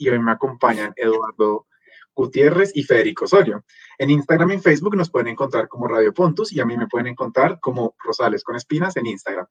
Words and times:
y 0.00 0.08
hoy 0.08 0.18
me 0.18 0.32
acompañan 0.32 0.94
Eduardo 0.96 1.66
Gutiérrez 2.14 2.72
y 2.74 2.82
Federico 2.82 3.26
Osorio. 3.26 3.64
En 3.98 4.08
Instagram 4.08 4.50
y 4.50 4.54
en 4.54 4.62
Facebook 4.62 4.96
nos 4.96 5.10
pueden 5.10 5.28
encontrar 5.28 5.68
como 5.68 5.86
Radio 5.86 6.14
Pontus 6.14 6.52
y 6.52 6.60
a 6.60 6.64
mí 6.64 6.74
me 6.76 6.86
pueden 6.86 7.06
encontrar 7.06 7.60
como 7.60 7.94
Rosales 8.02 8.42
con 8.42 8.56
Espinas 8.56 8.96
en 8.96 9.06
Instagram. 9.06 9.46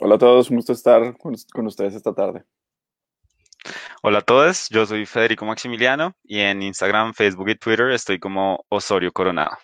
Hola 0.00 0.16
a 0.16 0.18
todos, 0.18 0.50
un 0.50 0.56
gusto 0.56 0.72
estar 0.72 1.16
con, 1.16 1.66
ustedes 1.66 1.94
esta 1.94 2.12
tarde. 2.12 2.44
Hola 4.02 4.18
a 4.18 4.22
todos, 4.22 4.68
yo 4.70 4.84
soy 4.86 5.06
Federico 5.06 5.44
Maximiliano 5.44 6.16
y 6.24 6.40
en 6.40 6.60
Instagram, 6.60 7.14
Facebook 7.14 7.48
y 7.48 7.54
Twitter 7.54 7.92
estoy 7.92 8.18
como 8.18 8.66
Osorio 8.68 9.12
Coronado. 9.12 9.56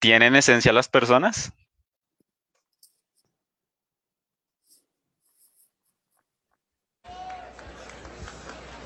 ¿Tienen 0.00 0.34
esencia 0.34 0.72
las 0.72 0.88
personas? 0.88 1.52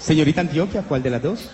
Señorita 0.01 0.41
Antioquia, 0.41 0.83
¿cuál 0.83 1.03
de 1.03 1.11
las 1.11 1.23
dos? 1.23 1.51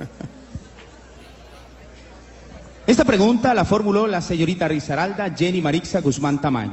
Esta 2.86 3.04
pregunta 3.04 3.54
la 3.54 3.64
formuló 3.64 4.08
la 4.08 4.20
señorita 4.20 4.66
Rizaralda 4.66 5.32
Jenny 5.34 5.62
Marixa 5.62 6.00
Guzmán 6.00 6.40
Tamayo. 6.40 6.72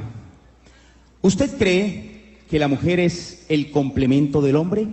¿Usted 1.21 1.55
cree 1.57 2.39
que 2.49 2.57
la 2.57 2.67
mujer 2.67 2.99
es 2.99 3.45
el 3.49 3.69
complemento 3.69 4.41
del 4.41 4.55
hombre? 4.55 4.87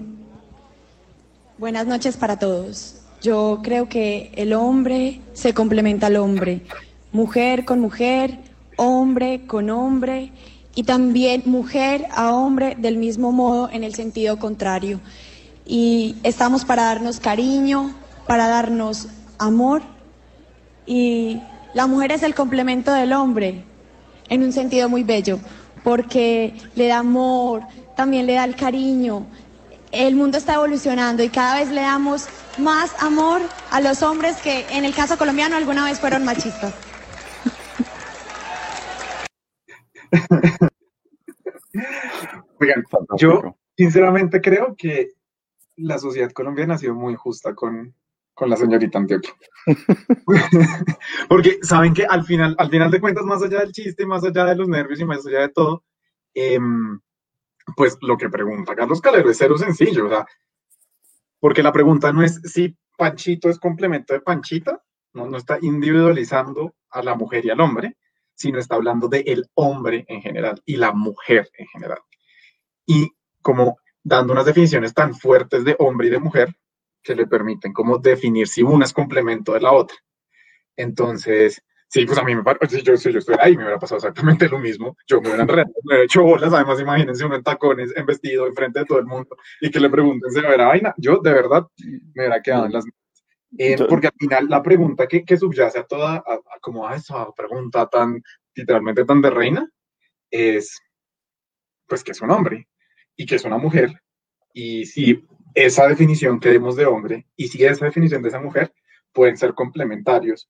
Buenas 1.56 1.86
noches 1.86 2.18
para 2.18 2.38
todos. 2.38 2.96
Yo 3.22 3.60
creo 3.62 3.88
que 3.88 4.32
el 4.36 4.52
hombre 4.52 5.22
se 5.32 5.54
complementa 5.54 6.08
al 6.08 6.16
hombre, 6.16 6.60
mujer 7.10 7.64
con 7.64 7.80
mujer, 7.80 8.38
hombre 8.76 9.46
con 9.46 9.70
hombre 9.70 10.30
y 10.74 10.82
también 10.82 11.42
mujer 11.46 12.04
a 12.10 12.34
hombre 12.34 12.76
del 12.78 12.98
mismo 12.98 13.32
modo 13.32 13.70
en 13.72 13.82
el 13.82 13.94
sentido 13.94 14.38
contrario 14.38 15.00
y 15.66 16.16
estamos 16.22 16.64
para 16.64 16.84
darnos 16.84 17.20
cariño, 17.20 17.94
para 18.26 18.48
darnos 18.48 19.08
amor 19.38 19.82
y 20.86 21.40
la 21.74 21.86
mujer 21.86 22.12
es 22.12 22.22
el 22.22 22.34
complemento 22.34 22.92
del 22.92 23.12
hombre 23.12 23.64
en 24.28 24.42
un 24.42 24.52
sentido 24.52 24.88
muy 24.88 25.02
bello 25.02 25.38
porque 25.82 26.54
le 26.74 26.88
da 26.88 26.98
amor, 26.98 27.62
también 27.96 28.26
le 28.26 28.34
da 28.34 28.44
el 28.44 28.56
cariño. 28.56 29.26
El 29.92 30.16
mundo 30.16 30.38
está 30.38 30.54
evolucionando 30.54 31.22
y 31.22 31.28
cada 31.28 31.60
vez 31.60 31.68
le 31.70 31.82
damos 31.82 32.26
más 32.58 32.90
amor 33.00 33.40
a 33.70 33.80
los 33.80 34.02
hombres 34.02 34.36
que 34.38 34.66
en 34.70 34.84
el 34.84 34.94
caso 34.94 35.16
colombiano 35.16 35.56
alguna 35.56 35.84
vez 35.84 36.00
fueron 36.00 36.24
machistas. 36.24 36.74
Oigan, 42.60 42.84
yo 43.18 43.56
sinceramente 43.76 44.40
creo 44.40 44.74
que 44.76 45.10
la 45.76 45.98
sociedad 45.98 46.30
colombiana 46.32 46.74
ha 46.74 46.78
sido 46.78 46.94
muy 46.94 47.14
justa 47.14 47.54
con, 47.54 47.94
la 48.40 48.56
señorita 48.56 48.98
Antioquia. 48.98 49.32
Porque 51.28 51.58
saben 51.62 51.94
que 51.94 52.04
al 52.04 52.24
final, 52.24 52.54
al 52.58 52.70
final 52.70 52.90
de 52.90 53.00
cuentas, 53.00 53.24
más 53.24 53.42
allá 53.42 53.60
del 53.60 53.72
chiste, 53.72 54.06
más 54.06 54.24
allá 54.24 54.44
de 54.44 54.56
los 54.56 54.68
nervios 54.68 55.00
y 55.00 55.04
más 55.04 55.26
allá 55.26 55.40
de 55.40 55.48
todo, 55.50 55.84
em, 56.34 57.00
pues 57.76 57.96
lo 58.02 58.18
que 58.18 58.28
pregunta 58.28 58.74
Carlos 58.74 59.00
Calero 59.00 59.30
es 59.30 59.38
cero 59.38 59.56
sencillo, 59.56 60.06
o 60.06 60.08
sea, 60.08 60.26
porque 61.40 61.62
la 61.62 61.72
pregunta 61.72 62.12
no 62.12 62.22
es 62.22 62.40
si 62.44 62.76
Panchito 62.96 63.48
es 63.48 63.58
complemento 63.58 64.12
de 64.12 64.20
Panchita, 64.20 64.82
no, 65.12 65.26
no 65.26 65.36
está 65.36 65.58
individualizando 65.60 66.74
a 66.90 67.02
la 67.02 67.14
mujer 67.14 67.44
y 67.46 67.50
al 67.50 67.60
hombre, 67.60 67.96
sino 68.34 68.58
está 68.58 68.74
hablando 68.74 69.08
de 69.08 69.20
el 69.20 69.48
hombre 69.54 70.04
en 70.08 70.20
general 70.20 70.60
y 70.64 70.76
la 70.76 70.92
mujer 70.92 71.48
en 71.56 71.66
general. 71.68 72.00
Y 72.86 73.12
como 73.42 73.78
dando 74.04 74.32
unas 74.32 74.44
definiciones 74.44 74.94
tan 74.94 75.14
fuertes 75.14 75.64
de 75.64 75.74
hombre 75.78 76.08
y 76.08 76.10
de 76.10 76.20
mujer 76.20 76.54
que 77.02 77.14
le 77.14 77.26
permiten 77.26 77.72
como 77.72 77.98
definir 77.98 78.46
si 78.46 78.62
una 78.62 78.84
es 78.84 78.92
complemento 78.92 79.54
de 79.54 79.60
la 79.60 79.72
otra. 79.72 79.96
Entonces, 80.76 81.62
sí, 81.88 82.04
pues 82.06 82.18
a 82.18 82.22
mí 82.22 82.34
me 82.34 82.42
parece, 82.42 82.78
si 82.78 82.82
yo, 82.82 82.96
si 82.96 83.12
yo 83.12 83.18
estuviera 83.18 83.44
ahí, 83.44 83.56
me 83.56 83.64
hubiera 83.64 83.78
pasado 83.78 83.98
exactamente 83.98 84.48
lo 84.48 84.58
mismo. 84.58 84.96
Yo 85.06 85.20
me 85.20 85.28
hubiera 85.28 85.42
enredado, 85.42 85.72
me 85.84 85.94
hubiera 85.94 86.04
hecho 86.04 86.22
bolas, 86.22 86.52
además 86.52 86.80
imagínense 86.80 87.24
uno 87.24 87.36
en 87.36 87.42
tacones, 87.42 87.92
en 87.96 88.06
vestido, 88.06 88.46
enfrente 88.46 88.80
de 88.80 88.86
todo 88.86 88.98
el 88.98 89.06
mundo, 89.06 89.36
y 89.60 89.70
que 89.70 89.80
le 89.80 89.90
pregunten 89.90 90.30
se 90.30 90.42
me 90.42 90.56
vaina. 90.56 90.94
Yo, 90.96 91.18
de 91.18 91.32
verdad, 91.32 91.66
me 92.14 92.22
hubiera 92.22 92.42
quedado 92.42 92.66
en 92.66 92.72
las 92.72 92.84
eh, 93.56 93.76
porque 93.88 94.08
al 94.08 94.14
final 94.18 94.48
la 94.48 94.62
pregunta 94.62 95.06
que, 95.06 95.24
que 95.24 95.36
subyace 95.36 95.78
a 95.78 95.84
toda, 95.84 96.16
a, 96.16 96.40
como 96.60 96.88
a 96.88 96.96
esa 96.96 97.32
pregunta 97.32 97.86
tan, 97.86 98.20
literalmente 98.54 99.04
tan 99.04 99.22
de 99.22 99.30
reina, 99.30 99.70
es, 100.30 100.80
pues, 101.86 102.02
que 102.02 102.12
es 102.12 102.20
un 102.20 102.32
hombre? 102.32 102.66
Y 103.16 103.26
que 103.26 103.36
es 103.36 103.44
una 103.44 103.58
mujer, 103.58 104.00
y 104.52 104.86
si 104.86 105.24
esa 105.54 105.86
definición 105.86 106.40
que 106.40 106.50
demos 106.50 106.76
de 106.76 106.86
hombre 106.86 107.26
y 107.36 107.48
si 107.48 107.64
esa 107.64 107.84
definición 107.84 108.22
de 108.22 108.28
esa 108.28 108.40
mujer 108.40 108.72
pueden 109.12 109.36
ser 109.36 109.54
complementarios 109.54 110.48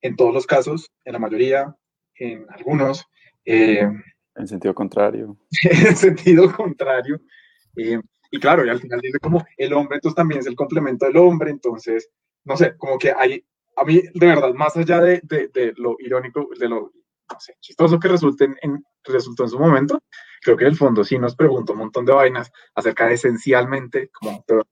en 0.00 0.16
todos 0.16 0.34
los 0.34 0.46
casos, 0.46 0.90
en 1.04 1.12
la 1.12 1.18
mayoría, 1.18 1.76
en 2.14 2.46
algunos. 2.50 3.06
Eh, 3.44 3.88
en 4.34 4.48
sentido 4.48 4.74
contrario. 4.74 5.36
en 5.62 5.96
sentido 5.96 6.52
contrario. 6.52 7.20
Eh, 7.76 8.00
y 8.30 8.40
claro, 8.40 8.64
y 8.64 8.70
al 8.70 8.80
final 8.80 9.00
dice 9.00 9.18
como 9.18 9.44
el 9.56 9.72
hombre 9.74 9.96
entonces 9.96 10.16
también 10.16 10.40
es 10.40 10.46
el 10.46 10.56
complemento 10.56 11.06
del 11.06 11.18
hombre, 11.18 11.50
entonces, 11.50 12.08
no 12.44 12.56
sé, 12.56 12.76
como 12.78 12.98
que 12.98 13.12
hay, 13.12 13.44
a 13.76 13.84
mí 13.84 14.00
de 14.14 14.26
verdad, 14.26 14.54
más 14.54 14.76
allá 14.76 15.00
de, 15.00 15.20
de, 15.22 15.48
de 15.48 15.74
lo 15.76 15.96
irónico, 16.00 16.48
de 16.58 16.68
lo 16.68 16.92
no 17.30 17.40
sé, 17.40 17.56
chistoso 17.60 17.98
que 17.98 18.08
resulte 18.08 18.44
en, 18.62 18.84
resultó 19.04 19.44
en 19.44 19.50
su 19.50 19.58
momento, 19.58 20.02
creo 20.42 20.56
que 20.56 20.64
en 20.64 20.70
el 20.70 20.76
fondo 20.76 21.04
sí 21.04 21.18
nos 21.18 21.36
pregunta 21.36 21.72
un 21.72 21.78
montón 21.78 22.04
de 22.04 22.12
vainas 22.12 22.52
acerca 22.74 23.06
de 23.06 23.14
esencialmente, 23.14 24.10
como 24.10 24.44
de, 24.46 24.62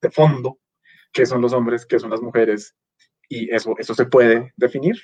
de 0.00 0.10
fondo, 0.10 0.58
qué 1.12 1.26
son 1.26 1.40
los 1.40 1.52
hombres, 1.52 1.86
qué 1.86 1.98
son 1.98 2.10
las 2.10 2.22
mujeres, 2.22 2.74
y 3.28 3.54
eso, 3.54 3.74
eso 3.78 3.94
se 3.94 4.06
puede 4.06 4.52
definir 4.56 4.96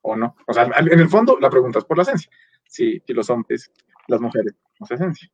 o 0.00 0.16
no. 0.16 0.34
O 0.46 0.52
sea, 0.52 0.64
en 0.64 1.00
el 1.00 1.08
fondo 1.08 1.38
la 1.38 1.50
pregunta 1.50 1.78
es 1.78 1.84
por 1.84 1.96
la 1.96 2.02
esencia, 2.02 2.30
si, 2.66 3.00
si 3.00 3.12
los 3.12 3.28
hombres, 3.30 3.70
las 4.08 4.20
mujeres, 4.20 4.54
no 4.80 4.86
esencia. 4.90 5.30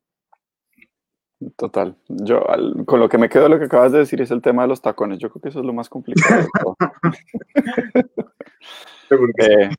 Total. 1.57 1.97
Yo, 2.09 2.45
con 2.87 3.01
lo 3.01 3.09
que 3.09 3.19
me 3.19 3.29
quedo, 3.29 3.49
lo 3.49 3.59
que 3.59 3.67
acabas 3.67 3.93
de 3.93 3.99
decir 3.99 4.21
es 4.21 4.31
el 4.31 4.41
tema 4.41 4.63
de 4.63 4.69
los 4.69 4.81
tacones. 4.81 5.19
Yo 5.19 5.31
creo 5.31 5.43
que 5.43 5.49
eso 5.51 5.61
es 5.61 5.67
lo 5.67 5.73
más 5.73 5.89
complicado. 5.89 6.49
Seguro 9.09 9.33
que 9.37 9.45
eh, 9.45 9.71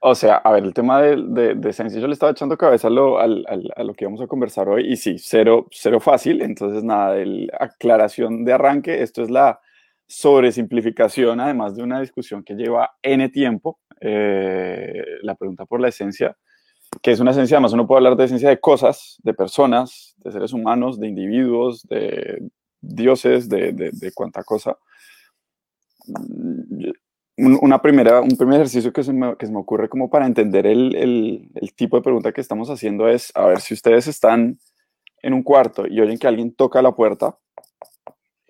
o 0.00 0.14
sea, 0.14 0.36
a 0.36 0.52
ver, 0.52 0.64
el 0.64 0.74
tema 0.74 1.00
de, 1.00 1.16
de, 1.16 1.54
de 1.54 1.70
esencia, 1.70 2.00
yo 2.00 2.06
le 2.06 2.12
estaba 2.12 2.32
echando 2.32 2.56
cabeza 2.56 2.88
a 2.88 2.90
lo, 2.90 3.18
a 3.18 3.26
lo 3.26 3.94
que 3.94 4.04
íbamos 4.04 4.20
a 4.20 4.26
conversar 4.26 4.68
hoy 4.68 4.92
y 4.92 4.96
sí, 4.96 5.16
cero, 5.18 5.66
cero 5.70 6.00
fácil. 6.00 6.42
Entonces, 6.42 6.84
nada, 6.84 7.16
el, 7.16 7.50
aclaración 7.58 8.44
de 8.44 8.52
arranque, 8.52 9.02
esto 9.02 9.22
es 9.22 9.30
la 9.30 9.60
sobresimplificación, 10.06 11.40
además 11.40 11.76
de 11.76 11.82
una 11.82 12.00
discusión 12.00 12.44
que 12.44 12.54
lleva 12.54 12.92
N 13.02 13.28
tiempo, 13.30 13.80
eh, 14.00 15.04
la 15.22 15.34
pregunta 15.34 15.64
por 15.64 15.80
la 15.80 15.88
esencia, 15.88 16.36
que 17.02 17.10
es 17.10 17.20
una 17.20 17.32
esencia, 17.32 17.56
además 17.56 17.72
uno 17.72 17.86
puede 17.86 17.98
hablar 17.98 18.16
de 18.16 18.24
esencia 18.24 18.48
de 18.48 18.60
cosas, 18.60 19.18
de 19.22 19.34
personas, 19.34 20.14
de 20.18 20.30
seres 20.30 20.52
humanos, 20.52 21.00
de 21.00 21.08
individuos, 21.08 21.82
de 21.88 22.48
dioses, 22.80 23.48
de, 23.48 23.72
de, 23.72 23.90
de 23.92 24.12
cuánta 24.12 24.44
cosa 24.44 24.76
una 27.36 27.82
primera, 27.82 28.22
un 28.22 28.36
primer 28.36 28.56
ejercicio 28.56 28.92
que 28.92 29.02
se, 29.02 29.12
me, 29.12 29.36
que 29.36 29.46
se 29.46 29.52
me 29.52 29.58
ocurre 29.58 29.88
como 29.88 30.08
para 30.08 30.26
entender 30.26 30.66
el, 30.66 30.94
el, 30.94 31.74
tipo 31.74 31.96
de 31.96 32.02
pregunta 32.02 32.32
que 32.32 32.40
estamos 32.40 32.70
haciendo 32.70 33.08
es, 33.08 33.30
a 33.34 33.46
ver, 33.46 33.60
si 33.60 33.74
ustedes 33.74 34.06
están 34.06 34.58
en 35.22 35.34
un 35.34 35.42
cuarto 35.42 35.86
y 35.86 36.00
oyen 36.00 36.18
que 36.18 36.26
alguien 36.26 36.54
toca 36.54 36.80
la 36.80 36.92
puerta, 36.92 37.38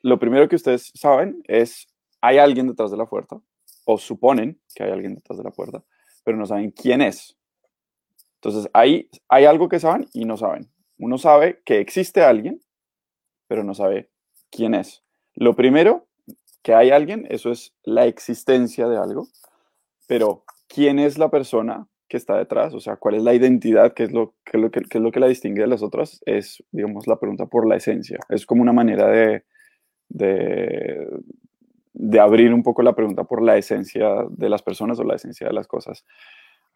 lo 0.02 0.20
primero 0.20 0.48
que 0.48 0.54
ustedes 0.54 0.92
saben 0.94 1.42
es, 1.48 1.88
hay 2.20 2.38
alguien 2.38 2.68
detrás 2.68 2.92
de 2.92 2.96
la 2.96 3.06
puerta, 3.06 3.40
o 3.86 3.98
suponen 3.98 4.60
que 4.74 4.84
hay 4.84 4.92
alguien 4.92 5.16
detrás 5.16 5.38
de 5.38 5.44
la 5.44 5.50
puerta, 5.50 5.82
pero 6.22 6.36
no 6.36 6.46
saben 6.46 6.70
quién 6.70 7.00
es. 7.00 7.36
Entonces, 8.36 8.70
ahí 8.72 9.10
hay 9.28 9.46
algo 9.46 9.68
que 9.68 9.80
saben 9.80 10.06
y 10.12 10.24
no 10.24 10.36
saben. 10.36 10.70
Uno 10.98 11.18
sabe 11.18 11.60
que 11.64 11.80
existe 11.80 12.22
alguien, 12.22 12.60
pero 13.48 13.64
no 13.64 13.74
sabe 13.74 14.10
quién 14.50 14.74
es. 14.74 15.02
Lo 15.34 15.56
primero 15.56 16.06
que 16.66 16.74
hay 16.74 16.90
alguien, 16.90 17.28
eso 17.30 17.52
es 17.52 17.72
la 17.84 18.06
existencia 18.06 18.88
de 18.88 18.96
algo, 18.96 19.28
pero 20.08 20.42
¿quién 20.66 20.98
es 20.98 21.16
la 21.16 21.30
persona 21.30 21.86
que 22.08 22.16
está 22.16 22.36
detrás? 22.36 22.74
O 22.74 22.80
sea, 22.80 22.96
¿cuál 22.96 23.14
es 23.14 23.22
la 23.22 23.34
identidad? 23.34 23.94
¿Qué 23.94 24.02
es 24.02 24.10
lo, 24.10 24.34
qué 24.44 24.56
es 24.56 24.60
lo, 24.60 24.70
que, 24.72 24.80
es 24.80 25.00
lo 25.00 25.12
que 25.12 25.20
la 25.20 25.28
distingue 25.28 25.60
de 25.60 25.68
las 25.68 25.84
otras? 25.84 26.20
Es, 26.26 26.64
digamos, 26.72 27.06
la 27.06 27.20
pregunta 27.20 27.46
por 27.46 27.68
la 27.68 27.76
esencia. 27.76 28.18
Es 28.28 28.46
como 28.46 28.62
una 28.62 28.72
manera 28.72 29.06
de, 29.06 29.44
de, 30.08 31.08
de 31.92 32.18
abrir 32.18 32.52
un 32.52 32.64
poco 32.64 32.82
la 32.82 32.96
pregunta 32.96 33.22
por 33.22 33.42
la 33.42 33.56
esencia 33.56 34.24
de 34.28 34.48
las 34.48 34.64
personas 34.64 34.98
o 34.98 35.04
la 35.04 35.14
esencia 35.14 35.46
de 35.46 35.52
las 35.52 35.68
cosas. 35.68 36.04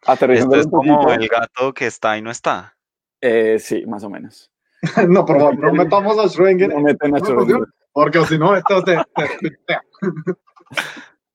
Esto 0.07 0.55
es 0.55 0.67
como 0.67 1.11
el 1.11 1.27
gato 1.27 1.73
que 1.73 1.87
está 1.87 2.17
y 2.17 2.21
no 2.21 2.31
está. 2.31 2.77
Eh, 3.19 3.59
sí, 3.59 3.85
más 3.87 4.05
o 4.05 4.09
menos. 4.09 4.53
no, 5.09 5.25
por 5.25 5.37
favor, 5.37 5.59
no 5.59 5.73
metamos 5.73 6.17
a 6.17 6.29
Schrödinger. 6.29 6.69
No 6.69 6.79
meten 6.79 7.13
a 7.13 7.19
Schrödinger. 7.19 7.67
Porque 7.93 8.23
si 8.25 8.37
no, 8.37 8.55
esto 8.55 8.81
se... 8.85 8.97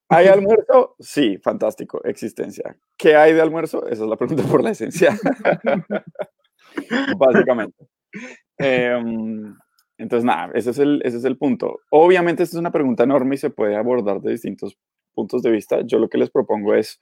¿Hay 0.09 0.29
almuerzo? 0.29 0.95
Sí, 1.01 1.37
fantástico, 1.39 2.01
existencia. 2.05 2.77
¿Qué 2.97 3.17
hay 3.17 3.33
de 3.33 3.41
almuerzo? 3.41 3.89
Esa 3.89 4.05
es 4.05 4.09
la 4.09 4.17
pregunta 4.17 4.45
por 4.45 4.63
la 4.63 4.71
esencia. 4.71 5.17
Básicamente. 7.19 7.89
Em, 8.59 9.55
entonces, 9.99 10.25
nada, 10.25 10.51
ese 10.55 10.71
es, 10.71 10.79
el, 10.79 11.03
ese 11.05 11.17
es 11.17 11.25
el 11.25 11.37
punto. 11.37 11.81
Obviamente, 11.91 12.43
esta 12.43 12.57
es 12.57 12.61
una 12.61 12.71
pregunta 12.71 13.05
enorme 13.05 13.35
y 13.35 13.39
se 13.39 13.51
puede 13.51 13.77
abordar 13.77 14.21
de 14.21 14.33
distintos 14.33 14.79
puntos 15.13 15.43
de 15.43 15.51
vista. 15.51 15.81
Yo 15.85 15.99
lo 15.99 16.09
que 16.09 16.19
les 16.19 16.31
propongo 16.31 16.75
es, 16.75 17.01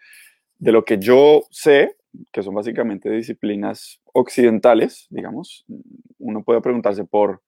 de 0.58 0.72
lo 0.72 0.84
que 0.84 0.98
yo 0.98 1.42
sé, 1.50 1.96
que 2.32 2.42
son 2.42 2.54
básicamente 2.54 3.10
disciplinas 3.10 4.00
occidentales, 4.12 5.06
digamos, 5.10 5.66
uno 6.18 6.42
puede 6.42 6.60
preguntarse 6.60 7.04
por 7.04 7.42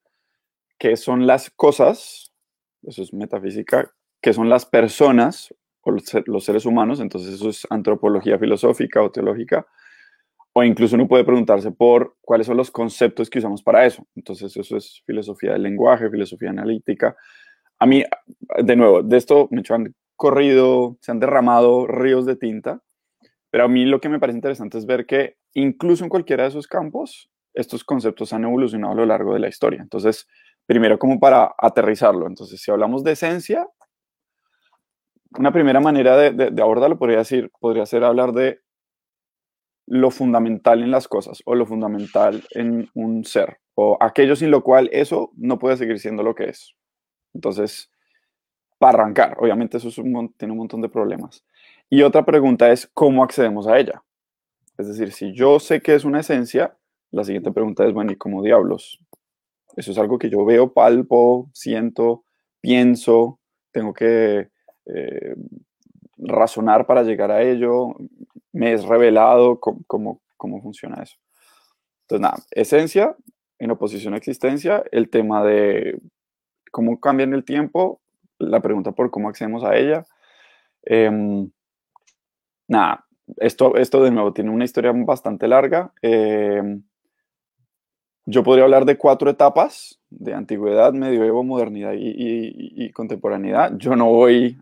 qué 0.78 0.96
son 0.96 1.26
las 1.26 1.50
cosas, 1.50 2.32
eso 2.82 3.02
es 3.02 3.12
metafísica, 3.12 3.93
qué 4.20 4.32
son 4.32 4.49
las 4.49 4.67
personas 4.67 5.55
o 5.82 5.93
los 6.26 6.44
seres 6.44 6.67
humanos, 6.67 7.00
entonces 7.00 7.34
eso 7.34 7.49
es 7.49 7.67
antropología 7.70 8.38
filosófica 8.38 9.02
o 9.02 9.11
teológica, 9.11 9.67
o 10.52 10.64
incluso 10.64 10.96
uno 10.96 11.06
puede 11.06 11.25
preguntarse 11.25 11.70
por 11.70 12.17
cuáles 12.20 12.46
son 12.46 12.56
los 12.56 12.70
conceptos 12.70 13.28
que 13.28 13.38
usamos 13.38 13.62
para 13.62 13.84
eso. 13.84 14.06
Entonces 14.17 14.56
eso 14.56 14.76
es 14.76 15.02
filosofía 15.05 15.52
del 15.52 15.62
lenguaje, 15.62 16.11
filosofía 16.11 16.49
analítica. 16.49 17.14
A 17.78 17.84
mí, 17.84 18.02
de 18.64 18.75
nuevo, 18.75 19.02
de 19.02 19.17
esto 19.19 19.49
me 19.50 19.62
han 19.69 19.94
corrido, 20.17 20.96
se 21.02 21.12
han 21.12 21.20
derramado 21.20 21.87
ríos 21.87 22.25
de 22.25 22.37
tinta, 22.37 22.81
pero 23.50 23.64
a 23.64 23.69
mí 23.69 23.84
lo 23.84 24.00
que 24.00 24.08
me 24.08 24.19
parece 24.19 24.38
interesante 24.38 24.78
es 24.78 24.87
ver 24.87 25.05
que 25.05 25.37
incluso 25.52 26.05
en 26.05 26.11
cualquiera 26.11 26.44
de 26.44 26.49
esos 26.49 26.67
campos, 26.67 27.31
estos 27.52 27.84
conceptos 27.84 28.32
han 28.32 28.44
evolucionado 28.44 28.94
a 28.94 28.96
lo 28.96 29.06
largo 29.06 29.34
de 29.34 29.40
la 29.40 29.49
historia. 29.49 29.82
Entonces, 29.82 30.26
primero 30.66 30.98
como 30.98 31.18
para 31.18 31.54
aterrizarlo. 31.58 32.26
Entonces, 32.26 32.60
si 32.60 32.70
hablamos 32.70 33.04
de 33.04 33.12
esencia, 33.12 33.68
una 35.38 35.52
primera 35.52 35.80
manera 35.80 36.16
de, 36.16 36.62
abordarlo 36.62 36.98
podría, 36.98 37.18
decir, 37.18 37.50
podría 37.60 37.86
ser 37.86 38.04
hablar 38.04 38.32
de 38.32 38.60
lo 39.86 40.10
fundamental 40.10 40.82
en 40.82 40.90
las 40.90 41.08
cosas 41.08 41.42
o 41.44 41.54
lo 41.54 41.66
fundamental 41.66 42.44
en 42.50 42.90
un 42.94 43.24
ser 43.24 43.58
o 43.74 43.96
aquello 44.00 44.34
sin 44.34 44.50
lo 44.50 44.64
cual 44.64 44.88
eso 44.90 45.30
no 45.36 45.58
puede 45.58 45.76
seguir 45.76 46.00
siendo 46.00 46.22
lo 46.22 46.34
que 46.34 46.44
es. 46.44 46.74
Entonces, 47.34 47.90
para 48.78 48.98
arrancar, 48.98 49.36
obviamente 49.38 49.76
eso 49.76 49.90
tiene 50.36 50.52
un 50.52 50.58
montón 50.58 50.80
de 50.80 50.88
problemas. 50.88 51.44
Y 51.88 52.02
otra 52.02 52.24
pregunta 52.24 52.72
es, 52.72 52.90
¿cómo 52.94 53.22
accedemos 53.22 53.66
a 53.66 53.78
ella? 53.78 54.02
Es 54.78 54.88
decir, 54.88 55.12
si 55.12 55.32
yo 55.34 55.60
sé 55.60 55.80
que 55.80 55.94
es 55.94 56.04
una 56.04 56.20
esencia, 56.20 56.76
la 57.10 57.22
siguiente 57.24 57.52
pregunta 57.52 57.86
es, 57.86 57.92
bueno, 57.92 58.12
¿y 58.12 58.16
cómo 58.16 58.42
diablos? 58.42 58.98
Eso 59.76 59.90
es 59.90 59.99
algo 59.99 60.19
que 60.19 60.31
yo 60.31 60.44
veo, 60.44 60.73
palpo, 60.73 61.50
siento, 61.52 62.25
pienso, 62.61 63.38
tengo 63.70 63.93
que 63.93 64.49
eh, 64.87 65.37
razonar 66.17 66.87
para 66.87 67.02
llegar 67.02 67.31
a 67.31 67.43
ello, 67.43 67.94
me 68.52 68.73
es 68.73 68.84
revelado 68.84 69.61
cómo, 69.61 70.20
cómo, 70.37 70.62
funciona 70.62 71.02
eso. 71.02 71.17
Entonces, 72.02 72.23
nada, 72.23 72.37
esencia 72.52 73.14
en 73.58 73.70
oposición 73.70 74.14
a 74.14 74.17
existencia, 74.17 74.82
el 74.93 75.11
tema 75.11 75.44
de 75.44 76.00
cómo 76.70 76.99
cambia 77.00 77.25
en 77.25 77.34
el 77.34 77.44
tiempo, 77.44 78.00
la 78.38 78.61
pregunta 78.61 78.93
por 78.93 79.11
cómo 79.11 79.28
accedemos 79.28 79.64
a 79.64 79.76
ella. 79.76 80.06
Em, 80.82 81.50
nada, 82.69 83.06
esto, 83.38 83.76
esto 83.76 84.02
de 84.02 84.11
nuevo 84.11 84.32
tiene 84.32 84.50
una 84.50 84.64
historia 84.64 84.93
bastante 84.94 85.49
larga. 85.49 85.93
Em, 86.02 86.82
yo 88.28 88.43
podría 88.43 88.64
hablar 88.64 88.84
de 88.84 88.99
cuatro 88.99 89.31
etapas 89.31 90.00
de 90.11 90.34
antigüedad, 90.34 90.93
medioevo, 90.93 91.44
modernidad 91.44 91.93
y, 91.96 92.90
contemporaneidad. 92.93 93.73
Yo 93.76 93.94
no 93.94 94.06
voy 94.06 94.58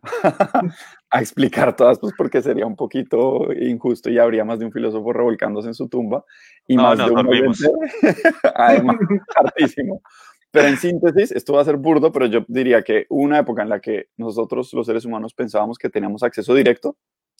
a 1.10 1.20
explicar 1.20 1.74
todas, 1.74 1.98
pues 1.98 2.12
porque 2.16 2.42
sería 2.42 2.66
un 2.66 2.76
poquito 2.76 3.48
injusto 3.52 4.10
y 4.10 4.18
habría 4.18 4.44
más 4.44 4.58
de 4.58 4.66
un 4.66 4.72
filósofo 4.72 5.12
revolcándose 5.14 5.68
en 5.68 5.74
su 5.74 5.88
tumba 5.88 6.24
y 6.68 6.76
más 6.76 6.98
de 6.98 7.04
un 7.04 7.18
además, 8.54 8.96
hartísimo. 9.34 10.02
Pero 10.50 10.68
en 10.68 10.76
síntesis, 10.76 11.32
esto 11.32 11.54
va 11.54 11.62
a 11.62 11.64
ser 11.64 11.78
burdo, 11.78 12.12
pero 12.12 12.26
yo 12.26 12.44
diría 12.46 12.82
que 12.82 13.06
una 13.08 13.38
época 13.38 13.62
en 13.62 13.70
la 13.70 13.80
que 13.80 14.08
nosotros 14.18 14.72
los 14.74 14.86
seres 14.86 15.06
humanos 15.06 15.32
pensábamos 15.32 15.78
que 15.78 15.88
teníamos 15.88 16.22
acceso 16.22 16.54
directo 16.54 16.96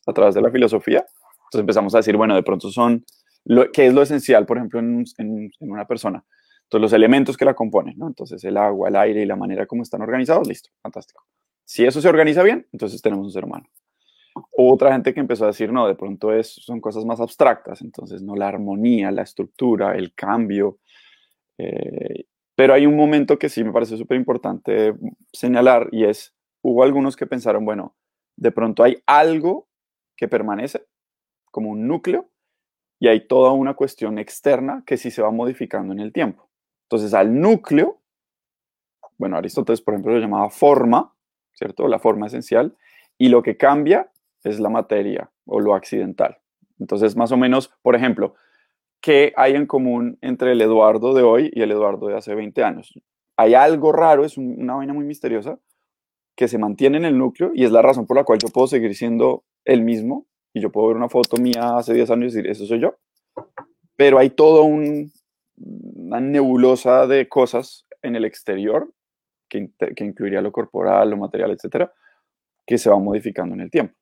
a 0.06 0.12
través 0.12 0.34
de 0.34 0.40
la 0.40 0.50
filosofía, 0.50 1.04
entonces 1.54 1.60
empezamos 1.60 1.94
a 1.94 1.98
decir, 1.98 2.16
bueno, 2.16 2.34
de 2.34 2.42
pronto 2.42 2.70
son 2.70 3.04
¿Qué 3.72 3.86
es 3.86 3.94
lo 3.94 4.02
esencial, 4.02 4.46
por 4.46 4.56
ejemplo, 4.56 4.80
en, 4.80 5.04
una 5.60 5.86
persona? 5.86 6.24
Entonces, 6.64 6.82
los 6.82 6.92
elementos 6.94 7.36
que 7.36 7.44
la 7.44 7.54
componen, 7.54 7.98
¿no? 7.98 8.06
Entonces, 8.06 8.42
el 8.44 8.56
agua, 8.56 8.88
el 8.88 8.96
aire 8.96 9.22
y 9.22 9.26
la 9.26 9.36
manera 9.36 9.66
como 9.66 9.82
están 9.82 10.00
organizados, 10.00 10.48
listo, 10.48 10.70
fantástico. 10.82 11.26
Si 11.64 11.84
eso 11.84 12.00
se 12.00 12.08
organiza 12.08 12.42
bien, 12.42 12.66
entonces 12.72 13.02
tenemos 13.02 13.26
un 13.26 13.32
ser 13.32 13.44
humano. 13.44 13.66
Otra 14.50 14.92
gente 14.92 15.14
que 15.14 15.20
empezó 15.20 15.44
a 15.44 15.48
decir, 15.48 15.72
no, 15.72 15.86
de 15.86 15.94
pronto 15.94 16.32
es, 16.32 16.48
son 16.48 16.80
cosas 16.80 17.04
más 17.04 17.20
abstractas, 17.20 17.82
entonces, 17.82 18.22
no, 18.22 18.34
la 18.34 18.48
armonía, 18.48 19.10
la 19.10 19.22
estructura, 19.22 19.94
el 19.94 20.14
cambio. 20.14 20.78
Eh, 21.58 22.24
pero 22.56 22.72
hay 22.72 22.86
un 22.86 22.96
momento 22.96 23.38
que 23.38 23.48
sí 23.48 23.62
me 23.62 23.72
parece 23.72 23.96
súper 23.96 24.16
importante 24.16 24.94
señalar 25.32 25.88
y 25.92 26.04
es, 26.04 26.34
hubo 26.62 26.82
algunos 26.82 27.14
que 27.16 27.26
pensaron, 27.26 27.64
bueno, 27.64 27.94
de 28.36 28.52
pronto 28.52 28.82
hay 28.82 29.02
algo 29.06 29.68
que 30.16 30.28
permanece 30.28 30.86
como 31.50 31.70
un 31.70 31.86
núcleo 31.86 32.30
y 32.98 33.08
hay 33.08 33.26
toda 33.26 33.52
una 33.52 33.74
cuestión 33.74 34.18
externa 34.18 34.82
que 34.86 34.96
sí 34.96 35.10
se 35.10 35.22
va 35.22 35.30
modificando 35.30 35.92
en 35.92 36.00
el 36.00 36.12
tiempo. 36.12 36.48
Entonces, 36.84 37.14
al 37.14 37.40
núcleo, 37.40 38.00
bueno, 39.18 39.36
Aristóteles, 39.36 39.80
por 39.80 39.94
ejemplo, 39.94 40.12
lo 40.12 40.20
llamaba 40.20 40.50
forma, 40.50 41.14
¿cierto? 41.52 41.88
La 41.88 41.98
forma 41.98 42.26
esencial, 42.26 42.76
y 43.18 43.28
lo 43.28 43.42
que 43.42 43.56
cambia 43.56 44.10
es 44.42 44.60
la 44.60 44.68
materia 44.68 45.30
o 45.46 45.60
lo 45.60 45.74
accidental. 45.74 46.38
Entonces, 46.78 47.16
más 47.16 47.32
o 47.32 47.36
menos, 47.36 47.72
por 47.82 47.94
ejemplo, 47.94 48.34
¿qué 49.00 49.32
hay 49.36 49.54
en 49.54 49.66
común 49.66 50.18
entre 50.20 50.52
el 50.52 50.60
Eduardo 50.60 51.14
de 51.14 51.22
hoy 51.22 51.50
y 51.54 51.62
el 51.62 51.70
Eduardo 51.70 52.08
de 52.08 52.16
hace 52.16 52.34
20 52.34 52.64
años? 52.64 52.92
Hay 53.36 53.54
algo 53.54 53.92
raro, 53.92 54.24
es 54.24 54.36
una 54.36 54.74
vaina 54.74 54.92
muy 54.92 55.04
misteriosa, 55.04 55.58
que 56.36 56.48
se 56.48 56.58
mantiene 56.58 56.98
en 56.98 57.04
el 57.04 57.16
núcleo 57.16 57.52
y 57.54 57.64
es 57.64 57.70
la 57.70 57.82
razón 57.82 58.06
por 58.06 58.16
la 58.16 58.24
cual 58.24 58.38
yo 58.40 58.48
puedo 58.48 58.66
seguir 58.66 58.94
siendo 58.94 59.44
el 59.64 59.82
mismo 59.82 60.26
y 60.54 60.60
yo 60.60 60.70
puedo 60.70 60.88
ver 60.88 60.96
una 60.96 61.08
foto 61.08 61.36
mía 61.36 61.76
hace 61.76 61.92
10 61.92 62.10
años 62.10 62.32
y 62.32 62.36
decir, 62.36 62.50
eso 62.50 62.64
soy 62.64 62.80
yo. 62.80 62.96
Pero 63.96 64.18
hay 64.18 64.30
todo 64.30 64.62
un, 64.62 65.12
una 65.56 66.20
nebulosa 66.20 67.06
de 67.06 67.28
cosas 67.28 67.86
en 68.02 68.14
el 68.14 68.24
exterior, 68.24 68.88
que, 69.48 69.68
que, 69.94 70.04
incluiría 70.04 70.40
lo 70.40 70.52
corporal, 70.52 71.10
lo 71.10 71.16
material, 71.16 71.50
etcétera, 71.50 71.92
que 72.64 72.78
se 72.78 72.88
va 72.88 72.98
modificando 72.98 73.54
en 73.54 73.62
el 73.62 73.70
tiempo. 73.70 73.94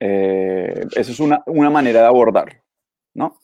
Eh, 0.00 0.86
eso 0.96 1.12
es 1.12 1.20
una, 1.20 1.42
una 1.46 1.70
manera 1.70 2.00
de 2.00 2.06
abordarlo, 2.06 2.60
¿no? 3.14 3.40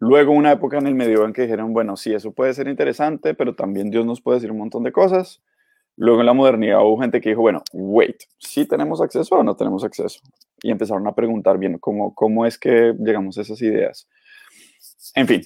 Luego 0.00 0.32
una 0.32 0.52
época 0.52 0.78
en 0.78 0.86
el 0.86 0.94
medio 0.94 1.24
en 1.24 1.32
que 1.32 1.42
dijeron, 1.42 1.72
bueno, 1.72 1.96
sí, 1.96 2.12
eso 2.12 2.32
puede 2.32 2.54
ser 2.54 2.68
interesante, 2.68 3.34
pero 3.34 3.54
también 3.54 3.90
Dios 3.90 4.04
nos 4.04 4.20
puede 4.20 4.36
decir 4.36 4.50
un 4.50 4.58
montón 4.58 4.82
de 4.82 4.92
cosas. 4.92 5.42
Luego 5.96 6.20
en 6.20 6.26
la 6.26 6.32
modernidad 6.32 6.82
hubo 6.82 6.98
gente 7.00 7.20
que 7.20 7.30
dijo, 7.30 7.42
bueno, 7.42 7.62
wait, 7.72 8.16
¿sí 8.38 8.66
tenemos 8.66 9.02
acceso 9.02 9.36
o 9.36 9.42
no 9.42 9.54
tenemos 9.54 9.84
acceso? 9.84 10.20
Y 10.62 10.70
empezaron 10.70 11.06
a 11.06 11.14
preguntar 11.14 11.58
bien 11.58 11.78
cómo, 11.78 12.14
cómo 12.14 12.46
es 12.46 12.58
que 12.58 12.94
llegamos 12.98 13.38
a 13.38 13.42
esas 13.42 13.60
ideas. 13.62 14.08
En 15.14 15.26
fin, 15.26 15.42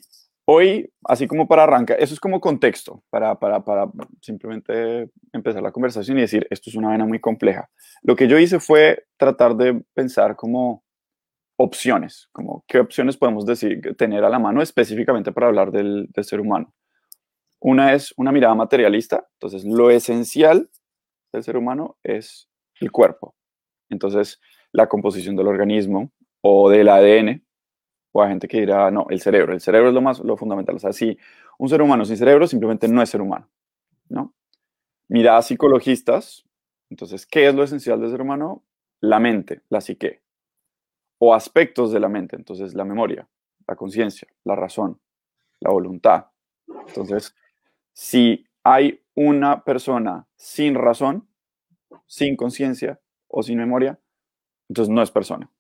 hoy, 0.47 0.93
así 1.05 1.27
como 1.27 1.47
para 1.49 1.65
arrancar, 1.65 2.01
eso 2.01 2.15
es 2.15 2.21
como 2.21 2.41
contexto, 2.41 3.03
para, 3.11 3.39
para, 3.39 3.65
para 3.65 3.91
simplemente 4.21 5.11
empezar 5.33 5.63
la 5.63 5.73
conversación 5.73 6.19
y 6.19 6.23
decir, 6.23 6.47
esto 6.51 6.71
es 6.71 6.77
una 6.77 6.91
vena 6.91 7.07
muy 7.07 7.21
compleja. 7.21 7.71
Lo 8.03 8.17
que 8.17 8.29
yo 8.29 8.39
hice 8.39 8.61
fue 8.61 9.07
tratar 9.17 9.57
de 9.57 9.83
pensar 9.95 10.37
como 10.37 10.85
opciones, 11.57 12.29
como 12.33 12.65
qué 12.67 12.81
opciones 12.81 13.17
podemos 13.17 13.47
decir, 13.47 13.81
tener 13.97 14.25
a 14.25 14.29
la 14.29 14.39
mano 14.39 14.61
específicamente 14.61 15.33
para 15.33 15.47
hablar 15.47 15.71
del, 15.71 16.09
del 16.11 16.25
ser 16.25 16.41
humano. 16.41 16.75
Una 17.61 17.95
es 17.95 18.13
una 18.17 18.33
mirada 18.33 18.55
materialista, 18.55 19.27
entonces 19.35 19.65
lo 19.65 19.91
esencial 19.91 20.69
del 21.33 21.43
ser 21.43 21.57
humano 21.57 21.97
es 22.03 22.49
el 22.81 22.91
cuerpo. 22.91 23.35
Entonces, 23.89 24.41
la 24.75 24.89
composición 24.89 25.37
del 25.37 25.47
organismo 25.47 26.11
o 26.41 26.69
del 26.69 26.89
ADN, 26.89 27.45
o 28.11 28.23
hay 28.23 28.31
gente 28.31 28.49
que 28.49 28.59
dirá, 28.59 28.91
no, 28.91 29.07
el 29.09 29.21
cerebro, 29.21 29.53
el 29.53 29.61
cerebro 29.61 29.89
es 29.89 29.95
lo 29.95 30.03
más, 30.03 30.19
lo 30.19 30.37
fundamental. 30.37 30.75
O 30.75 30.79
sea, 30.81 30.93
si 30.93 31.17
un 31.59 31.69
ser 31.69 31.81
humano 31.81 32.05
sin 32.05 32.17
cerebro 32.17 32.47
simplemente 32.49 32.89
no 32.89 33.01
es 33.01 33.09
ser 33.09 33.21
humano, 33.21 33.49
¿no? 34.09 34.35
Miradas 35.07 35.47
psicologistas, 35.47 36.45
entonces, 36.91 37.25
¿qué 37.25 37.47
es 37.47 37.55
lo 37.55 37.63
esencial 37.63 38.01
del 38.01 38.11
ser 38.11 38.21
humano? 38.21 38.65
La 39.01 39.21
mente, 39.21 39.63
la 39.69 39.81
psique, 39.81 40.23
o 41.19 41.35
aspectos 41.35 41.93
de 41.93 42.01
la 42.01 42.09
mente, 42.09 42.35
entonces 42.35 42.75
la 42.75 42.85
memoria, 42.85 43.29
la 43.69 43.77
conciencia, 43.77 44.27
la 44.43 44.57
razón, 44.57 45.01
la 45.61 45.71
voluntad. 45.71 46.27
Entonces, 46.89 47.37
si 47.93 48.45
hay 48.65 49.05
una 49.15 49.63
persona 49.63 50.27
sin 50.35 50.75
razón, 50.75 51.29
sin 52.07 52.35
conciencia 52.35 53.01
o 53.29 53.45
sin 53.45 53.59
memoria, 53.59 54.01
entonces 54.69 54.93
no 54.93 55.03
es 55.03 55.11
persona. 55.11 55.51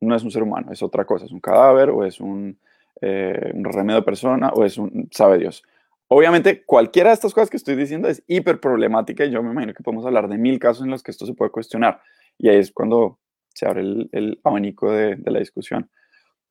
No 0.00 0.14
es 0.14 0.22
un 0.22 0.30
ser 0.30 0.42
humano, 0.42 0.72
es 0.72 0.82
otra 0.82 1.04
cosa, 1.04 1.24
es 1.24 1.32
un 1.32 1.40
cadáver 1.40 1.90
o 1.90 2.04
es 2.04 2.20
un, 2.20 2.58
eh, 3.00 3.52
remedio 3.54 4.00
de 4.00 4.04
persona 4.04 4.50
o 4.50 4.64
es 4.64 4.78
un, 4.78 5.08
sabe 5.10 5.38
Dios. 5.38 5.62
Obviamente, 6.08 6.64
cualquiera 6.64 7.10
de 7.10 7.14
estas 7.14 7.32
cosas 7.32 7.50
que 7.50 7.56
estoy 7.56 7.76
diciendo 7.76 8.08
es 8.08 8.22
hiper 8.26 8.60
problemática 8.60 9.24
y 9.24 9.30
yo 9.30 9.42
me 9.42 9.50
imagino 9.50 9.72
que 9.72 9.82
podemos 9.82 10.04
hablar 10.04 10.28
de 10.28 10.36
mil 10.36 10.58
casos 10.58 10.84
en 10.84 10.90
los 10.90 11.02
que 11.02 11.10
esto 11.10 11.26
se 11.26 11.34
puede 11.34 11.50
cuestionar. 11.50 12.00
Y 12.38 12.48
ahí 12.48 12.58
es 12.58 12.72
cuando 12.72 13.18
se 13.54 13.66
abre 13.66 13.80
el, 13.80 14.40
abanico 14.44 14.90
de, 14.90 15.16
de, 15.16 15.30
la 15.30 15.38
discusión. 15.38 15.90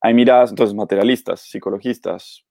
Hay 0.01 0.13
miradas, 0.13 0.50
entonces, 0.50 0.75
materialistas, 0.75 1.42
psicologistas, 1.42 2.46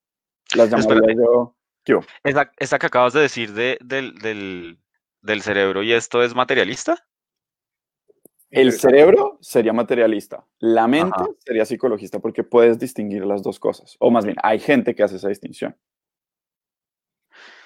Las 0.55 0.71
yo... 0.71 1.55
¿Qué? 1.85 1.99
Esa, 2.23 2.52
esa 2.59 2.79
que 2.79 2.87
acabas 2.87 3.12
de 3.12 3.21
decir 3.21 3.52
de, 3.55 3.76
del, 3.83 4.14
del, 4.19 4.79
del 5.21 5.43
cerebro 5.43 5.83
y 5.83 5.93
esto 5.93 6.23
es 6.23 6.35
materialista. 6.35 7.05
El 8.52 8.73
cerebro 8.73 9.38
sería 9.40 9.73
materialista, 9.73 10.47
la 10.59 10.87
mente 10.87 11.16
Ajá. 11.16 11.26
sería 11.38 11.64
psicologista 11.64 12.18
porque 12.21 12.44
puedes 12.44 12.78
distinguir 12.78 13.25
las 13.25 13.42
dos 13.42 13.59
cosas. 13.59 13.97
O 13.99 14.11
más 14.11 14.25
bien, 14.25 14.37
hay 14.42 14.61
gente 14.61 14.94
que 14.94 15.02
hace 15.02 15.16
esa 15.16 15.28
distinción. 15.28 15.76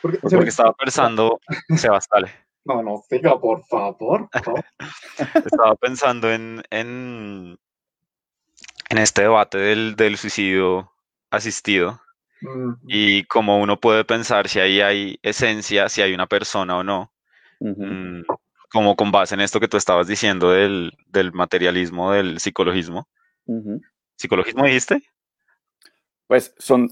Porque, 0.00 0.18
Porque 0.18 0.48
estaba 0.48 0.72
pensando, 0.72 1.40
Sebas, 1.76 2.06
dale. 2.10 2.30
No, 2.64 2.82
no, 2.82 3.02
siga, 3.08 3.38
por 3.38 3.64
favor. 3.66 4.28
Estaba 5.44 5.74
pensando 5.76 6.32
en, 6.32 6.62
en, 6.70 7.58
en 8.88 8.98
este 8.98 9.22
debate 9.22 9.58
del, 9.58 9.94
del 9.94 10.16
suicidio 10.16 10.90
asistido 11.30 12.00
Mm, 12.40 12.74
y 12.86 13.24
cómo 13.24 13.58
uno 13.60 13.80
puede 13.80 14.04
pensar 14.04 14.48
si 14.48 14.60
ahí 14.60 14.80
hay 14.80 15.18
esencia, 15.22 15.88
si 15.88 16.02
hay 16.02 16.12
una 16.12 16.26
persona 16.26 16.76
o 16.76 16.84
no. 16.84 17.12
Mm, 17.60 18.22
como 18.70 18.96
con 18.96 19.10
base 19.10 19.34
en 19.34 19.40
esto 19.40 19.60
que 19.60 19.68
tú 19.68 19.76
estabas 19.76 20.06
diciendo 20.06 20.50
del, 20.50 20.92
del 21.06 21.32
materialismo, 21.32 22.12
del 22.12 22.40
psicologismo. 22.40 23.08
¿Psicologismo 24.16 24.64
dijiste? 24.64 25.02
Pues 26.26 26.54
son, 26.58 26.88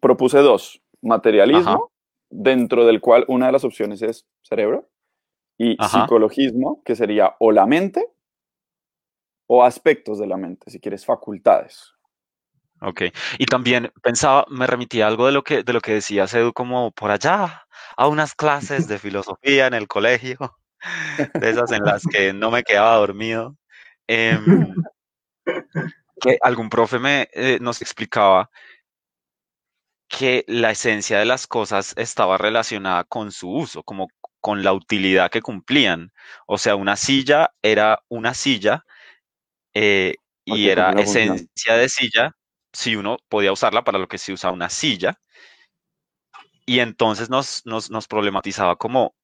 propuse 0.00 0.38
dos. 0.38 0.82
Materialismo, 1.02 1.70
Ajá. 1.70 1.78
dentro 2.30 2.86
del 2.86 3.00
cual 3.00 3.24
una 3.28 3.46
de 3.46 3.52
las 3.52 3.64
opciones 3.64 4.02
es 4.02 4.26
cerebro, 4.42 4.88
y 5.58 5.76
Ajá. 5.78 6.02
psicologismo, 6.02 6.82
que 6.84 6.96
sería 6.96 7.34
o 7.38 7.52
la 7.52 7.66
mente 7.66 8.06
o 9.46 9.64
aspectos 9.64 10.18
de 10.18 10.26
la 10.26 10.36
mente, 10.36 10.70
si 10.70 10.80
quieres, 10.80 11.04
facultades. 11.04 11.92
Ok. 12.80 13.02
Y 13.38 13.46
también 13.46 13.90
pensaba, 14.02 14.44
me 14.50 14.66
remitía 14.66 15.06
a 15.06 15.08
algo 15.08 15.26
de 15.26 15.32
lo 15.32 15.42
que, 15.42 15.62
de 15.62 15.72
lo 15.72 15.80
que 15.80 15.94
decía 15.94 16.24
Edu, 16.24 16.52
como 16.52 16.90
por 16.92 17.10
allá, 17.10 17.66
a 17.96 18.08
unas 18.08 18.34
clases 18.34 18.88
de 18.88 18.98
filosofía 18.98 19.66
en 19.66 19.74
el 19.74 19.88
colegio, 19.88 20.36
de 21.34 21.50
esas 21.50 21.72
en 21.72 21.84
las 21.84 22.02
que 22.04 22.32
no 22.32 22.50
me 22.50 22.62
quedaba 22.62 22.96
dormido. 22.96 23.56
em, 24.06 24.74
que 26.20 26.38
algún 26.42 26.70
profe 26.70 26.98
me 26.98 27.28
eh, 27.32 27.58
nos 27.60 27.82
explicaba 27.82 28.50
que 30.08 30.44
la 30.46 30.70
esencia 30.70 31.18
de 31.18 31.24
las 31.24 31.46
cosas 31.46 31.92
estaba 31.96 32.38
relacionada 32.38 33.04
con 33.04 33.32
su 33.32 33.50
uso, 33.50 33.82
como 33.82 34.08
con 34.40 34.62
la 34.62 34.72
utilidad 34.72 35.30
que 35.30 35.42
cumplían. 35.42 36.12
O 36.46 36.56
sea, 36.58 36.76
una 36.76 36.94
silla 36.94 37.50
era 37.62 38.00
una 38.08 38.32
silla 38.32 38.84
eh, 39.74 40.14
y 40.44 40.68
era 40.68 40.92
esencia 40.92 41.74
de 41.74 41.88
silla 41.88 42.36
si 42.72 42.94
uno 42.94 43.16
podía 43.28 43.50
usarla 43.52 43.82
para 43.82 43.98
lo 43.98 44.06
que 44.06 44.18
se 44.18 44.32
usa 44.32 44.52
una 44.52 44.70
silla. 44.70 45.18
Y 46.64 46.78
entonces 46.78 47.28
nos, 47.28 47.66
nos, 47.66 47.90
nos 47.90 48.06
problematizaba 48.06 48.76
como, 48.76 49.15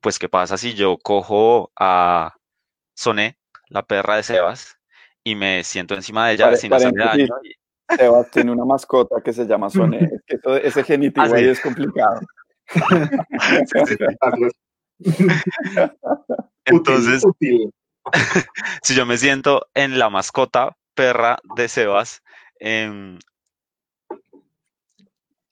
pues, 0.00 0.18
¿qué 0.18 0.28
pasa 0.28 0.56
si 0.56 0.74
yo 0.74 0.96
cojo 0.98 1.70
a 1.78 2.34
Soné, 2.94 3.36
la 3.68 3.82
perra 3.84 4.16
de 4.16 4.22
Sebas, 4.22 4.78
y 5.24 5.34
me 5.34 5.64
siento 5.64 5.94
encima 5.94 6.28
de 6.28 6.34
ella 6.34 6.44
Pare- 6.46 6.56
sin 6.56 6.72
hacerle 6.72 7.04
daño? 7.04 7.26
y- 7.42 7.52
Sebas 7.96 8.28
tiene 8.32 8.50
una 8.50 8.64
mascota 8.64 9.20
que 9.22 9.32
se 9.32 9.46
llama 9.46 9.70
Soné. 9.70 9.98
Es 10.12 10.22
que 10.26 10.38
todo 10.38 10.56
ese 10.56 10.82
genitivo 10.82 11.24
Ah, 11.26 11.30
sí. 11.30 11.36
ahí 11.36 11.48
es 11.48 11.60
complicado. 11.60 12.20
Entonces, 16.64 17.24
útil, 17.24 17.66
útil. 17.66 17.74
si 18.82 18.94
yo 18.94 19.06
me 19.06 19.16
siento 19.18 19.66
en 19.74 19.98
la 19.98 20.10
mascota 20.10 20.76
perra 20.94 21.38
de 21.56 21.68
Sebas, 21.68 22.22
em, 22.58 23.18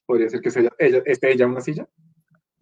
Podría 0.06 0.28
ser 0.28 0.42
que 0.42 0.50
sea 0.50 0.60
ella, 0.62 0.70
ella, 0.78 1.02
esté 1.06 1.32
ella 1.32 1.44
en 1.46 1.52
una 1.52 1.62
silla. 1.62 1.88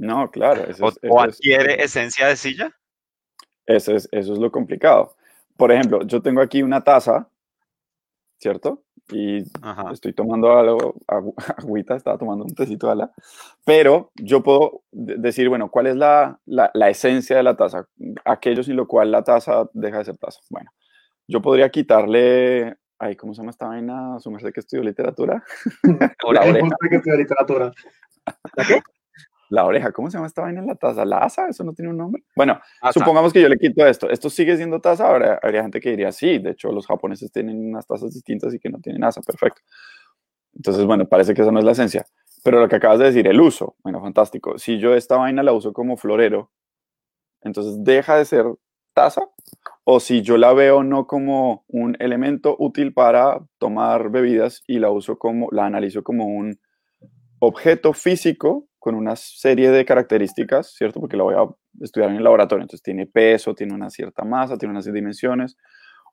No, 0.02 0.30
claro. 0.30 0.64
Eso 0.68 0.84
o, 0.84 0.88
es, 0.88 0.98
o 1.02 1.06
eso 1.06 1.24
es- 1.28 1.36
adquiere 1.36 1.82
esencia 1.82 2.26
de 2.26 2.36
silla. 2.36 2.70
Eso 3.66 3.94
es, 3.94 4.08
eso 4.10 4.32
es 4.32 4.38
lo 4.40 4.50
complicado. 4.50 5.14
Por 5.56 5.70
ejemplo, 5.70 6.02
yo 6.02 6.20
tengo 6.20 6.40
aquí 6.40 6.62
una 6.62 6.82
taza, 6.82 7.28
¿cierto? 8.38 8.82
Y 9.10 9.42
Ajá. 9.62 9.92
estoy 9.92 10.12
tomando 10.12 10.56
algo, 10.56 10.94
agu- 11.06 11.34
agüita, 11.56 11.94
estaba 11.94 12.18
tomando 12.18 12.44
un 12.44 12.54
tecito 12.54 12.86
de 12.86 12.92
ala, 12.94 13.12
pero 13.64 14.10
yo 14.16 14.42
puedo 14.42 14.82
de- 14.90 15.16
decir, 15.18 15.48
bueno, 15.48 15.70
¿cuál 15.70 15.86
es 15.86 15.96
la, 15.96 16.40
la, 16.46 16.70
la 16.74 16.90
esencia 16.90 17.36
de 17.36 17.42
la 17.44 17.56
taza? 17.56 17.86
Aquello 18.24 18.62
sin 18.64 18.76
lo 18.76 18.88
cual 18.88 19.10
la 19.12 19.22
taza 19.22 19.68
deja 19.72 19.98
de 19.98 20.04
ser 20.06 20.16
taza. 20.18 20.40
Bueno, 20.50 20.70
yo 21.28 21.40
podría 21.40 21.70
quitarle, 21.70 22.76
ay, 22.98 23.14
¿cómo 23.16 23.34
se 23.34 23.42
llama 23.42 23.50
esta 23.52 23.68
vaina? 23.68 24.18
Su 24.18 24.30
merced 24.32 24.52
que 24.52 24.60
estudió 24.60 24.82
literatura. 24.82 25.44
Ahora, 26.24 26.40
La 26.44 26.50
oreja. 26.50 26.68
Que 26.90 26.96
estudia 26.96 27.16
literatura. 27.18 27.72
La 28.56 28.64
oreja, 29.60 29.92
¿cómo 29.92 30.10
se 30.10 30.16
llama 30.16 30.26
esta 30.26 30.42
vaina 30.42 30.60
en 30.60 30.66
la 30.66 30.74
taza? 30.74 31.04
¿La 31.04 31.18
asa? 31.18 31.48
¿Eso 31.48 31.62
no 31.62 31.74
tiene 31.74 31.90
un 31.90 31.98
nombre? 31.98 32.22
Bueno, 32.34 32.58
asa. 32.80 32.98
Supongamos 32.98 33.32
que 33.32 33.42
yo 33.42 33.48
le 33.48 33.58
quito 33.58 33.86
esto. 33.86 34.08
¿Esto 34.08 34.30
sigue 34.30 34.56
siendo 34.56 34.80
taza? 34.80 35.08
Habría, 35.08 35.38
habría 35.42 35.62
gente 35.62 35.80
que 35.80 35.90
diría 35.90 36.10
sí. 36.10 36.38
De 36.38 36.52
hecho, 36.52 36.72
los 36.72 36.86
japoneses 36.86 37.30
tienen 37.30 37.68
unas 37.68 37.86
tazas 37.86 38.14
distintas 38.14 38.54
y 38.54 38.58
que 38.58 38.70
no 38.70 38.78
tienen 38.78 39.04
asa. 39.04 39.20
Perfecto. 39.20 39.60
Entonces, 40.54 40.84
bueno, 40.84 41.06
parece 41.06 41.34
que 41.34 41.42
esa 41.42 41.52
no 41.52 41.58
es 41.58 41.64
la 41.64 41.72
esencia. 41.72 42.06
Pero 42.42 42.60
lo 42.60 42.68
que 42.68 42.76
acabas 42.76 42.98
de 42.98 43.06
decir, 43.06 43.26
el 43.26 43.40
uso. 43.40 43.76
Bueno, 43.82 44.00
fantástico. 44.00 44.58
Si 44.58 44.78
yo 44.78 44.94
esta 44.94 45.16
vaina 45.16 45.42
la 45.42 45.52
uso 45.52 45.72
como 45.72 45.96
florero, 45.96 46.50
entonces 47.42 47.84
deja 47.84 48.16
de 48.16 48.24
ser 48.24 48.46
taza. 48.94 49.22
O 49.84 50.00
si 50.00 50.22
yo 50.22 50.36
la 50.36 50.52
veo 50.52 50.82
no 50.84 51.06
como 51.06 51.64
un 51.68 51.96
elemento 51.98 52.56
útil 52.58 52.92
para 52.92 53.40
tomar 53.58 54.10
bebidas 54.10 54.62
y 54.66 54.78
la 54.78 54.90
uso 54.90 55.18
como, 55.18 55.48
la 55.50 55.66
analizo 55.66 56.02
como 56.02 56.26
un 56.26 56.58
objeto 57.40 57.92
físico 57.92 58.68
con 58.82 58.96
una 58.96 59.14
serie 59.14 59.70
de 59.70 59.84
características, 59.84 60.74
¿cierto? 60.74 60.98
Porque 60.98 61.16
la 61.16 61.22
voy 61.22 61.36
a 61.36 61.46
estudiar 61.80 62.10
en 62.10 62.16
el 62.16 62.24
laboratorio. 62.24 62.64
Entonces 62.64 62.82
tiene 62.82 63.06
peso, 63.06 63.54
tiene 63.54 63.74
una 63.74 63.88
cierta 63.90 64.24
masa, 64.24 64.58
tiene 64.58 64.72
unas 64.72 64.92
dimensiones. 64.92 65.56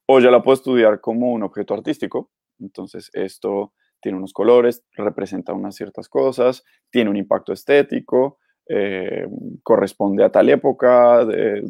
O 0.05 0.19
ya 0.19 0.29
la 0.29 0.43
puedo 0.43 0.53
estudiar 0.53 1.01
como 1.01 1.33
un 1.33 1.41
objeto 1.41 1.73
artístico. 1.73 2.29
Entonces 2.59 3.09
esto 3.13 3.73
tiene 3.99 4.19
unos 4.19 4.33
colores, 4.33 4.85
representa 4.93 5.51
unas 5.51 5.73
ciertas 5.73 6.09
cosas, 6.09 6.63
tiene 6.91 7.09
un 7.09 7.17
impacto 7.17 7.53
estético, 7.53 8.37
eh, 8.67 9.25
corresponde 9.63 10.23
a 10.23 10.31
tal 10.31 10.47
época, 10.49 11.25
de, 11.25 11.63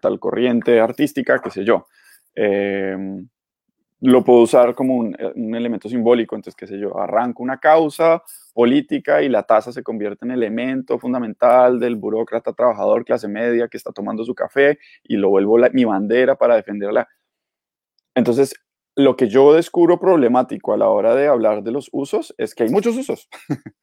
tal 0.00 0.18
corriente 0.18 0.80
artística, 0.80 1.38
qué 1.38 1.50
sé 1.50 1.66
yo. 1.66 1.86
Eh, 2.34 2.96
lo 4.00 4.24
puedo 4.24 4.40
usar 4.40 4.74
como 4.74 4.96
un, 4.96 5.16
un, 5.34 5.54
elemento 5.54 5.88
simbólico, 5.88 6.36
entonces, 6.36 6.56
qué 6.56 6.66
sé 6.66 6.78
yo, 6.78 6.98
arranco 6.98 7.42
una 7.42 7.58
causa 7.58 8.22
política 8.52 9.22
y 9.22 9.28
la 9.28 9.42
tasa 9.42 9.72
se 9.72 9.82
convierte 9.82 10.24
en 10.24 10.32
elemento 10.32 10.98
fundamental 10.98 11.78
del 11.80 11.96
burócrata 11.96 12.52
trabajador 12.52 13.04
clase 13.04 13.28
media 13.28 13.68
que 13.68 13.76
está 13.76 13.92
tomando 13.92 14.24
su 14.24 14.34
café 14.34 14.78
y 15.02 15.16
lo 15.16 15.30
vuelvo 15.30 15.58
la, 15.58 15.70
mi 15.70 15.84
bandera 15.84 16.36
para 16.36 16.56
defenderla. 16.56 17.08
Entonces, 18.14 18.54
lo 18.96 19.14
que 19.16 19.28
yo 19.28 19.52
descubro 19.52 20.00
problemático 20.00 20.72
a 20.72 20.78
la 20.78 20.88
hora 20.88 21.14
de 21.14 21.28
hablar 21.28 21.62
de 21.62 21.70
los 21.70 21.90
usos 21.92 22.34
es 22.38 22.54
que 22.54 22.64
hay 22.64 22.70
muchos 22.70 22.96
usos. 22.96 23.28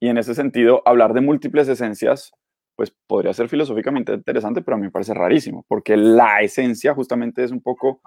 y 0.00 0.08
en 0.08 0.18
ese 0.18 0.34
sentido, 0.34 0.82
hablar 0.84 1.14
de 1.14 1.20
múltiples 1.20 1.68
esencias, 1.68 2.32
pues 2.74 2.92
podría 3.06 3.32
ser 3.32 3.48
filosóficamente 3.48 4.12
interesante, 4.12 4.60
pero 4.62 4.74
a 4.74 4.78
mí 4.78 4.86
me 4.86 4.90
parece 4.90 5.14
rarísimo, 5.14 5.64
porque 5.68 5.96
la 5.96 6.40
esencia 6.42 6.94
justamente 6.94 7.44
es 7.44 7.52
un 7.52 7.62
poco 7.62 8.02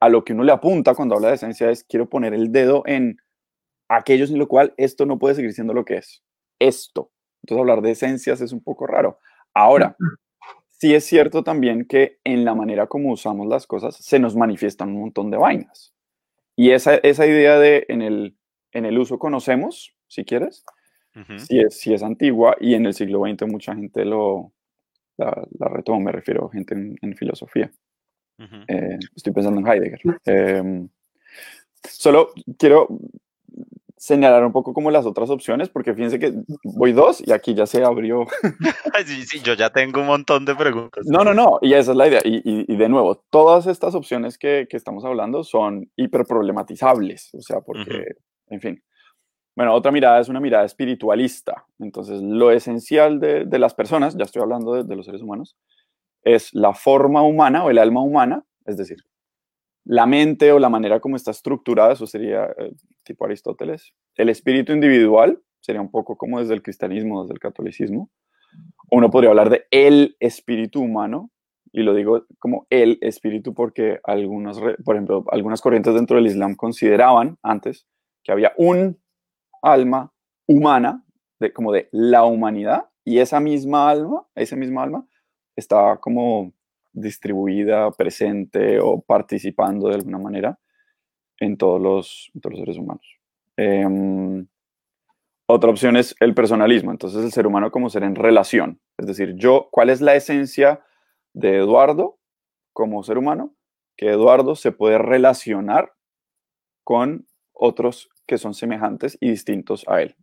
a 0.00 0.08
lo 0.08 0.24
que 0.24 0.32
uno 0.32 0.44
le 0.44 0.52
apunta 0.52 0.94
cuando 0.94 1.14
habla 1.14 1.28
de 1.28 1.34
esencia, 1.34 1.70
es 1.70 1.84
quiero 1.84 2.08
poner 2.08 2.34
el 2.34 2.52
dedo 2.52 2.82
en 2.86 3.18
aquello 3.88 4.26
sin 4.26 4.38
lo 4.38 4.48
cual 4.48 4.74
esto 4.76 5.06
no 5.06 5.18
puede 5.18 5.34
seguir 5.34 5.52
siendo 5.52 5.72
lo 5.72 5.84
que 5.84 5.96
es. 5.96 6.22
Esto. 6.58 7.10
Entonces 7.42 7.60
hablar 7.60 7.82
de 7.82 7.92
esencias 7.92 8.40
es 8.40 8.52
un 8.52 8.62
poco 8.62 8.86
raro. 8.86 9.18
Ahora, 9.54 9.96
sí 10.68 10.94
es 10.94 11.04
cierto 11.04 11.42
también 11.44 11.86
que 11.86 12.18
en 12.24 12.44
la 12.44 12.54
manera 12.54 12.86
como 12.86 13.12
usamos 13.12 13.46
las 13.46 13.66
cosas 13.66 13.96
se 13.96 14.18
nos 14.18 14.36
manifiestan 14.36 14.90
un 14.90 15.00
montón 15.00 15.30
de 15.30 15.38
vainas. 15.38 15.94
Y 16.56 16.70
esa, 16.70 16.96
esa 16.96 17.26
idea 17.26 17.58
de 17.58 17.86
en 17.88 18.02
el, 18.02 18.36
en 18.72 18.84
el 18.86 18.98
uso 18.98 19.18
conocemos, 19.18 19.94
si 20.08 20.24
quieres, 20.24 20.64
uh 21.14 21.20
-huh. 21.20 21.38
sí, 21.38 21.60
es, 21.60 21.78
sí 21.78 21.94
es 21.94 22.02
antigua 22.02 22.56
y 22.60 22.74
en 22.74 22.86
el 22.86 22.94
siglo 22.94 23.20
XX 23.20 23.46
mucha 23.50 23.74
gente 23.74 24.04
lo, 24.04 24.52
la, 25.16 25.46
la 25.58 25.68
retomó, 25.68 26.00
me 26.00 26.12
refiero 26.12 26.46
a 26.46 26.52
gente 26.52 26.74
en, 26.74 26.96
en 27.00 27.16
filosofía. 27.16 27.70
Uh 28.38 28.42
-huh. 28.44 28.64
eh, 28.68 28.98
estoy 29.14 29.32
pensando 29.32 29.60
en 29.60 29.66
Heidegger. 29.66 30.00
Eh, 30.26 30.86
solo 31.88 32.32
quiero 32.58 32.88
señalar 33.96 34.44
un 34.44 34.52
poco 34.52 34.74
como 34.74 34.90
las 34.90 35.06
otras 35.06 35.30
opciones, 35.30 35.68
porque 35.68 35.94
fíjense 35.94 36.18
que 36.18 36.32
voy 36.62 36.92
dos 36.92 37.26
y 37.26 37.32
aquí 37.32 37.54
ya 37.54 37.66
se 37.66 37.82
abrió. 37.82 38.26
sí, 39.06 39.24
sí, 39.24 39.40
yo 39.42 39.54
ya 39.54 39.70
tengo 39.70 40.00
un 40.00 40.06
montón 40.06 40.44
de 40.44 40.54
preguntas. 40.54 41.06
No, 41.06 41.24
no, 41.24 41.34
no, 41.34 41.58
y 41.62 41.72
esa 41.74 41.92
es 41.92 41.96
la 41.96 42.06
idea. 42.06 42.20
Y, 42.24 42.36
y, 42.44 42.64
y 42.72 42.76
de 42.76 42.88
nuevo, 42.88 43.24
todas 43.30 43.66
estas 43.66 43.94
opciones 43.94 44.38
que, 44.38 44.66
que, 44.68 44.76
estamos 44.76 45.04
hablando 45.04 45.44
son 45.44 45.90
hiperproblematizables, 45.96 47.30
o 47.34 47.40
sea, 47.40 47.60
porque, 47.60 47.90
uh 47.90 47.94
-huh. 47.94 48.16
en 48.48 48.60
fin. 48.60 48.82
Bueno, 49.56 49.72
otra 49.72 49.90
mirada 49.90 50.20
es 50.20 50.28
una 50.28 50.40
mirada 50.40 50.66
espiritualista. 50.66 51.64
Entonces, 51.78 52.20
lo 52.20 52.50
esencial 52.50 53.18
de, 53.18 53.46
de 53.46 53.58
las 53.58 53.72
personas, 53.74 54.14
ya 54.14 54.24
estoy 54.24 54.42
hablando 54.42 54.74
de, 54.74 54.84
de 54.84 54.96
los 54.96 55.06
seres 55.06 55.22
humanos, 55.22 55.56
es 56.26 56.52
la 56.52 56.74
forma 56.74 57.22
humana 57.22 57.64
o 57.64 57.70
el 57.70 57.78
alma 57.78 58.02
humana, 58.02 58.44
es 58.64 58.76
decir, 58.76 58.98
la 59.84 60.06
mente 60.06 60.50
o 60.50 60.58
la 60.58 60.68
manera 60.68 60.98
como 60.98 61.14
está 61.14 61.30
estructurada, 61.30 61.92
eso 61.92 62.06
sería 62.06 62.46
eh, 62.58 62.72
tipo 63.04 63.24
Aristóteles, 63.24 63.94
el 64.16 64.28
espíritu 64.28 64.72
individual, 64.72 65.40
sería 65.60 65.80
un 65.80 65.90
poco 65.90 66.16
como 66.16 66.40
desde 66.40 66.54
el 66.54 66.62
cristianismo, 66.62 67.22
desde 67.22 67.34
el 67.34 67.38
catolicismo. 67.38 68.10
Uno 68.90 69.10
podría 69.10 69.30
hablar 69.30 69.50
de 69.50 69.66
el 69.70 70.16
espíritu 70.18 70.80
humano, 70.80 71.30
y 71.72 71.82
lo 71.82 71.94
digo 71.94 72.24
como 72.40 72.66
el 72.70 72.98
espíritu 73.02 73.54
porque 73.54 74.00
algunos, 74.02 74.60
por 74.84 74.96
ejemplo, 74.96 75.24
algunas 75.30 75.60
corrientes 75.60 75.94
dentro 75.94 76.16
del 76.16 76.26
Islam 76.26 76.56
consideraban 76.56 77.38
antes 77.42 77.86
que 78.24 78.32
había 78.32 78.52
un 78.56 78.98
alma 79.62 80.12
humana, 80.48 81.04
de, 81.38 81.52
como 81.52 81.70
de 81.70 81.88
la 81.92 82.24
humanidad, 82.24 82.86
y 83.04 83.18
esa 83.18 83.38
misma 83.38 83.88
alma, 83.88 84.26
esa 84.34 84.56
misma 84.56 84.82
alma, 84.82 85.06
estaba 85.56 85.98
como 85.98 86.52
distribuida, 86.92 87.90
presente 87.90 88.78
o 88.80 89.00
participando 89.00 89.88
de 89.88 89.96
alguna 89.96 90.18
manera 90.18 90.58
en 91.38 91.56
todos 91.56 91.80
los, 91.80 92.30
los 92.34 92.58
seres 92.58 92.78
humanos. 92.78 93.06
Em, 93.56 94.46
otra 95.46 95.70
opción 95.70 95.96
es 95.96 96.14
el 96.20 96.34
personalismo, 96.34 96.90
entonces 96.90 97.24
el 97.24 97.32
ser 97.32 97.46
humano 97.46 97.70
como 97.70 97.90
ser 97.90 98.02
en 98.02 98.14
relación, 98.14 98.80
es 98.98 99.06
decir, 99.06 99.34
yo, 99.36 99.68
¿cuál 99.70 99.90
es 99.90 100.00
la 100.00 100.14
esencia 100.14 100.80
de 101.34 101.58
Eduardo 101.58 102.18
como 102.72 103.02
ser 103.02 103.18
humano? 103.18 103.54
Que 103.96 104.10
Eduardo 104.10 104.56
se 104.56 104.72
puede 104.72 104.98
relacionar 104.98 105.92
con 106.82 107.26
otros 107.52 108.08
que 108.26 108.38
son 108.38 108.54
semejantes 108.54 109.16
y 109.20 109.30
distintos 109.30 109.84
a 109.88 110.02
él. 110.02 110.16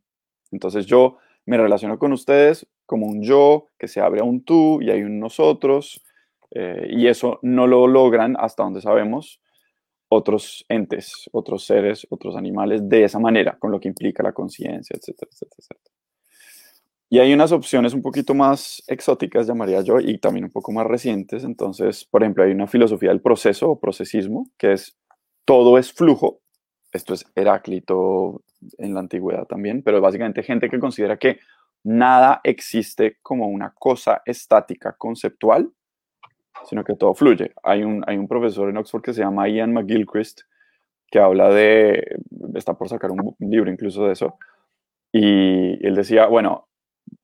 Entonces 0.51 0.85
yo 0.85 1.17
me 1.45 1.57
relaciono 1.57 1.97
con 1.97 2.13
ustedes 2.13 2.67
como 2.85 3.07
un 3.07 3.23
yo 3.23 3.69
que 3.77 3.87
se 3.87 4.01
abre 4.01 4.21
a 4.21 4.23
un 4.23 4.43
tú 4.43 4.81
y 4.81 4.89
hay 4.89 5.01
un 5.01 5.19
nosotros, 5.19 6.03
eh, 6.51 6.87
y 6.89 7.07
eso 7.07 7.39
no 7.41 7.67
lo 7.67 7.87
logran 7.87 8.35
hasta 8.39 8.63
donde 8.63 8.81
sabemos 8.81 9.39
otros 10.09 10.65
entes, 10.69 11.29
otros 11.31 11.65
seres, 11.65 12.05
otros 12.09 12.35
animales 12.35 12.87
de 12.87 13.03
esa 13.03 13.19
manera, 13.19 13.57
con 13.57 13.71
lo 13.71 13.79
que 13.79 13.87
implica 13.87 14.21
la 14.21 14.31
conciencia, 14.31 14.95
etcétera, 14.95 15.29
etcétera, 15.31 15.57
etcétera. 15.57 15.95
Y 17.09 17.19
hay 17.19 17.33
unas 17.33 17.51
opciones 17.51 17.93
un 17.93 18.01
poquito 18.01 18.33
más 18.33 18.81
exóticas, 18.87 19.45
llamaría 19.45 19.81
yo, 19.81 19.99
y 19.99 20.17
también 20.17 20.45
un 20.45 20.51
poco 20.51 20.71
más 20.71 20.87
recientes. 20.87 21.43
Entonces, 21.43 22.05
por 22.05 22.23
ejemplo, 22.23 22.43
hay 22.43 22.51
una 22.51 22.67
filosofía 22.67 23.09
del 23.09 23.21
proceso 23.21 23.69
o 23.69 23.79
procesismo, 23.79 24.49
que 24.57 24.73
es 24.73 24.97
todo 25.45 25.77
es 25.77 25.93
flujo. 25.93 26.39
Esto 26.91 27.13
es 27.13 27.25
Heráclito 27.35 28.41
en 28.77 28.93
la 28.93 29.01
antigüedad 29.01 29.45
también, 29.45 29.83
pero 29.83 30.01
básicamente 30.01 30.41
gente 30.41 30.69
que 30.69 30.79
considera 30.79 31.17
que 31.17 31.39
nada 31.83 32.41
existe 32.43 33.17
como 33.21 33.47
una 33.47 33.73
cosa 33.77 34.21
estática, 34.25 34.95
conceptual, 34.97 35.69
sino 36.65 36.83
que 36.83 36.95
todo 36.95 37.13
fluye. 37.13 37.53
Hay 37.63 37.83
un, 37.83 38.03
hay 38.07 38.17
un 38.17 38.27
profesor 38.27 38.69
en 38.69 38.77
Oxford 38.77 39.01
que 39.01 39.13
se 39.13 39.21
llama 39.21 39.49
Ian 39.49 39.73
McGilchrist, 39.73 40.41
que 41.07 41.19
habla 41.19 41.49
de, 41.49 42.17
está 42.55 42.73
por 42.73 42.89
sacar 42.89 43.11
un, 43.11 43.35
libro 43.39 43.69
incluso 43.69 44.05
de 44.05 44.13
eso, 44.13 44.37
y 45.11 45.85
él 45.85 45.95
decía, 45.95 46.25
bueno, 46.25 46.67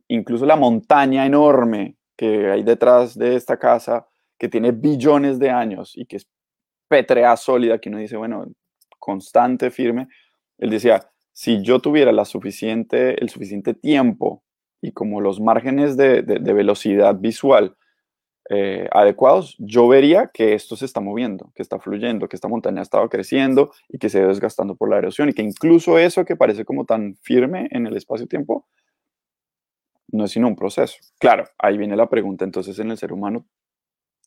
incluso 0.07 0.45
la 0.45 0.55
montaña 0.55 1.25
enorme 1.25 1.95
que 2.15 2.51
hay 2.51 2.63
detrás 2.63 3.17
de 3.17 3.35
esta 3.35 3.57
casa, 3.57 4.07
que 4.37 4.49
tiene 4.49 4.71
billones 4.71 5.39
de 5.39 5.49
años 5.49 5.93
y 5.95 6.05
que 6.05 6.17
es 6.17 6.27
pétrea 6.87 7.35
sólida, 7.35 7.79
que 7.79 7.89
uno 7.89 7.97
dice, 7.97 8.17
bueno, 8.17 8.45
constante, 8.99 9.71
firme, 9.71 10.07
él 10.57 10.69
decía, 10.69 11.09
si 11.31 11.61
yo 11.63 11.79
tuviera 11.79 12.11
la 12.11 12.25
suficiente, 12.25 13.19
el 13.21 13.29
suficiente 13.29 13.73
tiempo 13.73 14.43
y 14.81 14.91
como 14.91 15.21
los 15.21 15.39
márgenes 15.39 15.97
de, 15.97 16.21
de 16.21 16.53
velocidad 16.53 17.15
visual 17.15 17.75
eh, 18.51 18.89
adecuados, 18.91 19.55
yo 19.59 19.87
vería 19.87 20.31
que 20.33 20.55
esto 20.55 20.75
se 20.75 20.85
está 20.85 21.01
moviendo, 21.01 21.51
que 21.53 21.61
está 21.61 21.77
fluyendo, 21.77 22.27
que 22.27 22.35
esta 22.35 22.47
montaña 22.47 22.79
ha 22.79 22.81
estado 22.81 23.07
creciendo 23.07 23.71
y 23.87 23.99
que 23.99 24.09
se 24.09 24.23
ha 24.23 24.27
desgastando 24.27 24.75
por 24.75 24.89
la 24.89 24.97
erosión 24.97 25.29
y 25.29 25.33
que 25.33 25.43
incluso 25.43 25.99
eso 25.99 26.25
que 26.25 26.35
parece 26.35 26.65
como 26.65 26.83
tan 26.83 27.15
firme 27.21 27.67
en 27.69 27.85
el 27.85 27.95
espacio-tiempo 27.95 28.65
no 30.07 30.25
es 30.25 30.31
sino 30.31 30.47
un 30.47 30.55
proceso. 30.55 30.97
Claro, 31.19 31.45
ahí 31.59 31.77
viene 31.77 31.95
la 31.95 32.09
pregunta, 32.09 32.43
entonces 32.43 32.79
en 32.79 32.89
el 32.89 32.97
ser 32.97 33.13
humano 33.13 33.45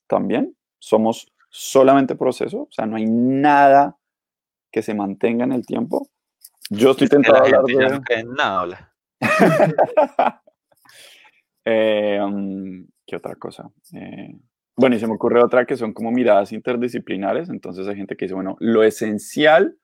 también 0.06 0.56
somos 0.78 1.32
solamente 1.50 2.15
proceso, 2.15 2.62
o 2.62 2.69
sea, 2.71 2.86
no 2.86 2.95
hay 2.95 3.06
nada 3.06 3.97
que 4.71 4.82
se 4.82 4.95
mantenga 4.95 5.43
en 5.43 5.52
el 5.52 5.67
tiempo. 5.67 6.08
Yo 6.71 6.93
estoy 6.93 7.08
tentado 7.08 7.38
a 7.38 7.41
hablar 7.41 7.65
de... 7.65 8.23
No 8.23 8.34
nada, 8.34 8.92
eh, 11.64 12.21
um, 12.23 12.86
¿Qué 13.06 13.16
otra 13.16 13.34
cosa? 13.36 13.71
Eh, 13.95 14.34
bueno, 14.76 14.97
y 14.97 14.99
se 14.99 15.06
me 15.06 15.14
ocurre 15.14 15.42
otra 15.42 15.66
que 15.66 15.76
son 15.76 15.92
como 15.92 16.10
miradas 16.10 16.52
interdisciplinares. 16.52 17.49
Entonces 17.49 17.86
hay 17.88 17.97
gente 17.97 18.16
que 18.16 18.25
dice, 18.25 18.34
bueno, 18.34 18.56
lo 18.58 18.82
esencial 18.82 19.76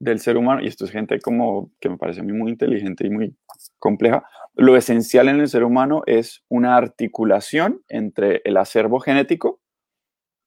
del 0.00 0.20
ser 0.20 0.36
humano, 0.36 0.60
y 0.62 0.66
esto 0.66 0.84
es 0.84 0.90
gente 0.90 1.20
como 1.20 1.70
que 1.80 1.88
me 1.88 1.96
parece 1.96 2.20
a 2.20 2.24
mí 2.24 2.32
muy 2.32 2.50
inteligente 2.50 3.06
y 3.06 3.10
muy 3.10 3.36
compleja, 3.78 4.24
lo 4.54 4.76
esencial 4.76 5.28
en 5.28 5.40
el 5.40 5.48
ser 5.48 5.64
humano 5.64 6.02
es 6.06 6.44
una 6.48 6.76
articulación 6.76 7.82
entre 7.88 8.40
el 8.44 8.56
acervo 8.56 9.00
genético 9.00 9.60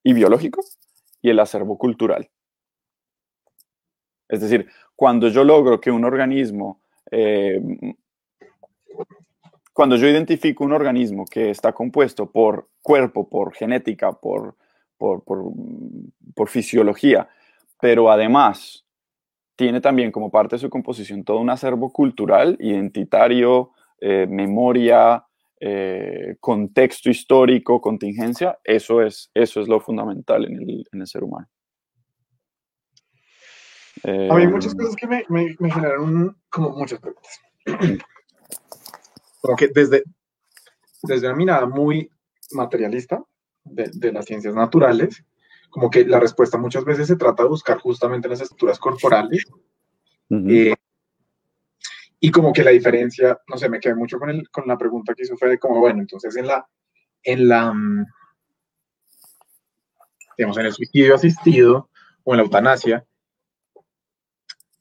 y 0.02 0.12
biológico 0.12 0.60
y 1.20 1.30
el 1.30 1.40
acervo 1.40 1.76
cultural. 1.78 2.30
Es 4.28 4.40
decir, 4.40 4.68
cuando 4.94 5.28
yo 5.28 5.44
logro 5.44 5.80
que 5.80 5.90
un 5.90 6.04
organismo 6.04 6.82
eh, 7.10 7.60
cuando 9.72 9.96
yo 9.96 10.08
identifico 10.08 10.64
un 10.64 10.72
organismo 10.72 11.24
que 11.24 11.50
está 11.50 11.72
compuesto 11.72 12.30
por 12.30 12.68
cuerpo, 12.82 13.28
por 13.28 13.54
genética, 13.54 14.12
por, 14.12 14.56
por, 14.96 16.48
fisiología, 16.48 17.28
pero 17.80 18.10
además 18.10 18.84
tiene 19.54 19.80
también 19.80 20.10
como 20.10 20.30
parte 20.30 20.56
de 20.56 20.60
su 20.60 20.70
composición 20.70 21.22
todo 21.22 21.38
un 21.38 21.50
acervo 21.50 21.92
cultural, 21.92 22.56
identitario, 22.58 23.70
eh, 24.00 24.26
memoria, 24.28 25.24
eh, 25.60 26.36
contexto 26.38 27.10
histórico, 27.10 27.80
contingencia, 27.80 28.58
eso 28.62 29.02
es, 29.02 29.30
eso 29.34 29.60
es 29.60 29.68
lo 29.68 29.80
fundamental 29.80 30.44
en 30.44 30.84
el, 31.00 31.06
ser 31.06 31.24
humano. 31.24 31.48
Hay 34.04 34.46
muchas 34.46 34.72
eh, 34.72 34.76
cosas 34.76 34.96
que 34.96 35.06
me, 35.06 35.24
me, 35.28 35.56
me 35.58 35.70
generaron 35.70 36.36
como 36.50 36.70
muchas 36.70 37.00
preguntas. 37.00 37.40
como 39.40 39.56
que 39.56 39.68
desde, 39.68 40.02
desde 41.02 41.26
una 41.26 41.36
mirada 41.36 41.66
muy 41.66 42.10
materialista 42.52 43.22
de, 43.64 43.90
de, 43.92 44.12
las 44.12 44.24
ciencias 44.24 44.54
naturales, 44.54 45.24
como 45.70 45.90
que 45.90 46.04
la 46.04 46.20
respuesta 46.20 46.58
muchas 46.58 46.84
veces 46.84 47.06
se 47.06 47.16
trata 47.16 47.42
de 47.42 47.48
buscar 47.48 47.78
justamente 47.78 48.28
las 48.28 48.40
estructuras 48.40 48.78
corporales. 48.78 49.44
Eh, 50.30 50.74
y 52.20 52.30
como 52.30 52.52
que 52.52 52.64
la 52.64 52.70
diferencia, 52.70 53.38
no 53.46 53.56
sé, 53.56 53.68
me 53.68 53.80
quedé 53.80 53.94
mucho 53.94 54.18
con, 54.18 54.30
el, 54.30 54.48
con 54.50 54.66
la 54.66 54.76
pregunta 54.76 55.14
que 55.14 55.22
hizo 55.22 55.36
Fede, 55.36 55.58
como, 55.58 55.80
bueno, 55.80 56.00
entonces 56.00 56.36
en 56.36 56.46
la, 56.46 56.66
en 57.22 57.48
la, 57.48 57.72
mm, 57.72 58.06
digamos, 60.36 60.58
en 60.58 60.66
el 60.66 60.72
suicidio 60.72 61.14
asistido 61.14 61.90
o 62.24 62.34
en 62.34 62.38
la 62.38 62.44
eutanasia, 62.44 63.04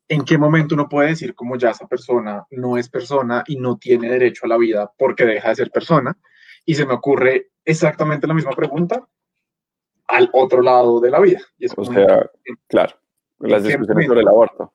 ¿en 0.08 0.24
qué 0.24 0.38
momento 0.38 0.76
uno 0.76 0.88
puede 0.88 1.10
decir 1.10 1.36
como 1.36 1.58
ya 1.58 1.72
esa 1.72 1.88
persona 1.88 2.46
no 2.52 2.78
es 2.78 2.90
persona 2.90 3.44
y 3.48 3.58
no 3.58 3.78
tiene 3.78 4.10
derecho 4.10 4.46
a 4.46 4.50
la 4.50 4.58
vida 4.58 4.92
porque 4.98 5.26
deja 5.26 5.50
de 5.50 5.56
ser 5.56 5.72
persona? 5.72 6.18
Y 6.66 6.76
se 6.76 6.86
me 6.86 6.94
ocurre 6.94 7.52
exactamente 7.64 8.28
la 8.28 8.34
misma 8.34 8.52
pregunta 8.52 9.08
al 10.08 10.30
otro 10.34 10.62
lado 10.62 11.00
de 11.00 11.12
la 11.12 11.20
vida. 11.20 11.42
o 11.76 11.86
sea, 11.86 12.30
claro, 12.68 12.96
las 13.40 13.64
discusiones 13.64 14.08
sobre 14.08 14.22
el 14.22 14.28
aborto. 14.28 14.74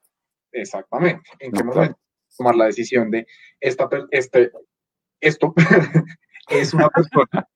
Exactamente. 0.52 1.30
¿En 1.38 1.52
qué 1.52 1.64
momento 1.64 1.98
tomar 2.36 2.54
la 2.54 2.66
decisión 2.66 3.10
de 3.10 3.26
esta, 3.60 3.88
este, 4.10 4.50
esto 5.20 5.54
es 6.48 6.74
una 6.74 6.88
persona 6.88 7.48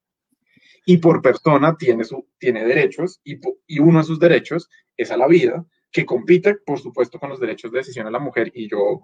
y 0.84 0.98
por 0.98 1.20
persona 1.20 1.76
tiene, 1.76 2.04
su, 2.04 2.28
tiene 2.38 2.64
derechos 2.64 3.20
y, 3.24 3.40
y 3.66 3.80
uno 3.80 3.98
de 3.98 4.04
sus 4.04 4.20
derechos 4.20 4.70
es 4.96 5.10
a 5.10 5.16
la 5.16 5.26
vida 5.26 5.66
que 5.96 6.04
compite, 6.04 6.56
por 6.56 6.78
supuesto, 6.78 7.18
con 7.18 7.30
los 7.30 7.40
derechos 7.40 7.72
de 7.72 7.78
decisión 7.78 8.04
de 8.04 8.12
la 8.12 8.18
mujer 8.18 8.52
y 8.52 8.68
yo 8.68 9.00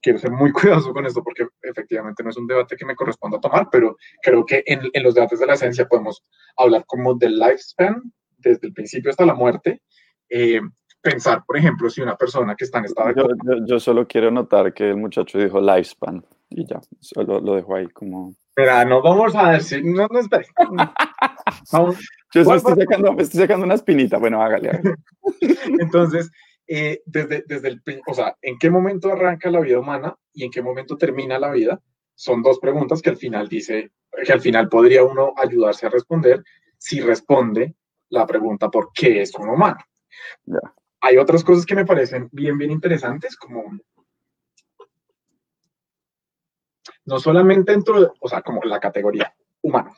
quiero 0.00 0.18
ser 0.18 0.30
muy 0.30 0.52
cuidadoso 0.52 0.94
con 0.94 1.04
esto 1.04 1.22
porque 1.22 1.46
efectivamente 1.60 2.22
no 2.22 2.30
es 2.30 2.36
un 2.38 2.46
debate 2.46 2.76
que 2.76 2.86
me 2.86 2.94
corresponda 2.94 3.38
tomar, 3.38 3.68
pero 3.70 3.98
creo 4.22 4.42
que 4.46 4.62
en, 4.64 4.88
en 4.90 5.02
los 5.02 5.14
debates 5.14 5.38
de 5.38 5.46
la 5.46 5.52
esencia 5.52 5.86
podemos 5.86 6.24
hablar 6.56 6.84
como 6.86 7.12
del 7.12 7.38
lifespan, 7.38 8.00
desde 8.38 8.68
el 8.68 8.72
principio 8.72 9.10
hasta 9.10 9.26
la 9.26 9.34
muerte. 9.34 9.82
Eh, 10.30 10.62
pensar, 11.02 11.44
por 11.46 11.58
ejemplo, 11.58 11.90
si 11.90 12.00
una 12.00 12.16
persona 12.16 12.54
que 12.56 12.64
está 12.64 12.78
en 12.78 12.86
estado 12.86 13.12
yo, 13.14 13.66
yo, 13.66 13.78
solo 13.78 14.08
quiero 14.08 14.30
notar 14.30 14.72
que 14.72 14.88
el 14.88 14.96
muchacho 14.96 15.38
dijo 15.38 15.60
lifespan 15.60 16.24
y 16.48 16.66
ya, 16.66 16.80
solo 17.00 17.38
lo 17.38 17.54
dejo 17.54 17.76
ahí 17.76 17.86
como... 17.88 18.34
Espera, 18.56 18.84
no 18.84 19.02
vamos 19.02 19.34
a 19.34 19.50
decir, 19.50 19.84
no, 19.84 20.06
no 20.08 20.20
espere. 20.20 20.46
Yo 22.32 22.54
estoy 22.54 22.60
sacando, 22.60 23.16
estoy 23.18 23.40
sacando 23.40 23.66
una 23.66 23.74
espinita, 23.74 24.18
bueno, 24.18 24.40
hágale. 24.40 24.80
Entonces, 25.80 26.30
eh, 26.68 27.02
desde, 27.04 27.42
desde 27.48 27.66
el, 27.66 27.82
o 28.06 28.14
sea, 28.14 28.36
¿en 28.40 28.56
qué 28.56 28.70
momento 28.70 29.10
arranca 29.10 29.50
la 29.50 29.58
vida 29.58 29.80
humana 29.80 30.14
y 30.32 30.44
en 30.44 30.52
qué 30.52 30.62
momento 30.62 30.96
termina 30.96 31.36
la 31.36 31.50
vida? 31.50 31.80
Son 32.14 32.42
dos 32.42 32.60
preguntas 32.60 33.02
que 33.02 33.10
al 33.10 33.16
final 33.16 33.48
dice, 33.48 33.90
que 34.24 34.32
al 34.32 34.40
final 34.40 34.68
podría 34.68 35.02
uno 35.02 35.34
ayudarse 35.36 35.86
a 35.86 35.90
responder 35.90 36.44
si 36.78 37.00
responde 37.00 37.74
la 38.10 38.24
pregunta 38.24 38.70
¿por 38.70 38.92
qué 38.94 39.22
es 39.22 39.34
un 39.34 39.48
humano? 39.48 39.80
Hay 41.00 41.16
otras 41.16 41.42
cosas 41.42 41.66
que 41.66 41.74
me 41.74 41.84
parecen 41.84 42.28
bien, 42.30 42.56
bien 42.56 42.70
interesantes, 42.70 43.36
como 43.36 43.64
no 47.06 47.18
solamente 47.18 47.72
dentro, 47.72 48.00
de, 48.00 48.08
o 48.20 48.28
sea, 48.28 48.42
como 48.42 48.62
la 48.64 48.80
categoría 48.80 49.34
humano, 49.62 49.94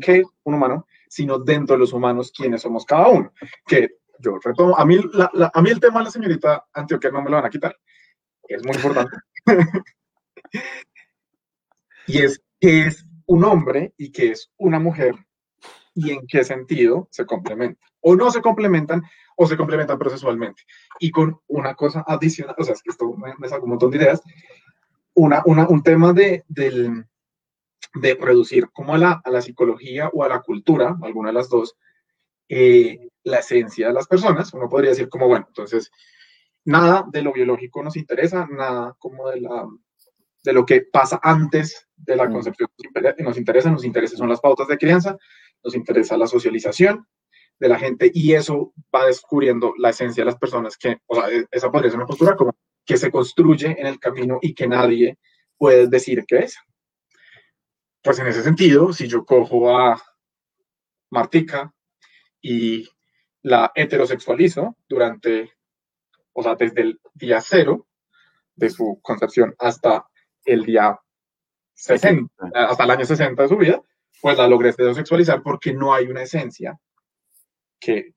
que 0.00 0.18
es 0.18 0.26
un 0.44 0.54
humano, 0.54 0.86
sino 1.08 1.38
dentro 1.38 1.74
de 1.74 1.80
los 1.80 1.92
humanos 1.92 2.32
quiénes 2.36 2.62
somos 2.62 2.84
cada 2.84 3.08
uno. 3.08 3.32
Que 3.66 3.96
yo 4.18 4.38
retomo, 4.42 4.76
a 4.78 4.84
mí, 4.84 4.98
la- 5.12 5.30
la- 5.34 5.50
a 5.52 5.62
mí 5.62 5.70
el 5.70 5.80
tema 5.80 5.98
de 6.00 6.04
la 6.06 6.10
señorita 6.10 6.66
Antioquia 6.72 7.10
no 7.10 7.22
me 7.22 7.30
lo 7.30 7.36
van 7.36 7.46
a 7.46 7.50
quitar, 7.50 7.76
es 8.48 8.64
muy 8.64 8.74
importante. 8.76 9.16
y 12.06 12.22
es 12.22 12.42
que 12.60 12.86
es 12.86 13.04
un 13.26 13.44
hombre 13.44 13.92
y 13.96 14.12
que 14.12 14.30
es 14.30 14.50
una 14.56 14.78
mujer 14.78 15.14
y 15.94 16.10
en 16.12 16.26
qué 16.26 16.44
sentido 16.44 17.08
se 17.10 17.26
complementan. 17.26 17.78
O 18.00 18.14
no 18.14 18.30
se 18.30 18.40
complementan, 18.40 19.02
o 19.36 19.46
se 19.46 19.56
complementan 19.56 19.98
procesualmente. 19.98 20.62
Y 21.00 21.10
con 21.10 21.40
una 21.48 21.74
cosa 21.74 22.04
adicional, 22.06 22.54
o 22.58 22.62
sea, 22.64 22.74
es 22.74 22.82
que 22.82 22.90
esto 22.90 23.12
me, 23.16 23.34
me 23.38 23.48
sacó 23.48 23.64
un 23.64 23.70
montón 23.70 23.90
de 23.90 23.96
ideas, 23.98 24.22
una, 25.16 25.42
una, 25.46 25.66
un 25.68 25.82
tema 25.82 26.12
de, 26.12 26.44
del, 26.48 27.04
de 27.94 28.14
reducir 28.14 28.68
como 28.70 28.94
a 28.94 28.98
la, 28.98 29.20
a 29.24 29.30
la 29.30 29.42
psicología 29.42 30.08
o 30.12 30.22
a 30.22 30.28
la 30.28 30.40
cultura, 30.40 30.96
alguna 31.02 31.30
de 31.30 31.34
las 31.34 31.48
dos, 31.48 31.76
eh, 32.48 33.08
la 33.24 33.38
esencia 33.38 33.88
de 33.88 33.94
las 33.94 34.06
personas. 34.06 34.52
Uno 34.54 34.68
podría 34.68 34.90
decir 34.90 35.08
como, 35.08 35.26
bueno, 35.26 35.46
entonces, 35.48 35.90
nada 36.64 37.04
de 37.10 37.22
lo 37.22 37.32
biológico 37.32 37.82
nos 37.82 37.96
interesa, 37.96 38.46
nada 38.50 38.94
como 38.98 39.28
de, 39.30 39.40
la, 39.40 39.66
de 40.44 40.52
lo 40.52 40.64
que 40.64 40.82
pasa 40.82 41.18
antes 41.22 41.88
de 41.96 42.14
la 42.16 42.28
Mm. 42.28 42.32
concepción 42.32 42.68
nos 43.18 43.38
interesa, 43.38 43.70
nos 43.70 43.84
interesa 43.84 44.16
son 44.16 44.28
las 44.28 44.40
pautas 44.40 44.68
de 44.68 44.76
crianza, 44.78 45.16
nos 45.64 45.74
interesa 45.74 46.16
la 46.16 46.26
socialización 46.26 47.06
de 47.58 47.68
la 47.68 47.78
gente 47.78 48.10
y 48.12 48.34
eso 48.34 48.74
va 48.94 49.06
descubriendo 49.06 49.72
la 49.78 49.90
esencia 49.90 50.20
de 50.22 50.26
las 50.26 50.38
personas 50.38 50.76
que, 50.76 50.98
o 51.06 51.14
sea, 51.14 51.30
e- 51.30 51.46
esa 51.50 51.70
podría 51.72 51.90
ser 51.90 51.98
una 51.98 52.06
postura 52.06 52.36
como 52.36 52.52
que 52.86 52.96
se 52.96 53.10
construye 53.10 53.76
en 53.78 53.86
el 53.86 53.98
camino 53.98 54.38
y 54.40 54.54
que 54.54 54.68
nadie 54.68 55.18
puede 55.58 55.88
decir 55.88 56.24
que 56.26 56.38
es. 56.38 56.56
Pues 58.02 58.18
en 58.20 58.28
ese 58.28 58.42
sentido, 58.42 58.92
si 58.92 59.08
yo 59.08 59.24
cojo 59.24 59.76
a 59.76 60.00
Martica 61.10 61.74
y 62.40 62.88
la 63.42 63.72
heterosexualizo 63.74 64.76
durante, 64.88 65.52
o 66.32 66.42
sea, 66.42 66.54
desde 66.54 66.82
el 66.82 67.00
día 67.14 67.40
cero 67.40 67.88
de 68.54 68.70
su 68.70 69.00
concepción 69.02 69.54
hasta 69.58 70.06
el 70.44 70.64
día 70.64 70.98
60, 71.74 72.50
hasta 72.54 72.84
el 72.84 72.90
año 72.90 73.04
60 73.04 73.42
de 73.42 73.48
su 73.48 73.56
vida, 73.56 73.82
pues 74.22 74.38
la 74.38 74.48
logré 74.48 74.70
heterosexualizar 74.70 75.42
porque 75.42 75.74
no 75.74 75.92
hay 75.92 76.06
una 76.06 76.22
esencia 76.22 76.78
que 77.78 78.14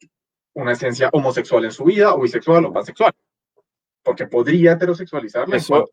una 0.54 0.74
esencia 0.74 1.10
homosexual 1.12 1.66
en 1.66 1.72
su 1.72 1.84
vida 1.84 2.14
o 2.14 2.22
bisexual 2.22 2.66
o 2.66 2.74
pansexual. 2.74 3.14
Porque 4.04 4.28
podría 4.28 4.74
heterosexualizarla 4.74 5.56
Eso- 5.58 5.76
la 5.76 5.86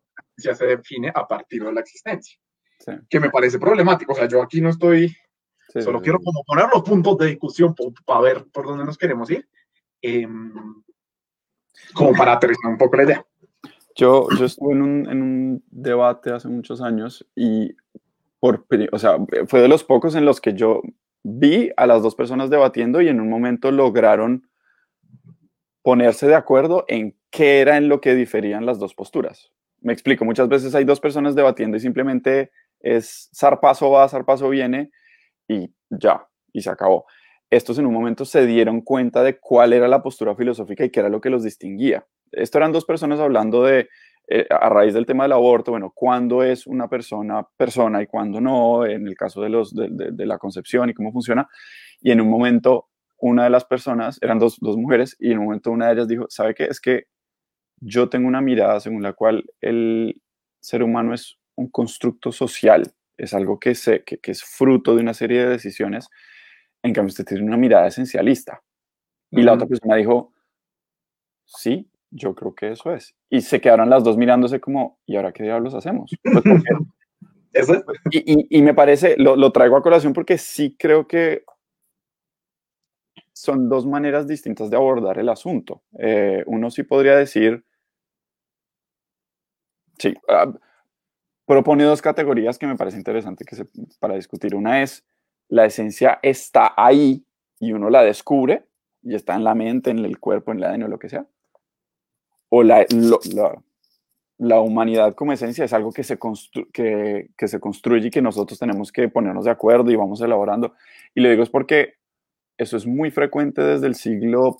esencia 0.43 0.55
se 0.55 0.65
define 0.77 1.11
a 1.13 1.27
partir 1.27 1.63
de 1.63 1.73
la 1.73 1.81
existencia. 1.81 2.37
Sí, 2.79 2.91
Que 3.09 3.19
me 3.19 3.29
parece 3.29 3.59
problemático. 3.59 4.13
O 4.13 4.15
sea, 4.15 4.27
yo 4.27 4.41
aquí 4.41 4.61
no 4.61 4.69
estoy 4.69 5.09
sí, 5.69 5.81
Solo 5.81 5.99
sí, 5.99 6.03
quiero 6.03 6.19
como 6.19 6.43
poner 6.45 6.65
los 6.73 6.83
puntos 6.83 7.17
de 7.17 7.27
discusión 7.27 7.75
para 8.05 8.21
ver 8.21 8.45
por 8.53 8.65
dónde 8.65 8.85
nos 8.85 8.97
queremos 8.97 9.29
ir. 9.31 9.47
em, 10.01 10.53
como 11.93 12.13
para 12.13 12.33
aterrizar 12.33 12.71
un 12.71 12.77
poco 12.77 12.97
la 12.97 13.03
idea. 13.03 13.25
Yo, 13.95 14.27
yo 14.37 14.45
estuve 14.45 14.73
en 14.73 14.81
un, 14.81 15.09
en 15.09 15.21
un 15.21 15.63
debate 15.71 16.31
hace 16.31 16.47
muchos 16.47 16.81
años 16.81 17.27
y 17.35 17.75
por, 18.39 18.65
o 18.91 18.99
sea, 18.99 19.17
fue 19.47 19.61
de 19.61 19.67
los 19.67 19.83
pocos 19.83 20.13
en 20.15 20.23
los 20.25 20.39
que 20.39 20.53
yo 20.53 20.81
vi 21.23 21.71
a 21.75 21.87
las 21.87 22.03
dos 22.03 22.13
personas 22.15 22.49
debatiendo 22.51 23.01
y 23.01 23.07
en 23.09 23.19
un 23.19 23.29
momento 23.29 23.71
lograron 23.71 24.47
ponerse 25.87 26.27
de 26.27 26.35
acuerdo 26.35 26.83
en 26.89 27.15
qué 27.31 27.61
era 27.61 27.77
en 27.77 27.87
lo 27.87 28.01
que 28.01 28.13
diferían 28.13 28.65
las 28.65 28.77
dos 28.77 28.93
posturas. 28.93 29.53
Me 29.79 29.93
explico, 29.93 30.25
muchas 30.25 30.49
veces 30.49 30.75
hay 30.75 30.83
dos 30.83 30.99
personas 30.99 31.33
debatiendo 31.33 31.77
y 31.77 31.79
simplemente 31.79 32.51
es 32.81 33.29
zarpazo 33.33 33.89
va, 33.91 34.09
zarpazo 34.09 34.49
viene 34.49 34.91
y 35.47 35.73
ya, 35.89 36.27
y 36.51 36.59
se 36.61 36.69
acabó. 36.69 37.05
Estos 37.49 37.79
en 37.79 37.85
un 37.85 37.93
momento 37.93 38.25
se 38.25 38.45
dieron 38.45 38.81
cuenta 38.81 39.23
de 39.23 39.39
cuál 39.39 39.71
era 39.71 39.87
la 39.87 40.03
postura 40.03 40.35
filosófica 40.35 40.83
y 40.83 40.89
qué 40.89 40.99
era 40.99 41.07
lo 41.07 41.21
que 41.21 41.29
los 41.29 41.41
distinguía. 41.41 42.05
Esto 42.33 42.57
eran 42.57 42.73
dos 42.73 42.83
personas 42.83 43.21
hablando 43.21 43.63
de, 43.63 43.87
eh, 44.27 44.45
a 44.49 44.67
raíz 44.67 44.93
del 44.93 45.05
tema 45.05 45.23
del 45.23 45.31
aborto, 45.31 45.71
bueno, 45.71 45.93
cuándo 45.95 46.43
es 46.43 46.67
una 46.67 46.89
persona 46.89 47.47
persona 47.55 48.01
y 48.01 48.07
cuándo 48.07 48.41
no, 48.41 48.85
en 48.85 49.07
el 49.07 49.15
caso 49.15 49.41
de, 49.41 49.47
los, 49.47 49.73
de, 49.73 49.87
de- 49.89 50.11
de 50.11 50.25
la 50.25 50.37
concepción 50.37 50.89
y 50.89 50.93
cómo 50.93 51.13
funciona. 51.13 51.47
Y 52.01 52.11
en 52.11 52.19
un 52.19 52.29
momento, 52.29 52.89
una 53.19 53.43
de 53.45 53.49
las 53.49 53.65
personas, 53.65 54.19
eran 54.21 54.39
dos, 54.39 54.57
dos 54.59 54.77
mujeres, 54.77 55.15
y 55.19 55.31
en 55.31 55.39
un 55.39 55.45
momento 55.45 55.71
una 55.71 55.87
de 55.87 55.93
ellas 55.93 56.07
dijo, 56.07 56.25
¿sabe 56.29 56.53
qué? 56.55 56.65
Es 56.65 56.79
que 56.81 57.05
yo 57.81 58.09
tengo 58.09 58.27
una 58.27 58.41
mirada 58.41 58.79
según 58.79 59.03
la 59.03 59.13
cual 59.13 59.45
el 59.61 60.21
ser 60.61 60.83
humano 60.83 61.13
es 61.13 61.37
un 61.55 61.69
constructo 61.69 62.31
social, 62.31 62.91
es 63.17 63.33
algo 63.33 63.59
que, 63.59 63.75
se, 63.75 64.03
que, 64.03 64.17
que 64.19 64.31
es 64.31 64.43
fruto 64.43 64.95
de 64.95 65.01
una 65.01 65.13
serie 65.13 65.39
de 65.43 65.49
decisiones. 65.49 66.09
En 66.83 66.93
cambio, 66.93 67.09
usted 67.09 67.25
tiene 67.25 67.43
una 67.43 67.57
mirada 67.57 67.87
esencialista. 67.87 68.61
Y 69.31 69.41
la 69.41 69.53
otra 69.53 69.67
persona 69.67 69.95
dijo, 69.95 70.33
sí, 71.45 71.89
yo 72.11 72.35
creo 72.35 72.53
que 72.55 72.71
eso 72.71 72.93
es. 72.93 73.15
Y 73.29 73.41
se 73.41 73.59
quedaron 73.61 73.89
las 73.89 74.03
dos 74.03 74.17
mirándose 74.17 74.59
como, 74.59 74.99
¿y 75.05 75.15
ahora 75.15 75.31
qué 75.33 75.43
diablos 75.43 75.73
hacemos? 75.73 76.11
Pues 76.23 76.35
porque- 76.43 76.63
Eso 77.53 77.73
es. 77.73 77.83
y, 78.11 78.33
y- 78.33 78.47
y 78.59 78.61
me 78.61 78.73
parece, 78.75 79.15
lo, 79.17 79.35
lo 79.35 79.51
traigo 79.51 79.77
a 79.77 79.81
colación 79.81 80.13
porque 80.13 80.37
sí 80.37 80.75
creo 80.77 81.07
que 81.07 81.43
son 83.41 83.69
dos 83.69 83.85
maneras 83.85 84.27
distintas 84.27 84.69
de 84.69 84.77
abordar 84.77 85.19
el 85.19 85.29
asunto. 85.29 85.81
Eh, 85.99 86.43
uno 86.47 86.71
sí 86.71 86.83
podría 86.83 87.15
decir, 87.15 87.63
sí, 89.97 90.13
ah, 90.27 90.51
propone 91.45 91.83
dos 91.83 92.01
categorías 92.01 92.57
que 92.57 92.67
me 92.67 92.75
parece 92.75 92.97
interesante 92.97 93.45
que 93.45 93.55
se, 93.55 93.65
para 93.99 94.15
discutir. 94.15 94.55
Una 94.55 94.81
es, 94.81 95.05
la 95.49 95.65
esencia 95.65 96.19
está 96.23 96.73
ahí 96.75 97.23
y 97.59 97.73
uno 97.73 97.89
la 97.89 98.03
descubre 98.03 98.65
y 99.03 99.15
está 99.15 99.35
en 99.35 99.43
la 99.43 99.55
mente, 99.55 99.91
en 99.91 99.99
el 99.99 100.19
cuerpo, 100.19 100.51
en 100.51 100.57
el 100.57 100.63
ADN 100.63 100.83
o 100.83 100.87
lo 100.87 100.99
que 100.99 101.09
sea. 101.09 101.25
O 102.49 102.63
la, 102.63 102.85
la, 102.89 103.61
la 104.37 104.59
humanidad 104.61 105.13
como 105.13 105.31
esencia 105.31 105.65
es 105.65 105.73
algo 105.73 105.91
que 105.91 106.03
se, 106.03 106.17
que, 106.73 107.29
que 107.37 107.47
se 107.47 107.59
construye 107.59 108.07
y 108.07 108.11
que 108.11 108.21
nosotros 108.21 108.57
tenemos 108.57 108.91
que 108.91 109.09
ponernos 109.09 109.45
de 109.45 109.51
acuerdo 109.51 109.91
y 109.91 109.95
vamos 109.95 110.21
elaborando. 110.21 110.73
Y 111.13 111.21
lo 111.21 111.29
digo 111.29 111.43
es 111.43 111.49
porque 111.49 111.97
eso 112.57 112.77
es 112.77 112.85
muy 112.85 113.11
frecuente 113.11 113.61
desde 113.61 113.87
el 113.87 113.95
siglo 113.95 114.57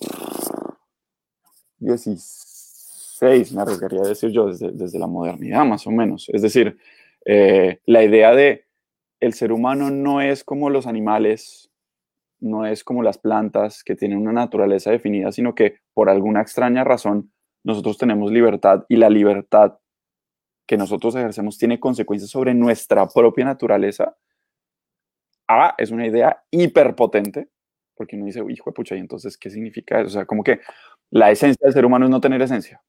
XVI, 1.80 3.54
me 3.54 3.62
arriesgaría 3.62 4.00
a 4.02 4.08
decir 4.08 4.30
yo, 4.30 4.46
desde, 4.46 4.70
desde 4.72 4.98
la 4.98 5.06
modernidad 5.06 5.64
más 5.64 5.86
o 5.86 5.90
menos. 5.90 6.28
Es 6.32 6.42
decir, 6.42 6.78
eh, 7.24 7.80
la 7.86 8.02
idea 8.02 8.34
de 8.34 8.66
el 9.20 9.32
ser 9.32 9.52
humano 9.52 9.90
no 9.90 10.20
es 10.20 10.44
como 10.44 10.70
los 10.70 10.86
animales, 10.86 11.70
no 12.40 12.66
es 12.66 12.84
como 12.84 13.02
las 13.02 13.18
plantas 13.18 13.82
que 13.82 13.96
tienen 13.96 14.18
una 14.18 14.32
naturaleza 14.32 14.90
definida, 14.90 15.32
sino 15.32 15.54
que 15.54 15.80
por 15.92 16.08
alguna 16.08 16.40
extraña 16.40 16.84
razón 16.84 17.32
nosotros 17.64 17.98
tenemos 17.98 18.30
libertad 18.30 18.84
y 18.88 18.96
la 18.96 19.10
libertad 19.10 19.78
que 20.66 20.76
nosotros 20.76 21.16
ejercemos 21.16 21.58
tiene 21.58 21.80
consecuencias 21.80 22.30
sobre 22.30 22.54
nuestra 22.54 23.08
propia 23.08 23.44
naturaleza. 23.44 24.16
A, 25.48 25.74
es 25.78 25.90
una 25.90 26.06
idea 26.06 26.44
hiperpotente, 26.50 27.48
porque 27.98 28.16
uno 28.16 28.24
dice, 28.26 28.40
hijo 28.48 28.70
de 28.70 28.74
pucha, 28.74 28.94
¿y 28.96 29.00
entonces 29.00 29.36
qué 29.36 29.50
significa 29.50 29.98
eso? 29.98 30.06
O 30.06 30.10
sea, 30.10 30.24
como 30.24 30.42
que 30.42 30.60
la 31.10 31.30
esencia 31.30 31.58
del 31.64 31.72
ser 31.74 31.84
humano 31.84 32.06
es 32.06 32.10
no 32.10 32.20
tener 32.20 32.40
esencia, 32.40 32.80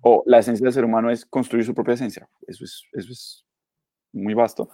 o 0.00 0.22
la 0.26 0.38
esencia 0.38 0.64
del 0.64 0.72
ser 0.72 0.84
humano 0.84 1.10
es 1.10 1.26
construir 1.26 1.64
su 1.66 1.74
propia 1.74 1.94
esencia. 1.94 2.28
Eso 2.46 2.64
es, 2.64 2.84
eso 2.92 3.12
es 3.12 3.44
muy 4.12 4.34
vasto. 4.34 4.70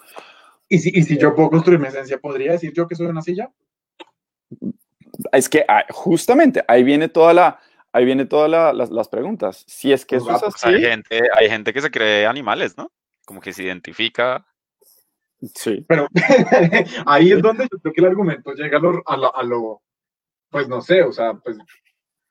Y 0.68 0.78
si, 0.78 0.90
y 0.94 1.02
si 1.02 1.18
yo 1.18 1.34
puedo 1.34 1.50
construir 1.50 1.80
mi 1.80 1.88
esencia, 1.88 2.18
¿podría 2.18 2.52
decir 2.52 2.72
yo 2.72 2.86
que 2.86 2.94
soy 2.94 3.06
una 3.06 3.22
silla? 3.22 3.50
Es 5.32 5.48
que 5.48 5.64
ah, 5.66 5.84
justamente 5.90 6.62
ahí 6.68 6.84
viene 6.84 7.08
toda 7.08 7.32
la, 7.32 7.58
ahí 7.92 8.04
viene 8.04 8.26
todas 8.26 8.50
la- 8.50 8.72
las, 8.72 8.90
las 8.90 9.08
preguntas. 9.08 9.64
Si 9.66 9.92
es 9.92 10.04
que 10.04 10.16
Los 10.16 10.24
eso 10.24 10.34
es 10.34 10.40
gatos, 10.42 10.54
Pues 10.60 10.64
así, 10.64 10.84
hay 10.84 10.90
gente, 10.90 11.20
hay 11.34 11.48
gente 11.48 11.72
que 11.72 11.80
se 11.80 11.90
cree 11.90 12.26
animales, 12.26 12.76
¿no? 12.76 12.92
Como 13.24 13.40
que 13.40 13.52
se 13.52 13.62
identifica. 13.64 14.46
Sí. 15.54 15.84
Pero 15.88 16.06
ahí 17.06 17.32
es 17.32 17.42
donde 17.42 17.64
yo 17.70 17.78
creo 17.80 17.92
que 17.92 18.00
el 18.00 18.06
argumento 18.06 18.52
llega 18.54 18.78
a 18.78 18.80
lo, 18.80 19.02
a 19.06 19.16
lo, 19.16 19.36
a 19.36 19.42
lo- 19.42 19.82
pues 20.50 20.68
no 20.68 20.80
sé, 20.80 21.02
o 21.02 21.12
sea, 21.12 21.34
pues 21.34 21.58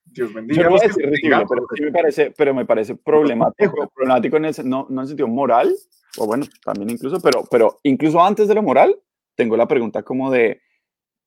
Dios 0.05 0.33
bendiga. 0.33 0.63
Yo 0.63 0.69
no 0.69 0.77
que 0.77 0.87
decir 0.87 1.09
digan, 1.21 1.45
pero 1.47 1.65
sí 1.75 1.83
me 1.83 1.91
parece, 1.91 2.31
pero 2.31 2.53
me 2.53 2.65
parece 2.65 2.95
problemático, 2.95 3.87
problemático 3.93 4.37
en 4.37 4.45
el, 4.45 4.53
no, 4.65 4.87
no 4.89 5.01
en 5.01 5.03
el 5.03 5.07
sentido 5.07 5.27
moral, 5.27 5.75
o 6.17 6.25
bueno, 6.25 6.45
también 6.63 6.89
incluso, 6.89 7.19
pero, 7.21 7.43
pero 7.51 7.77
incluso 7.83 8.23
antes 8.23 8.47
de 8.47 8.55
lo 8.55 8.63
moral, 8.63 8.95
tengo 9.35 9.55
la 9.55 9.67
pregunta 9.67 10.01
como 10.03 10.31
de, 10.31 10.61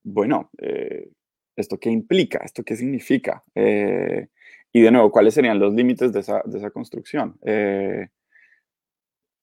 bueno, 0.02 0.50
eh, 0.58 1.10
¿esto 1.54 1.78
qué 1.78 1.90
implica? 1.90 2.38
¿Esto 2.44 2.64
qué 2.64 2.74
significa? 2.74 3.44
Eh, 3.54 4.28
y 4.72 4.80
de 4.80 4.90
nuevo, 4.90 5.10
¿cuáles 5.12 5.34
serían 5.34 5.58
los 5.60 5.74
límites 5.74 6.12
de 6.12 6.20
esa, 6.20 6.42
de 6.44 6.58
esa 6.58 6.70
construcción? 6.70 7.38
Eh, 7.44 8.08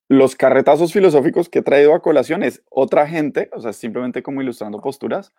los 0.09 0.35
carretazos 0.35 0.93
filosóficos 0.93 1.49
que 1.49 1.59
he 1.59 1.63
traído 1.63 1.93
a 1.93 2.01
colación 2.01 2.43
es 2.43 2.63
otra 2.69 3.07
gente, 3.07 3.49
o 3.53 3.61
sea, 3.61 3.73
simplemente 3.73 4.23
como 4.23 4.41
ilustrando 4.41 4.81
posturas. 4.81 5.33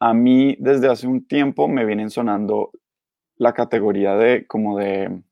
A 0.00 0.14
mí 0.14 0.56
desde 0.60 0.88
hace 0.88 1.06
un 1.06 1.26
tiempo 1.26 1.68
me 1.68 1.84
vienen 1.84 2.10
sonando 2.10 2.70
la 3.36 3.52
categoría 3.52 4.16
de 4.16 4.46
como 4.46 4.78
de 4.78 5.22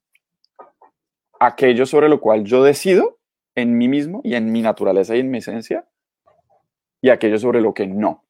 aquello 1.41 1.87
sobre 1.87 2.09
lo 2.09 2.21
cual 2.21 2.45
yo 2.45 2.63
decido 2.63 3.19
en 3.55 3.79
mí 3.79 3.89
mismo 3.89 4.21
y 4.25 4.35
en 4.35 4.53
mi 4.53 4.63
naturaleza 4.63 5.17
y 5.17 5.21
en 5.21 5.31
mi 5.31 5.39
esencia, 5.39 5.87
y 7.01 7.11
aquello 7.11 7.39
sobre 7.39 7.61
lo 7.61 7.73
que 7.73 7.87
no, 7.87 8.25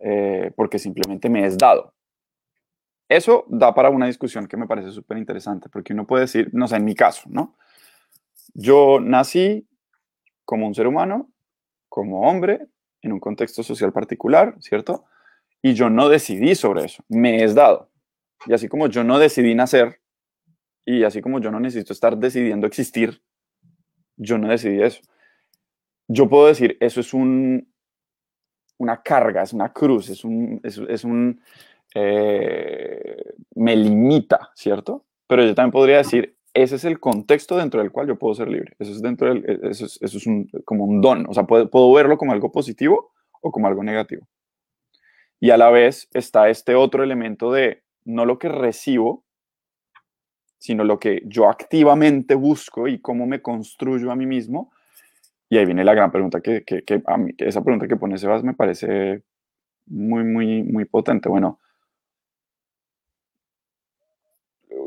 eh, 0.00 0.52
porque 0.56 0.78
simplemente 0.78 1.28
me 1.28 1.46
es 1.46 1.56
dado. 1.56 1.94
Eso 3.08 3.46
da 3.48 3.74
para 3.74 3.90
una 3.90 4.06
discusión 4.06 4.46
que 4.46 4.56
me 4.56 4.66
parece 4.66 4.90
súper 4.90 5.18
interesante, 5.18 5.68
porque 5.68 5.92
uno 5.92 6.06
puede 6.06 6.22
decir, 6.22 6.50
no 6.52 6.66
sé, 6.68 6.76
en 6.76 6.84
mi 6.84 6.94
caso, 6.94 7.22
¿no? 7.30 7.56
Yo 8.60 8.98
nací 8.98 9.68
como 10.44 10.66
un 10.66 10.74
ser 10.74 10.88
humano, 10.88 11.30
como 11.88 12.28
hombre, 12.28 12.66
en 13.02 13.12
un 13.12 13.20
contexto 13.20 13.62
social 13.62 13.92
particular, 13.92 14.56
¿cierto? 14.58 15.04
Y 15.62 15.74
yo 15.74 15.90
no 15.90 16.08
decidí 16.08 16.56
sobre 16.56 16.86
eso, 16.86 17.04
me 17.08 17.44
es 17.44 17.54
dado. 17.54 17.88
Y 18.46 18.52
así 18.54 18.66
como 18.66 18.88
yo 18.88 19.04
no 19.04 19.20
decidí 19.20 19.54
nacer, 19.54 20.00
y 20.84 21.04
así 21.04 21.20
como 21.20 21.38
yo 21.38 21.52
no 21.52 21.60
necesito 21.60 21.92
estar 21.92 22.18
decidiendo 22.18 22.66
existir, 22.66 23.22
yo 24.16 24.38
no 24.38 24.48
decidí 24.48 24.82
eso. 24.82 25.02
Yo 26.08 26.28
puedo 26.28 26.48
decir, 26.48 26.76
eso 26.80 26.98
es 26.98 27.14
un, 27.14 27.72
una 28.78 29.00
carga, 29.04 29.42
es 29.42 29.52
una 29.52 29.72
cruz, 29.72 30.10
es 30.10 30.24
un, 30.24 30.60
es, 30.64 31.04
un 31.04 31.40
eh, 31.94 33.34
me 33.54 33.76
limita, 33.76 34.50
¿cierto? 34.56 35.04
Pero 35.28 35.44
yo 35.44 35.54
también 35.54 35.70
podría 35.70 35.98
decir, 35.98 36.37
ese 36.62 36.76
es 36.76 36.84
el 36.84 37.00
contexto 37.00 37.56
dentro 37.56 37.80
del 37.80 37.92
cual 37.92 38.08
yo 38.08 38.18
puedo 38.18 38.34
ser 38.34 38.48
libre. 38.48 38.74
Eso 38.78 38.92
es, 38.92 39.02
dentro 39.02 39.28
del, 39.28 39.44
e, 39.48 39.70
eso 39.70 39.86
es, 39.86 39.98
eso 40.00 40.18
es 40.18 40.24
como 40.64 40.84
un 40.84 41.00
don. 41.00 41.26
O 41.28 41.34
sea, 41.34 41.44
puedo, 41.44 41.70
puedo 41.70 41.92
verlo 41.92 42.18
como 42.18 42.32
algo 42.32 42.50
positivo 42.50 43.12
o 43.40 43.50
como 43.50 43.66
algo 43.66 43.82
negativo. 43.82 44.26
Y 45.40 45.50
a 45.50 45.56
la 45.56 45.70
vez 45.70 46.08
está 46.12 46.48
este 46.48 46.74
otro 46.74 47.02
elemento 47.04 47.52
de 47.52 47.82
no 48.04 48.24
lo 48.24 48.38
que 48.38 48.48
recibo, 48.48 49.24
sino 50.58 50.82
lo 50.84 50.98
que 50.98 51.22
yo 51.26 51.48
activamente 51.48 52.34
busco 52.34 52.88
y 52.88 53.00
cómo 53.00 53.26
me 53.26 53.40
construyo 53.40 54.10
a 54.10 54.16
mí 54.16 54.26
mismo. 54.26 54.72
Y 55.48 55.58
ahí 55.58 55.64
viene 55.64 55.84
la 55.84 55.94
gran 55.94 56.10
pregunta 56.10 56.40
que, 56.40 56.64
que, 56.64 56.82
que 56.82 57.02
a 57.06 57.16
mí, 57.16 57.32
esa 57.38 57.62
pregunta 57.62 57.86
que 57.86 57.96
pone 57.96 58.18
Sebas 58.18 58.42
me 58.42 58.54
parece 58.54 59.22
muy, 59.86 60.24
muy, 60.24 60.62
muy 60.64 60.84
potente. 60.84 61.28
Bueno, 61.28 61.60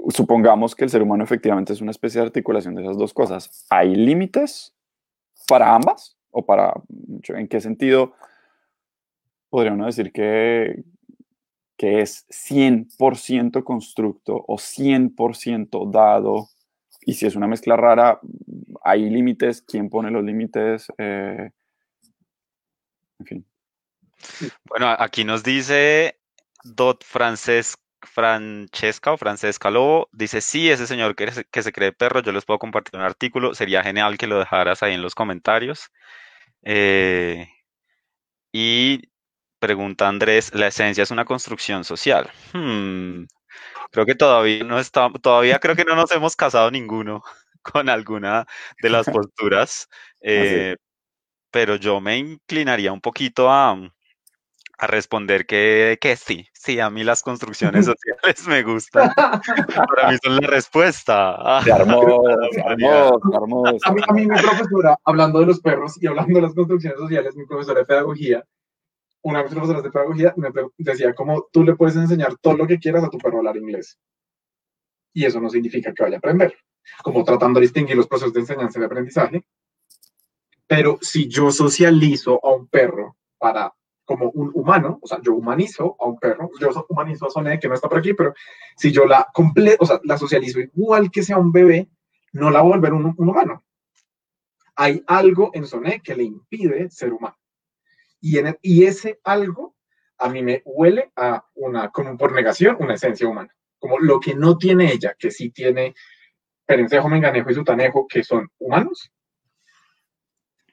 supongamos 0.10 0.76
que 0.76 0.84
el 0.84 0.90
ser 0.90 1.02
humano 1.02 1.24
efectivamente 1.24 1.74
es 1.74 1.82
una 1.82 1.92
especie 1.92 2.22
de 2.22 2.28
articulación 2.28 2.76
de 2.76 2.84
esas 2.84 2.98
dos 2.98 3.14
cosas. 3.14 3.66
¿Hay 3.70 3.96
límites 3.96 4.74
para 5.48 5.74
ambas? 5.76 6.18
¿O 6.32 6.46
para, 6.46 6.74
en 7.28 7.48
qué 7.48 7.60
sentido 7.60 8.14
podría 9.50 9.74
uno 9.74 9.86
decir 9.86 10.12
que, 10.12 10.84
que 11.78 12.02
es 12.02 12.26
100% 12.30 13.64
constructo 13.64 14.44
o 14.48 14.56
100% 14.56 15.92
dado? 15.92 16.50
Y 17.02 17.16
si 17.16 17.26
es 17.26 17.36
una 17.36 17.48
mezcla 17.48 17.76
rara, 17.76 18.20
¿hay 18.84 19.10
límites? 19.10 19.62
¿Quién 19.62 19.90
pone 19.90 20.12
los 20.12 20.24
límites? 20.24 20.88
Eh, 20.98 21.52
en 23.20 23.26
fin. 23.26 23.46
Bueno, 24.66 24.88
aquí 24.98 25.24
nos 25.24 25.44
dice 25.44 26.20
Dot 26.64 27.04
Francesc 27.04 27.81
Francesca 28.04 29.12
o 29.12 29.18
Francesca 29.18 29.70
Lobo 29.70 30.10
dice, 30.12 30.42
sí, 30.42 30.70
ese 30.70 30.88
señor 30.88 31.16
que, 31.16 31.46
que, 31.52 31.64
se 31.64 31.72
cree 31.72 31.92
perro, 31.92 32.22
yo 32.22 32.32
les 32.32 32.46
puedo 32.46 32.60
compartir 32.60 33.00
un 33.00 33.06
artículo, 33.06 33.54
sería 33.54 33.84
genial 33.84 34.18
que 34.18 34.28
lo 34.28 34.40
dejaras 34.40 34.84
ahí 34.84 34.94
en 34.94 35.02
los 35.02 35.16
comentarios. 35.16 35.92
Eh, 36.64 37.48
y 38.52 39.02
pregunta 39.60 40.08
Andrés, 40.08 40.54
¿la 40.54 40.68
esencia 40.68 41.04
es 41.04 41.12
una 41.12 41.26
construcción 41.26 41.84
social? 41.84 42.30
Hmm, 42.54 43.26
creo 43.92 44.06
que 44.06 44.16
todavía 44.16 44.64
no 44.64 44.80
está, 44.80 45.10
todavía 45.22 45.60
creo 45.60 45.76
que 45.76 45.86
no 45.86 45.96
nos 45.96 46.12
hemos 46.12 46.36
casado 46.36 46.72
ninguno 46.72 47.24
con 47.62 47.90
alguna 47.90 48.46
de 48.82 48.90
las 48.90 49.08
posturas, 49.08 49.88
eh, 50.22 50.78
pero 51.52 51.76
yo 51.76 52.02
me 52.02 52.18
inclinaría 52.18 52.92
un 52.92 53.02
poquito 53.02 53.50
a, 53.52 53.78
a 54.82 54.88
responder 54.88 55.46
que, 55.46 56.00
que 56.02 56.16
sí, 56.16 56.48
sí, 56.54 56.80
a 56.80 56.90
mí 56.90 57.04
las 57.04 57.22
construcciones 57.22 57.86
sociales 57.86 58.48
me 58.48 58.64
gustan. 58.64 59.14
Para 59.14 60.12
mí 60.12 60.18
son 60.24 60.38
la 60.38 60.48
respuesta. 60.48 61.62
Se 61.64 61.72
armó, 61.72 62.02
se 62.52 62.62
armó, 62.62 63.22
se 63.30 63.38
armó. 63.38 63.68
A 63.68 63.92
mí, 63.94 64.02
a 64.08 64.14
mí 64.14 64.26
mi 64.26 64.42
profesora, 64.42 64.98
hablando 65.06 65.40
de 65.40 65.46
los 65.46 65.62
perros 65.62 66.02
y 66.02 66.08
hablando 66.08 66.34
de 66.34 66.42
las 66.42 66.56
construcciones 66.56 66.98
sociales, 66.98 67.36
mi 67.36 67.46
profesora 67.46 67.82
de 67.82 67.86
pedagogía, 67.86 68.44
una 69.22 69.38
de 69.38 69.44
mis 69.44 69.54
profesoras 69.54 69.84
de 69.84 69.92
pedagogía 69.92 70.34
me 70.36 70.50
decía 70.80 71.14
como 71.14 71.48
tú 71.54 71.64
le 71.64 71.76
puedes 71.76 71.96
enseñar 71.96 72.36
todo 72.42 72.58
lo 72.58 72.66
que 72.66 72.80
quieras 72.80 73.04
a 73.04 73.10
tu 73.10 73.20
perro 73.20 73.36
a 73.36 73.40
hablar 73.40 73.58
inglés. 73.58 74.00
Y 75.14 75.26
eso 75.26 75.40
no 75.40 75.52
significa 75.52 75.94
que 75.94 76.02
vaya 76.02 76.16
a 76.16 76.18
aprender. 76.18 76.58
Como 77.04 77.24
tratando 77.24 77.60
de 77.60 77.68
distinguir 77.68 77.98
los 77.98 78.08
procesos 78.08 78.34
de 78.34 78.40
enseñanza 78.40 78.80
y 78.80 78.82
de 78.82 78.86
aprendizaje. 78.88 79.46
Pero 80.66 80.98
si 81.02 81.28
yo 81.28 81.52
socializo 81.52 82.44
a 82.44 82.56
un 82.56 82.68
perro 82.68 83.16
para 83.38 83.72
como 84.12 84.30
un 84.32 84.52
humano, 84.54 85.00
o 85.02 85.08
sea, 85.08 85.20
yo 85.24 85.34
humanizo 85.34 85.96
a 85.98 86.06
un 86.06 86.20
perro, 86.20 86.52
yo 86.60 86.70
humanizo 86.90 87.28
a 87.28 87.30
Soné, 87.30 87.58
que 87.58 87.70
no 87.70 87.76
está 87.76 87.88
por 87.88 88.00
aquí, 88.00 88.14
pero 88.14 88.34
si 88.76 88.92
yo 88.92 89.06
la 89.06 89.26
completo, 89.34 89.78
o 89.80 89.86
sea, 89.86 90.02
la 90.04 90.18
socializo 90.18 90.60
igual 90.60 91.10
que 91.10 91.24
sea 91.24 91.38
un 91.38 91.54
bebé, 91.54 91.88
no 92.34 92.52
la 92.52 92.60
voy 92.60 92.74
a 92.74 92.76
volver 92.76 92.92
un, 92.92 93.16
humano. 93.18 93.64
Hay 94.76 95.02
algo 95.08 95.52
en 95.54 95.66
Soné 95.66 96.02
que 96.02 96.14
le 96.14 96.24
impide 96.24 96.90
ser 96.90 97.14
humano. 97.14 97.38
Y, 98.20 98.38
en 98.38 98.58
y 98.62 98.84
ese 98.84 99.22
algo 99.24 99.78
a 100.18 100.28
mí 100.28 100.44
me 100.44 100.62
huele 100.66 101.14
a 101.16 101.46
una, 101.56 101.90
como 101.90 102.18
por 102.18 102.34
negación, 102.34 102.76
una 102.82 102.96
esencia 102.96 103.30
humana. 103.30 103.56
Como 103.80 103.98
lo 103.98 104.20
que 104.20 104.36
no 104.36 104.58
tiene 104.58 104.92
ella, 104.92 105.16
que 105.18 105.32
sí 105.32 105.52
tiene 105.52 105.96
Perencejo, 106.66 107.08
Menganejo 107.08 107.50
y 107.50 107.54
Sutanejo, 107.54 108.08
que 108.10 108.26
son 108.26 108.50
humanos. 108.60 109.10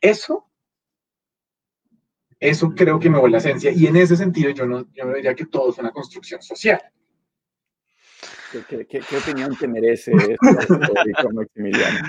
Eso 0.01 0.48
eso 2.41 2.71
creo 2.75 2.99
que 2.99 3.11
me 3.11 3.19
vuelve 3.19 3.33
la 3.33 3.39
esencia. 3.39 3.73
Y 3.73 3.87
en 3.87 3.97
ese 3.97 4.17
sentido, 4.17 4.51
yo 4.51 4.67
no, 4.67 4.87
yo 4.93 5.13
diría 5.15 5.35
que 5.35 5.47
todo 5.47 5.71
es 5.71 5.79
una 5.79 5.91
construcción 5.91 6.41
social. 6.43 6.81
¿Qué, 8.53 8.87
qué, 8.87 9.01
qué 9.01 9.17
opinión 9.17 9.57
te 9.57 9.69
merece 9.69 10.13
esto, 10.41 11.31
Maximiliano? 11.33 12.09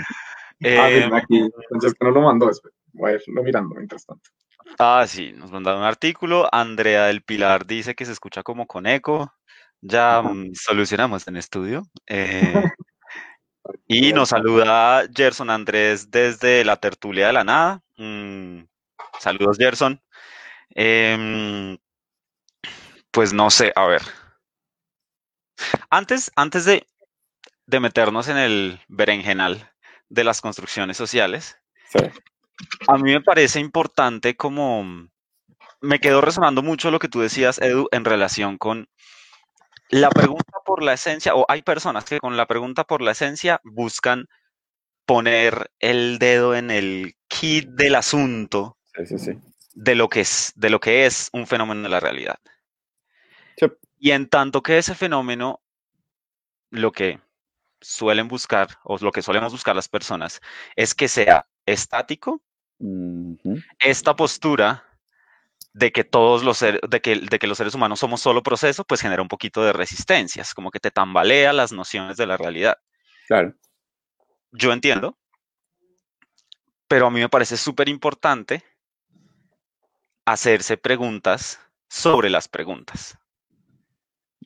Eh, 0.61 0.77
ah, 0.77 1.17
aquí, 1.17 1.39
entonces 1.39 1.93
que 1.93 2.05
no 2.05 2.11
lo 2.11 2.21
mandó, 2.21 2.49
voy 2.93 3.11
a 3.11 3.15
irlo 3.15 3.43
mirando 3.43 3.75
mientras 3.75 4.05
tanto. 4.05 4.29
Ah, 4.77 5.05
sí, 5.07 5.31
nos 5.33 5.51
mandaron 5.51 5.81
un 5.81 5.87
artículo. 5.87 6.47
Andrea 6.53 7.05
del 7.05 7.23
Pilar 7.23 7.65
dice 7.65 7.95
que 7.95 8.05
se 8.05 8.11
escucha 8.11 8.43
como 8.43 8.67
con 8.67 8.85
eco. 8.85 9.33
Ya 9.81 10.19
um, 10.19 10.53
solucionamos 10.53 11.27
en 11.27 11.37
estudio. 11.37 11.83
Eh, 12.07 12.53
y 13.87 14.13
nos 14.13 14.29
saluda 14.29 15.05
Gerson 15.13 15.49
Andrés 15.49 16.11
desde 16.11 16.65
la 16.65 16.77
tertulia 16.77 17.27
de 17.27 17.33
la 17.33 17.43
nada. 17.43 17.81
Mm, 17.97 18.63
saludos, 19.19 19.57
Gerson. 19.57 20.01
Em, 20.75 21.77
pues 23.11 23.33
no 23.33 23.49
sé, 23.49 23.71
a 23.75 23.85
ver. 23.87 24.01
Antes, 25.89 26.31
antes 26.35 26.65
de, 26.65 26.85
de 27.65 27.79
meternos 27.79 28.27
en 28.27 28.37
el 28.37 28.79
berenjenal 28.87 29.71
de 30.09 30.23
las 30.23 30.41
construcciones 30.41 30.97
sociales, 30.97 31.57
a 32.87 32.97
mí 32.97 33.13
me 33.13 33.21
parece 33.21 33.59
importante 33.59 34.35
como 34.35 35.09
me 35.81 35.99
quedó 35.99 36.21
resonando 36.21 36.61
mucho 36.61 36.91
lo 36.91 36.99
que 36.99 37.07
tú 37.07 37.21
decías, 37.21 37.59
Edu, 37.59 37.87
en 37.91 38.05
relación 38.05 38.57
con 38.57 38.89
la 39.89 40.09
pregunta 40.09 40.59
por 40.65 40.83
la 40.83 40.93
esencia, 40.93 41.35
o 41.35 41.45
hay 41.47 41.61
personas 41.61 42.05
que 42.05 42.19
con 42.19 42.37
la 42.37 42.45
pregunta 42.45 42.83
por 42.83 43.01
la 43.01 43.11
esencia 43.11 43.59
buscan 43.63 44.27
poner 45.05 45.71
el 45.79 46.19
dedo 46.19 46.53
en 46.55 46.69
el 46.69 47.15
kit 47.27 47.67
del 47.69 47.95
asunto 47.95 48.77
sí, 48.93 49.05
sí, 49.07 49.17
sí 49.17 49.48
de 49.79 49.95
lo 49.95 50.09
que 50.09 50.19
es, 50.19 50.51
de 50.57 50.69
lo 50.69 50.81
que 50.81 51.05
es 51.05 51.29
un 51.31 51.47
fenómeno 51.47 51.83
de 51.83 51.89
la 51.89 52.01
realidad. 52.01 52.37
Y 53.97 54.11
en 54.11 54.27
tanto 54.27 54.61
que 54.61 54.77
ese 54.77 54.93
fenómeno, 54.93 55.61
lo 56.69 56.91
que 56.91 57.19
suelen 57.79 58.27
buscar, 58.27 58.77
o 58.83 58.97
lo 58.97 59.11
que 59.11 59.21
solemos 59.21 59.53
buscar 59.53 59.75
las 59.75 59.87
personas, 59.87 60.41
es 60.75 60.93
que 60.93 61.07
sea 61.07 61.47
estático, 61.65 62.41
esta 63.79 64.15
postura 64.15 64.85
de 65.73 65.91
que 65.91 66.03
todos 66.03 66.43
los 66.43 66.59
de 66.59 67.01
que, 67.01 67.15
de 67.15 67.39
que 67.39 67.47
los 67.47 67.57
seres 67.57 67.73
humanos 67.73 67.99
somos 67.99 68.21
solo 68.21 68.43
proceso, 68.43 68.83
pues 68.83 69.01
genera 69.01 69.21
un 69.21 69.27
poquito 69.29 69.63
de 69.63 69.71
resistencias, 69.71 70.53
como 70.53 70.71
que 70.71 70.79
te 70.79 70.91
tambalea 70.91 71.53
las 71.53 71.71
nociones 71.71 72.17
de 72.17 72.25
la 72.25 72.35
realidad. 72.35 72.77
Claro. 73.27 73.53
Yo 74.51 74.73
entiendo, 74.73 75.17
pero 76.89 77.07
a 77.07 77.11
mí 77.11 77.19
me 77.21 77.29
parece 77.29 77.55
súper 77.55 77.87
importante 77.87 78.63
hacerse 80.25 80.77
preguntas 80.77 81.59
sobre 81.87 82.29
las 82.29 82.47
preguntas. 82.47 83.17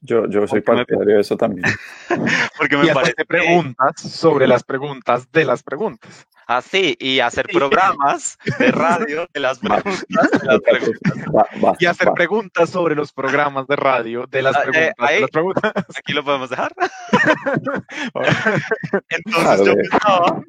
Yo, 0.06 0.28
yo 0.28 0.46
soy 0.48 0.60
partidario 0.62 1.16
de 1.16 1.22
eso 1.22 1.38
también. 1.38 1.66
Porque 2.58 2.76
me 2.76 2.94
parece 2.94 3.24
preguntas 3.26 4.02
sobre 4.02 4.48
las 4.48 4.64
preguntas 4.64 5.32
de 5.32 5.46
las 5.46 5.64
preguntas. 5.64 6.28
Así, 6.46 6.98
y 7.00 7.22
hacer 7.22 7.48
programas 7.54 8.38
de 8.60 8.72
radio 8.72 9.28
de 9.34 9.40
las 9.40 9.60
preguntas. 9.60 10.06
De 10.10 10.46
las 10.46 10.60
preguntas. 10.60 11.78
y 11.80 11.86
hacer 11.86 12.12
preguntas 12.14 12.70
sobre 12.70 12.96
los 12.96 13.14
programas 13.14 13.66
de 13.68 13.76
radio 13.78 14.28
de 14.28 14.42
las 14.42 14.56
ah, 14.58 14.64
eh, 14.74 14.92
preguntas. 14.98 15.10
de 15.10 15.20
las 15.22 15.30
preguntas. 15.30 15.74
Aquí 15.98 16.14
lo 16.14 16.24
podemos 16.24 16.50
dejar. 16.50 16.74
Entonces 19.10 19.66
yo 19.66 19.74
pensaba, 19.76 20.44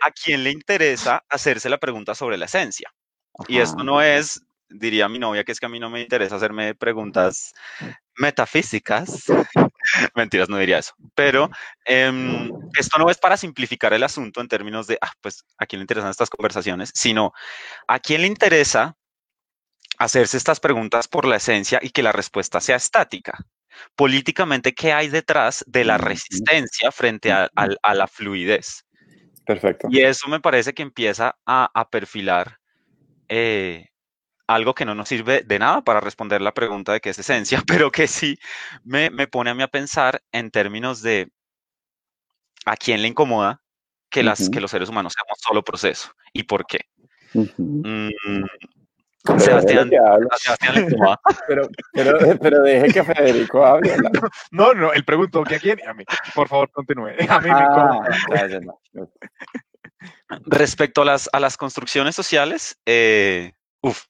¿a 0.00 0.10
quién 0.12 0.44
le 0.44 0.50
interesa 0.50 1.22
hacerse 1.28 1.68
la 1.68 1.76
pregunta 1.76 2.14
sobre 2.14 2.38
la 2.38 2.46
esencia? 2.46 2.90
Y 3.48 3.58
esto 3.58 3.82
no 3.82 4.00
es, 4.00 4.42
diría 4.68 5.08
mi 5.08 5.18
novia, 5.18 5.44
que 5.44 5.52
es 5.52 5.60
que 5.60 5.66
a 5.66 5.68
mí 5.68 5.80
no 5.80 5.90
me 5.90 6.00
interesa 6.00 6.36
hacerme 6.36 6.74
preguntas 6.74 7.52
metafísicas. 8.16 9.24
Mentiras, 10.14 10.48
no 10.48 10.58
diría 10.58 10.78
eso. 10.78 10.94
Pero 11.14 11.50
em, 11.84 12.50
esto 12.78 12.98
no 12.98 13.10
es 13.10 13.18
para 13.18 13.36
simplificar 13.36 13.92
el 13.92 14.02
asunto 14.02 14.40
en 14.40 14.48
términos 14.48 14.86
de, 14.86 14.98
ah, 15.00 15.12
pues, 15.20 15.44
¿a 15.58 15.66
quién 15.66 15.80
le 15.80 15.84
interesan 15.84 16.10
estas 16.10 16.30
conversaciones? 16.30 16.90
Sino, 16.94 17.32
¿a 17.86 17.98
quién 17.98 18.22
le 18.22 18.26
interesa 18.26 18.96
hacerse 19.98 20.36
estas 20.36 20.60
preguntas 20.60 21.08
por 21.08 21.24
la 21.24 21.36
esencia 21.36 21.78
y 21.82 21.90
que 21.90 22.02
la 22.02 22.12
respuesta 22.12 22.60
sea 22.60 22.76
estática? 22.76 23.38
Políticamente, 23.96 24.74
¿qué 24.74 24.92
hay 24.92 25.08
detrás 25.08 25.64
de 25.66 25.84
la 25.84 25.98
resistencia 25.98 26.92
frente 26.92 27.32
a, 27.32 27.50
la 27.94 28.06
fluidez? 28.06 28.84
Perfecto. 29.44 29.88
Y 29.90 30.00
eso 30.00 30.28
me 30.28 30.40
parece 30.40 30.72
que 30.72 30.82
empieza 30.82 31.36
a, 31.44 31.88
perfilar 31.90 32.58
eh, 33.28 33.88
algo 34.46 34.74
que 34.74 34.84
no 34.84 34.94
nos 34.94 35.08
sirve 35.08 35.42
de 35.42 35.58
nada 35.58 35.82
para 35.82 36.00
responder 36.00 36.40
la 36.42 36.54
pregunta 36.54 36.92
de 36.92 37.00
qué 37.00 37.10
es 37.10 37.18
esencia, 37.18 37.62
pero 37.66 37.90
que 37.90 38.06
sí 38.06 38.38
me, 38.84 39.10
pone 39.28 39.50
a 39.50 39.54
mí 39.54 39.62
a 39.62 39.68
pensar 39.68 40.22
en 40.32 40.50
términos 40.50 41.02
de 41.02 41.30
a 42.66 42.76
quién 42.76 43.02
le 43.02 43.08
incomoda 43.08 43.60
que, 44.10 44.22
las, 44.22 44.48
que 44.48 44.60
los 44.60 44.70
seres 44.70 44.88
humanos 44.88 45.14
seamos 45.14 45.38
solo 45.40 45.62
proceso 45.62 46.12
y 46.32 46.44
por 46.44 46.66
qué. 46.66 46.80
Mm, 47.34 48.10
Sebastián, 49.38 49.90
Sebastián 49.90 50.74
le 50.74 50.80
incomoda. 50.82 51.18
Pero, 51.46 51.68
pero, 52.40 52.62
deje 52.62 52.92
que 52.92 53.04
Federico 53.04 53.64
hable. 53.64 53.94
No, 54.50 54.74
no, 54.74 54.92
él 54.92 55.04
preguntó 55.04 55.42
que 55.44 55.54
a 55.54 55.58
quién 55.58 55.78
a 55.86 55.94
mí. 55.94 56.04
Por 56.34 56.48
favor, 56.48 56.70
continúe. 56.70 57.10
A 57.28 57.40
mí 57.40 57.48
ah, 57.50 58.02
Respecto 60.46 61.02
a 61.02 61.04
las, 61.04 61.28
a 61.32 61.40
las 61.40 61.56
construcciones 61.56 62.14
sociales, 62.14 62.78
eh, 62.86 63.52
uf, 63.80 64.04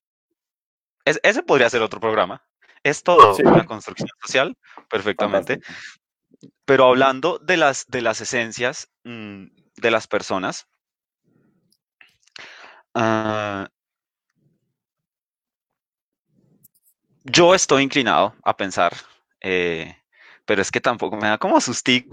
ese 1.05 1.43
podría 1.43 1.71
ser 1.71 1.83
otro 1.83 2.01
programa. 2.01 2.43
Es 2.83 3.03
todo 3.03 3.37
una 3.37 3.65
construcción 3.65 4.09
social, 4.23 4.57
perfectamente. 4.91 5.61
Pero 6.65 6.87
hablando 6.89 7.39
de 7.39 7.57
las, 7.57 7.87
de 7.89 8.03
las 8.03 8.21
esencias 8.21 8.89
mm, 9.05 9.47
de 9.77 9.91
las 9.91 10.07
personas, 10.07 10.67
ah, 12.95 13.69
yo 17.25 17.55
estoy 17.55 17.83
inclinado 17.83 18.35
a 18.43 18.57
pensar, 18.57 18.95
eh, 19.41 19.97
pero 20.45 20.63
es 20.63 20.71
que 20.71 20.81
tampoco 20.81 21.17
me 21.17 21.29
da 21.29 21.39
como 21.39 21.61
sustico 21.61 22.13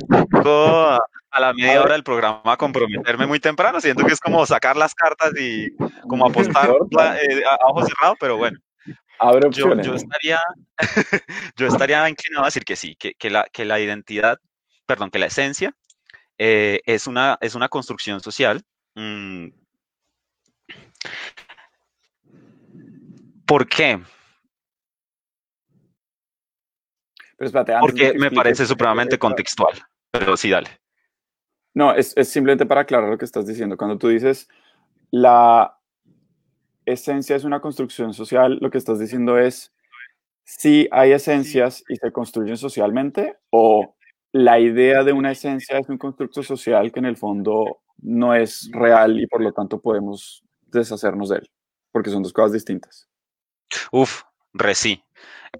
a, 1.31 1.39
la 1.39 1.53
media 1.53 1.81
hora 1.81 1.93
del 1.93 2.03
programa 2.03 2.41
a 2.45 2.57
comprometerme 2.57 3.25
muy 3.25 3.39
temprano. 3.39 3.79
Siento 3.81 4.05
que 4.05 4.13
es 4.13 4.19
como 4.19 4.45
sacar 4.45 4.75
las 4.75 4.93
cartas 4.93 5.31
y 5.39 5.69
como 6.07 6.25
apostar 6.25 6.69
eh, 6.69 7.43
a 7.45 7.67
ojo 7.67 7.85
cerrado, 7.85 8.15
pero 8.19 8.37
bueno. 8.37 8.59
Yo, 9.51 9.93
estaría, 9.93 10.39
yo 11.55 11.67
estaría 11.67 12.09
inclinado 12.09 12.43
a 12.43 12.47
decir 12.47 12.63
que 12.65 12.75
sí, 12.75 12.95
que, 12.95 13.29
la, 13.29 13.45
que 13.51 13.65
la 13.65 13.79
identidad, 13.79 14.39
perdón, 14.87 15.11
que 15.11 15.19
la 15.19 15.27
esencia 15.27 15.75
eh, 16.39 16.81
es, 16.85 17.05
una, 17.05 17.37
es 17.39 17.53
una 17.53 17.69
construcción 17.69 18.19
social. 18.19 18.63
Mm. 18.95 19.49
¿Por 23.45 23.67
qué? 23.67 24.01
Porque 27.81 28.13
me 28.13 28.31
parece 28.31 28.65
supremamente 28.65 29.17
contextual, 29.17 29.73
pero 30.11 30.37
sí, 30.37 30.49
dale. 30.49 30.69
No, 31.73 31.93
es, 31.93 32.13
es 32.17 32.29
simplemente 32.29 32.65
para 32.65 32.81
aclarar 32.81 33.09
lo 33.09 33.17
que 33.17 33.25
estás 33.25 33.47
diciendo. 33.47 33.77
Cuando 33.77 33.97
tú 33.97 34.09
dices 34.09 34.47
la 35.11 35.77
esencia 36.85 37.35
es 37.35 37.43
una 37.43 37.59
construcción 37.59 38.13
social, 38.13 38.57
lo 38.61 38.71
que 38.71 38.77
estás 38.77 38.99
diciendo 38.99 39.37
es 39.37 39.73
si 40.43 40.87
hay 40.91 41.11
esencias 41.11 41.83
y 41.87 41.97
se 41.97 42.11
construyen 42.11 42.57
socialmente 42.57 43.37
o 43.51 43.95
la 44.31 44.59
idea 44.59 45.03
de 45.03 45.13
una 45.13 45.31
esencia 45.31 45.77
es 45.77 45.89
un 45.89 45.97
constructo 45.97 46.41
social 46.41 46.91
que 46.91 46.99
en 46.99 47.05
el 47.05 47.17
fondo 47.17 47.81
no 47.97 48.33
es 48.33 48.69
real 48.71 49.19
y 49.19 49.27
por 49.27 49.41
lo 49.41 49.51
tanto 49.51 49.81
podemos 49.81 50.43
deshacernos 50.67 51.29
de 51.29 51.37
él, 51.37 51.51
porque 51.91 52.09
son 52.09 52.23
dos 52.23 52.33
cosas 52.33 52.53
distintas. 52.53 53.09
Uf, 53.91 54.23
re 54.53 54.73
sí. 54.73 55.03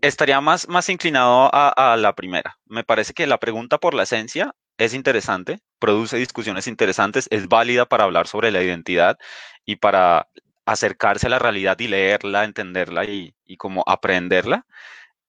Estaría 0.02 0.42
más, 0.42 0.68
más 0.68 0.90
inclinado 0.90 1.50
a, 1.54 1.94
a 1.94 1.98
la 1.98 2.14
primera. 2.16 2.58
Me 2.66 2.84
parece 2.84 3.14
que 3.14 3.28
la 3.28 3.40
pregunta 3.40 3.78
por 3.78 3.94
la 3.94 4.04
esencia 4.04 4.54
es 4.78 4.94
interesante, 4.94 5.60
produce 5.80 6.18
discusiones 6.18 6.68
interesantes, 6.68 7.28
es 7.30 7.48
válida 7.48 7.86
para 7.86 8.06
hablar 8.06 8.28
sobre 8.28 8.52
la 8.52 8.64
identidad 8.64 9.18
y 9.66 9.76
para 9.76 10.28
acercarse 10.66 11.28
a 11.28 11.30
la 11.30 11.40
realidad 11.40 11.80
y 11.80 11.88
leerla, 11.88 12.46
entenderla 12.46 13.06
y, 13.06 13.34
como 13.58 13.84
aprenderla. 13.86 14.66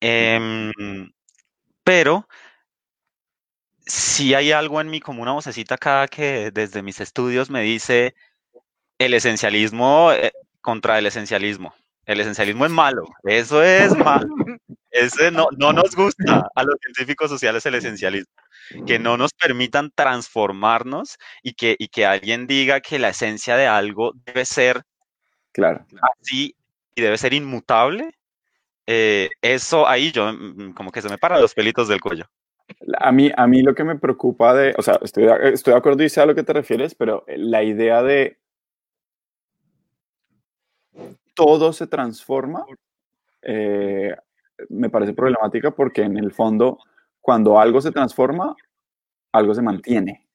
Em, 0.01 0.73
pero 1.85 2.29
si 3.87 4.35
hay 4.35 4.53
algo 4.53 4.81
en 4.81 4.89
mí, 4.89 5.01
como 5.01 5.23
una 5.23 5.33
vocecita 5.33 5.75
acá 5.75 6.07
que 6.09 6.51
desde 6.51 6.83
mis 6.83 7.01
estudios 7.01 7.51
me 7.51 7.63
dice 7.63 8.15
el 8.99 9.15
esencialismo 9.15 10.13
eh, 10.13 10.33
contra 10.61 10.99
el 10.99 11.07
esencialismo. 11.07 11.75
El 12.07 12.21
esencialismo 12.21 12.67
es 12.67 12.73
malo, 12.73 13.05
eso 13.25 13.63
es 13.63 13.97
malo. 13.97 14.29
Ese 14.91 15.31
no, 15.31 15.47
no 15.57 15.73
nos 15.73 15.97
gusta 15.97 16.49
a 16.55 16.65
los 16.65 16.75
científicos 16.83 17.31
sociales 17.31 17.65
el 17.65 17.77
esencialismo. 17.77 18.33
Que 18.87 18.99
no 18.99 19.17
nos 19.17 19.33
permitan 19.33 19.91
transformarnos 19.95 21.17
y 21.43 21.55
que, 21.55 21.77
y 21.79 21.89
que 21.89 22.05
alguien 22.05 22.47
diga 22.47 22.81
que 22.81 22.99
la 22.99 23.09
esencia 23.09 23.57
de 23.57 23.67
algo 23.67 24.13
debe 24.27 24.45
ser 24.45 24.83
Claro. 25.53 25.85
Así 26.19 26.57
y 26.95 27.03
debe 27.03 27.17
ser 27.19 27.35
inmutable. 27.35 28.13
Eh, 28.87 29.31
eso 29.41 29.87
ahí 29.87 30.11
yo 30.11 30.33
mm, 30.33 30.71
mm, 30.71 30.75
como 30.75 30.91
que 30.91 31.03
se 31.03 31.09
me 31.09 31.19
paran 31.19 31.41
los 31.41 31.55
pelitos 31.55 31.89
del 31.89 32.01
cuello. 32.01 32.25
A 32.99 33.13
mí, 33.13 33.31
a 33.37 33.47
mí 33.47 33.63
lo 33.63 33.75
que 33.75 33.85
me 33.85 33.99
preocupa 33.99 34.55
de, 34.55 34.75
o 34.79 34.83
sea, 34.83 34.99
estoy, 35.03 35.29
estoy 35.53 35.73
de 35.73 35.79
acuerdo 35.79 36.03
y 36.03 36.09
sé 36.09 36.21
a 36.21 36.27
lo 36.27 36.35
que 36.35 36.43
te 36.43 36.53
refieres, 36.53 36.95
pero 36.95 37.25
la 37.29 37.63
idea 37.63 38.03
de 38.03 38.39
todo 41.35 41.73
se 41.73 41.87
transforma 41.87 42.65
eh, 43.43 44.15
me 44.69 44.91
parece 44.91 45.13
problemática 45.13 45.73
porque 45.73 46.03
en 46.03 46.17
el 46.17 46.33
fondo, 46.33 46.79
cuando 47.21 47.59
algo 47.59 47.81
se 47.81 47.91
transforma, 47.91 48.55
algo 49.33 49.55
se 49.55 49.63
mantiene. 49.63 50.27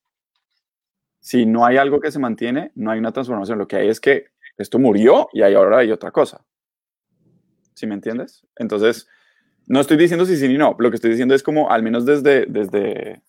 Si 1.20 1.46
no 1.46 1.66
hay 1.66 1.78
algo 1.78 2.00
que 2.00 2.12
se 2.12 2.20
mantiene, 2.20 2.72
no 2.76 2.92
hay 2.92 3.00
una 3.00 3.12
transformación. 3.12 3.58
Lo 3.58 3.68
que 3.68 3.78
hay 3.78 3.90
es 3.90 4.00
que 4.00 4.28
esto 4.58 4.80
murió 4.80 5.30
y 5.34 5.42
ahora 5.42 5.80
hay 5.80 5.92
otra 5.92 6.12
cosa. 6.12 6.44
¿Sí 7.74 7.86
me 7.86 7.96
entiendes? 7.96 8.46
Entonces, 8.56 9.08
no 9.68 9.80
estoy 9.80 9.98
diciendo 9.98 10.26
si 10.26 10.38
sí 10.38 10.48
ni 10.48 10.58
no, 10.58 10.76
lo 10.80 10.90
que 10.90 10.96
estoy 10.96 11.12
diciendo 11.12 11.36
es 11.36 11.44
como, 11.44 11.70
al 11.70 11.84
menos 11.84 12.06
desde, 12.06 12.46
desde 12.48 13.22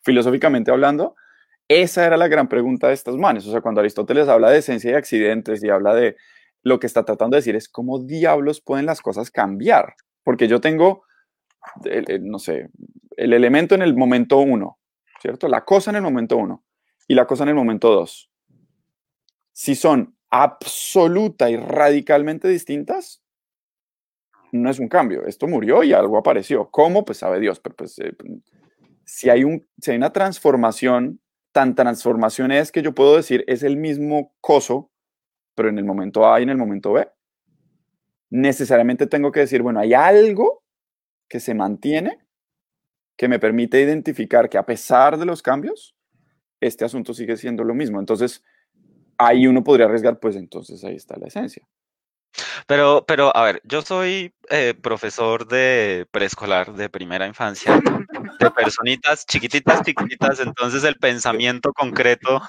filosóficamente 0.00 0.70
hablando, 0.70 1.14
esa 1.68 2.06
era 2.06 2.16
la 2.16 2.28
gran 2.28 2.48
pregunta 2.48 2.88
de 2.88 2.94
estas 2.94 3.16
manes. 3.16 3.46
O 3.46 3.50
sea, 3.50 3.60
cuando 3.60 3.80
Aristóteles 3.80 4.28
habla 4.28 4.50
de 4.50 4.58
esencia 4.58 4.92
y 4.92 4.94
accidentes 4.94 5.62
y 5.62 5.68
habla 5.68 5.94
de 5.94 6.16
lo 6.62 6.78
que 6.78 6.86
está 6.86 7.04
tratando 7.04 7.34
de 7.34 7.38
decir 7.40 7.56
es 7.56 7.68
cómo 7.68 7.98
diablos 7.98 8.60
pueden 8.60 8.86
las 8.86 9.00
cosas 9.00 9.30
cambiar. 9.30 9.94
Porque 10.22 10.48
yo 10.48 10.60
tengo, 10.60 11.04
no 12.20 12.38
sé, 12.38 12.70
el 13.16 13.32
elemento 13.32 13.74
en 13.74 13.82
el 13.82 13.94
momento 13.94 14.38
uno, 14.38 14.78
¿cierto? 15.20 15.48
La 15.48 15.64
cosa 15.64 15.90
en 15.90 15.96
el 15.96 16.02
momento 16.02 16.36
uno 16.36 16.64
y 17.08 17.14
la 17.14 17.26
cosa 17.26 17.42
en 17.42 17.50
el 17.50 17.54
momento 17.54 17.90
dos. 17.90 18.30
Si 19.52 19.74
son 19.74 20.16
absoluta 20.30 21.50
y 21.50 21.56
radicalmente 21.56 22.48
distintas, 22.48 23.22
no 24.52 24.70
es 24.70 24.78
un 24.78 24.88
cambio. 24.88 25.26
Esto 25.26 25.48
murió 25.48 25.82
y 25.82 25.92
algo 25.92 26.18
apareció. 26.18 26.70
¿Cómo? 26.70 27.04
Pues 27.04 27.18
sabe 27.18 27.40
Dios. 27.40 27.58
Pero 27.58 27.74
pues, 27.74 27.98
eh, 27.98 28.14
si, 29.04 29.30
hay 29.30 29.44
un, 29.44 29.66
si 29.80 29.90
hay 29.90 29.96
una 29.96 30.12
transformación, 30.12 31.20
tan 31.52 31.74
transformación 31.74 32.52
es 32.52 32.70
que 32.70 32.82
yo 32.82 32.94
puedo 32.94 33.16
decir 33.16 33.44
es 33.46 33.62
el 33.62 33.76
mismo 33.76 34.34
coso, 34.40 34.90
pero 35.54 35.68
en 35.68 35.78
el 35.78 35.84
momento 35.84 36.30
A 36.30 36.40
y 36.40 36.44
en 36.44 36.50
el 36.50 36.56
momento 36.56 36.92
B. 36.92 37.08
Necesariamente 38.30 39.06
tengo 39.06 39.30
que 39.30 39.40
decir, 39.40 39.62
bueno, 39.62 39.80
hay 39.80 39.94
algo 39.94 40.62
que 41.28 41.40
se 41.40 41.54
mantiene 41.54 42.18
que 43.16 43.28
me 43.28 43.38
permite 43.38 43.80
identificar 43.80 44.48
que 44.48 44.58
a 44.58 44.66
pesar 44.66 45.18
de 45.18 45.26
los 45.26 45.42
cambios, 45.42 45.94
este 46.60 46.84
asunto 46.84 47.14
sigue 47.14 47.36
siendo 47.36 47.64
lo 47.64 47.74
mismo. 47.74 48.00
Entonces, 48.00 48.42
ahí 49.18 49.46
uno 49.46 49.62
podría 49.62 49.86
arriesgar, 49.86 50.18
pues 50.18 50.36
entonces 50.36 50.82
ahí 50.84 50.96
está 50.96 51.16
la 51.18 51.26
esencia. 51.26 51.68
Pero, 52.66 53.04
pero, 53.06 53.36
a 53.36 53.44
ver, 53.44 53.60
yo 53.64 53.82
soy 53.82 54.34
eh, 54.48 54.74
profesor 54.80 55.46
de 55.46 56.06
preescolar, 56.10 56.72
de 56.74 56.88
primera 56.88 57.26
infancia, 57.26 57.80
de 58.40 58.50
personitas 58.50 59.26
chiquititas, 59.26 59.82
chiquititas, 59.82 60.40
entonces 60.40 60.84
el 60.84 60.96
pensamiento 60.96 61.72
concreto. 61.72 62.40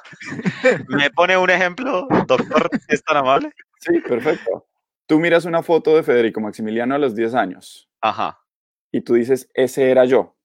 ¿Me 0.87 1.09
pone 1.11 1.37
un 1.37 1.49
ejemplo, 1.49 2.07
doctor? 2.27 2.69
¿Es 2.87 3.03
tan 3.03 3.17
amable? 3.17 3.51
Sí, 3.79 3.99
perfecto. 3.99 4.65
Tú 5.05 5.19
miras 5.19 5.45
una 5.45 5.63
foto 5.63 5.95
de 5.95 6.03
Federico 6.03 6.39
Maximiliano 6.39 6.95
a 6.95 6.97
los 6.97 7.15
10 7.15 7.35
años. 7.35 7.89
Ajá. 8.01 8.39
Y 8.91 9.01
tú 9.01 9.15
dices, 9.15 9.49
ese 9.53 9.91
era 9.91 10.05
yo. 10.05 10.35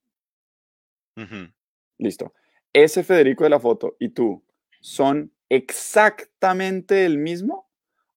Listo. 1.98 2.32
Ese 2.72 3.02
Federico 3.02 3.44
de 3.44 3.50
la 3.50 3.60
foto 3.60 3.96
y 3.98 4.10
tú 4.10 4.44
son 4.80 5.32
exactamente 5.48 7.04
el 7.04 7.18
mismo 7.18 7.68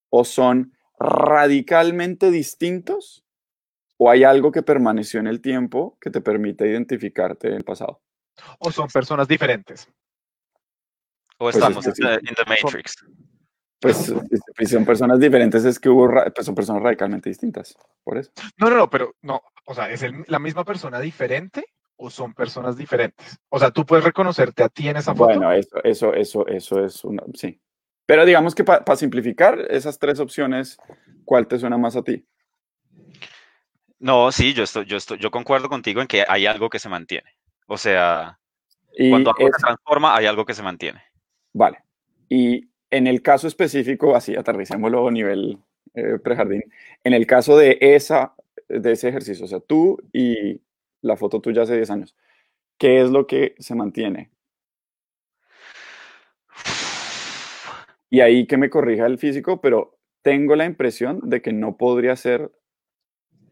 o 0.09 0.23
son 0.23 0.73
radicalmente 1.01 2.31
distintos 2.31 3.25
o 3.97 4.09
hay 4.09 4.23
algo 4.23 4.51
que 4.51 4.63
permaneció 4.63 5.19
en 5.19 5.27
el 5.27 5.41
tiempo 5.41 5.97
que 6.01 6.09
te 6.09 6.21
permite 6.21 6.67
identificarte 6.67 7.47
en 7.47 7.53
el 7.53 7.63
pasado. 7.63 8.01
O 8.59 8.71
son 8.71 8.87
personas 8.87 9.27
diferentes. 9.27 9.87
O 11.37 11.49
estamos 11.49 11.85
en 11.85 11.93
the 11.93 12.45
Matrix. 12.47 13.05
Pues 13.79 14.13
si 14.57 14.65
son 14.67 14.85
personas 14.85 15.19
diferentes, 15.19 15.65
es 15.65 15.79
que 15.79 15.89
hubo, 15.89 16.07
pues 16.35 16.45
son 16.45 16.53
personas 16.53 16.83
radicalmente 16.83 17.29
distintas, 17.29 17.75
por 18.03 18.19
eso. 18.19 18.31
No, 18.57 18.69
no, 18.69 18.75
no, 18.75 18.89
pero 18.89 19.15
no, 19.23 19.41
o 19.65 19.73
sea, 19.73 19.89
¿es 19.89 20.03
la 20.27 20.37
misma 20.37 20.63
persona 20.63 20.99
diferente 20.99 21.65
o 21.95 22.11
son 22.11 22.35
personas 22.35 22.77
diferentes? 22.77 23.39
O 23.49 23.57
sea, 23.57 23.71
tú 23.71 23.83
puedes 23.85 24.05
reconocerte 24.05 24.63
a 24.63 24.69
ti 24.69 24.87
en 24.87 24.97
esa 24.97 25.15
foto. 25.15 25.25
Bueno, 25.25 25.51
eso, 25.51 25.83
eso, 25.83 26.13
eso, 26.13 26.47
eso 26.47 26.85
es 26.85 27.03
una, 27.03 27.23
sí. 27.33 27.59
Pero 28.11 28.25
digamos 28.25 28.53
que 28.53 28.65
para 28.65 28.97
simplificar 28.97 29.57
esas 29.69 29.97
tres 29.97 30.19
opciones, 30.19 30.77
¿cuál 31.23 31.47
te 31.47 31.57
suena 31.57 31.77
más 31.77 31.95
a 31.95 32.03
ti? 32.03 32.25
No, 33.99 34.33
sí, 34.33 34.53
yo 34.53 34.63
estoy, 34.63 34.83
yo 34.83 34.97
estoy, 34.97 35.17
yo 35.17 35.31
concuerdo 35.31 35.69
contigo 35.69 36.01
en 36.01 36.07
que 36.07 36.25
hay 36.27 36.45
algo 36.45 36.69
que 36.69 36.77
se 36.77 36.89
mantiene. 36.89 37.29
O 37.67 37.77
sea, 37.77 38.37
cuando 39.09 39.33
algo 39.33 39.49
se 39.55 39.63
transforma, 39.63 40.13
hay 40.13 40.25
algo 40.25 40.43
que 40.43 40.53
se 40.53 40.61
mantiene. 40.61 41.01
Vale. 41.53 41.85
Y 42.27 42.67
en 42.89 43.07
el 43.07 43.21
caso 43.21 43.47
específico, 43.47 44.13
así 44.13 44.35
aterricémoslo 44.35 45.07
a 45.07 45.11
nivel 45.11 45.59
eh, 45.93 46.19
prejardín, 46.21 46.63
en 47.05 47.13
el 47.13 47.25
caso 47.25 47.55
de, 47.55 47.77
esa, 47.79 48.35
de 48.67 48.91
ese 48.91 49.07
ejercicio, 49.07 49.45
o 49.45 49.47
sea, 49.47 49.61
tú 49.61 49.97
y 50.11 50.59
la 51.01 51.15
foto 51.15 51.39
tuya 51.39 51.61
hace 51.61 51.77
10 51.77 51.89
años, 51.91 52.17
¿qué 52.77 52.99
es 52.99 53.09
lo 53.09 53.25
que 53.25 53.55
se 53.59 53.73
mantiene? 53.73 54.31
Y 58.11 58.19
ahí 58.19 58.45
que 58.45 58.57
me 58.57 58.69
corrija 58.69 59.07
el 59.07 59.17
físico, 59.17 59.61
pero 59.61 59.97
tengo 60.21 60.55
la 60.55 60.65
impresión 60.65 61.21
de 61.23 61.41
que 61.41 61.53
no 61.53 61.77
podría 61.77 62.15
ser 62.15 62.51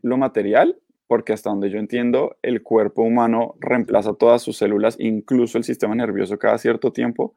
lo 0.01 0.17
material, 0.17 0.77
porque 1.07 1.33
hasta 1.33 1.49
donde 1.49 1.69
yo 1.71 1.79
entiendo, 1.79 2.37
el 2.43 2.61
cuerpo 2.61 3.01
humano 3.01 3.55
reemplaza 3.59 4.13
todas 4.13 4.41
sus 4.41 4.57
células, 4.57 4.95
incluso 4.99 5.57
el 5.57 5.63
sistema 5.63 5.95
nervioso 5.95 6.37
cada 6.37 6.57
cierto 6.57 6.91
tiempo, 6.91 7.35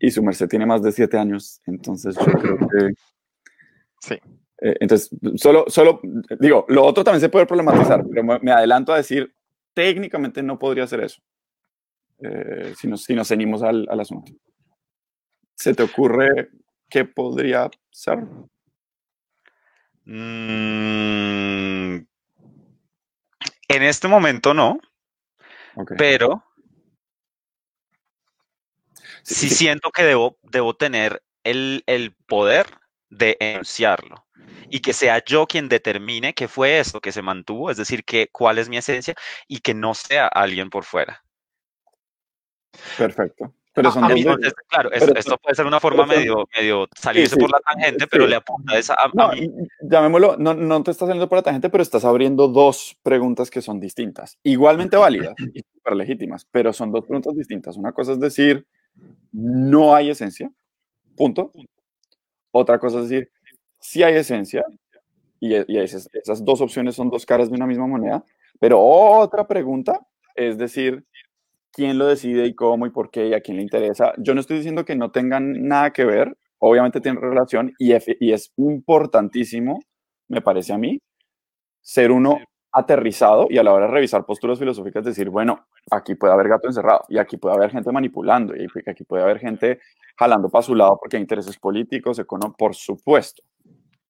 y 0.00 0.10
su 0.10 0.22
merced 0.22 0.48
tiene 0.48 0.66
más 0.66 0.82
de 0.82 0.92
siete 0.92 1.18
años, 1.18 1.60
entonces 1.66 2.16
yo 2.16 2.24
creo 2.24 2.58
que... 2.70 2.94
Sí. 4.00 4.14
Eh, 4.62 4.76
entonces, 4.80 5.10
solo, 5.36 5.66
solo, 5.68 6.00
digo, 6.40 6.64
lo 6.68 6.84
otro 6.84 7.04
también 7.04 7.20
se 7.20 7.28
puede 7.28 7.46
problematizar, 7.46 8.04
pero 8.08 8.40
me, 8.40 8.50
adelanto 8.50 8.92
a 8.94 8.96
decir, 8.96 9.34
técnicamente 9.74 10.42
no 10.42 10.58
podría 10.58 10.86
ser 10.86 11.00
eso, 11.00 11.20
eh, 12.20 12.72
si, 12.76 12.88
nos, 12.88 13.04
si 13.04 13.14
nos 13.14 13.28
ceñimos 13.28 13.62
al, 13.62 13.86
al, 13.90 14.00
asunto. 14.00 14.32
¿Se 15.56 15.74
te 15.74 15.82
ocurre 15.82 16.50
qué 16.88 17.04
podría 17.04 17.70
ser? 17.90 18.18
Mm, 20.04 21.96
en 23.68 23.82
este 23.82 24.06
momento 24.06 24.54
no, 24.54 24.78
pero 25.98 26.44
sí, 29.22 29.48
siento 29.48 29.90
que 29.90 30.04
debo, 30.04 30.38
debo 30.42 30.76
tener 30.76 31.24
el, 31.42 32.14
poder 32.26 32.66
de 33.08 33.36
enunciarlo 33.40 34.26
y 34.68 34.80
que 34.80 34.92
sea 34.92 35.24
yo 35.24 35.46
quien 35.46 35.68
determine 35.68 36.34
qué 36.34 36.48
fue 36.48 36.78
esto 36.78 37.00
que 37.00 37.12
se 37.12 37.22
mantuvo, 37.22 37.70
es 37.70 37.76
decir, 37.76 38.04
que, 38.04 38.28
cuál 38.30 38.58
es 38.58 38.68
mi 38.68 38.76
esencia 38.76 39.14
y 39.48 39.60
que 39.60 39.74
no 39.74 39.94
sea 39.94 40.28
alguien 40.28 40.70
por 40.70 40.84
fuera. 40.84 41.24
Perfecto. 42.96 43.54
Pero 43.76 43.92
son 43.92 44.08
claro, 44.68 44.90
esto 44.90 45.36
puede 45.36 45.54
ser 45.54 45.66
una 45.66 45.78
forma 45.78 46.06
medio, 46.06 46.48
medio 46.58 46.88
salirse 46.96 47.36
por 47.36 47.50
la 47.50 47.60
tangente, 47.60 48.06
pero 48.06 48.26
le 48.26 48.36
apunta 48.36 48.78
esa 48.78 48.94
a, 48.94 49.10
no, 49.12 49.30
Llamémoslo, 49.82 50.38
no, 50.38 50.54
no 50.54 50.82
te 50.82 50.92
estás 50.92 51.08
saliendo 51.08 51.28
por 51.28 51.36
la 51.36 51.42
tangente, 51.42 51.68
pero 51.68 51.82
estás 51.82 52.06
abriendo 52.06 52.48
dos 52.48 52.96
preguntas 53.02 53.50
que 53.50 53.60
son 53.60 53.78
distintas, 53.78 54.38
igualmente 54.42 54.96
válidas 54.96 55.34
y 55.52 55.60
súper 55.60 55.94
legítimas, 55.94 56.46
pero 56.50 56.72
son 56.72 56.90
dos 56.90 57.04
preguntas 57.04 57.36
distintas. 57.36 57.76
Una 57.76 57.92
cosa 57.92 58.12
es 58.12 58.18
decir, 58.18 58.66
no 59.30 59.94
hay 59.94 60.08
esencia, 60.08 60.50
punto. 61.14 61.52
Otra 62.52 62.78
cosa 62.78 63.00
es 63.00 63.10
decir, 63.10 63.30
sí 63.78 64.02
hay 64.02 64.14
esencia, 64.14 64.64
y, 65.38 65.54
y 65.70 65.78
esas, 65.78 66.08
esas 66.14 66.42
dos 66.42 66.62
opciones 66.62 66.94
son 66.94 67.10
dos 67.10 67.26
caras 67.26 67.50
de 67.50 67.56
una 67.56 67.66
misma 67.66 67.86
moneda, 67.86 68.24
pero 68.58 68.80
otra 68.80 69.46
pregunta 69.46 70.00
es 70.34 70.56
decir, 70.58 71.04
quién 71.76 71.98
lo 71.98 72.06
decide 72.06 72.46
y 72.46 72.54
cómo 72.54 72.86
y 72.86 72.90
por 72.90 73.10
qué 73.10 73.28
y 73.28 73.34
a 73.34 73.42
quién 73.42 73.58
le 73.58 73.62
interesa. 73.62 74.14
Yo 74.16 74.32
no 74.32 74.40
estoy 74.40 74.56
diciendo 74.56 74.86
que 74.86 74.96
no 74.96 75.10
tengan 75.10 75.68
nada 75.68 75.92
que 75.92 76.06
ver, 76.06 76.34
obviamente 76.58 77.02
tienen 77.02 77.20
relación 77.20 77.74
y, 77.78 77.92
y 78.18 78.32
es 78.32 78.50
importantísimo, 78.56 79.78
me 80.28 80.40
parece 80.40 80.72
a 80.72 80.78
mí, 80.78 80.98
ser 81.82 82.12
uno 82.12 82.38
aterrizado 82.72 83.46
y 83.50 83.58
a 83.58 83.62
la 83.62 83.74
hora 83.74 83.86
de 83.88 83.92
revisar 83.92 84.24
posturas 84.24 84.58
filosóficas 84.58 85.04
decir, 85.04 85.28
bueno, 85.28 85.66
aquí 85.90 86.14
puede 86.14 86.32
haber 86.32 86.48
gato 86.48 86.66
encerrado 86.66 87.04
y 87.10 87.18
aquí 87.18 87.36
puede 87.36 87.54
haber 87.56 87.70
gente 87.70 87.92
manipulando 87.92 88.56
y 88.56 88.66
aquí 88.86 89.04
puede 89.04 89.22
haber 89.22 89.38
gente 89.38 89.78
jalando 90.16 90.48
para 90.48 90.62
su 90.62 90.74
lado 90.74 90.98
porque 90.98 91.18
hay 91.18 91.22
intereses 91.22 91.58
políticos, 91.58 92.18
económicos, 92.18 92.56
por 92.58 92.74
supuesto. 92.74 93.42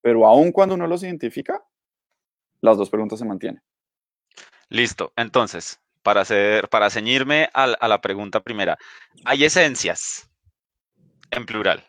Pero 0.00 0.24
aun 0.24 0.52
cuando 0.52 0.76
uno 0.76 0.86
los 0.86 1.02
identifica, 1.02 1.64
las 2.60 2.76
dos 2.76 2.90
preguntas 2.90 3.18
se 3.18 3.24
mantienen. 3.24 3.60
Listo. 4.68 5.12
Entonces, 5.16 5.80
para, 6.06 6.20
hacer, 6.20 6.68
para 6.68 6.88
ceñirme 6.88 7.50
a, 7.52 7.66
la 7.66 8.00
pregunta 8.00 8.38
primera. 8.38 8.78
¿Hay 9.24 9.44
esencias? 9.44 10.30
En 11.32 11.44
plural. 11.44 11.84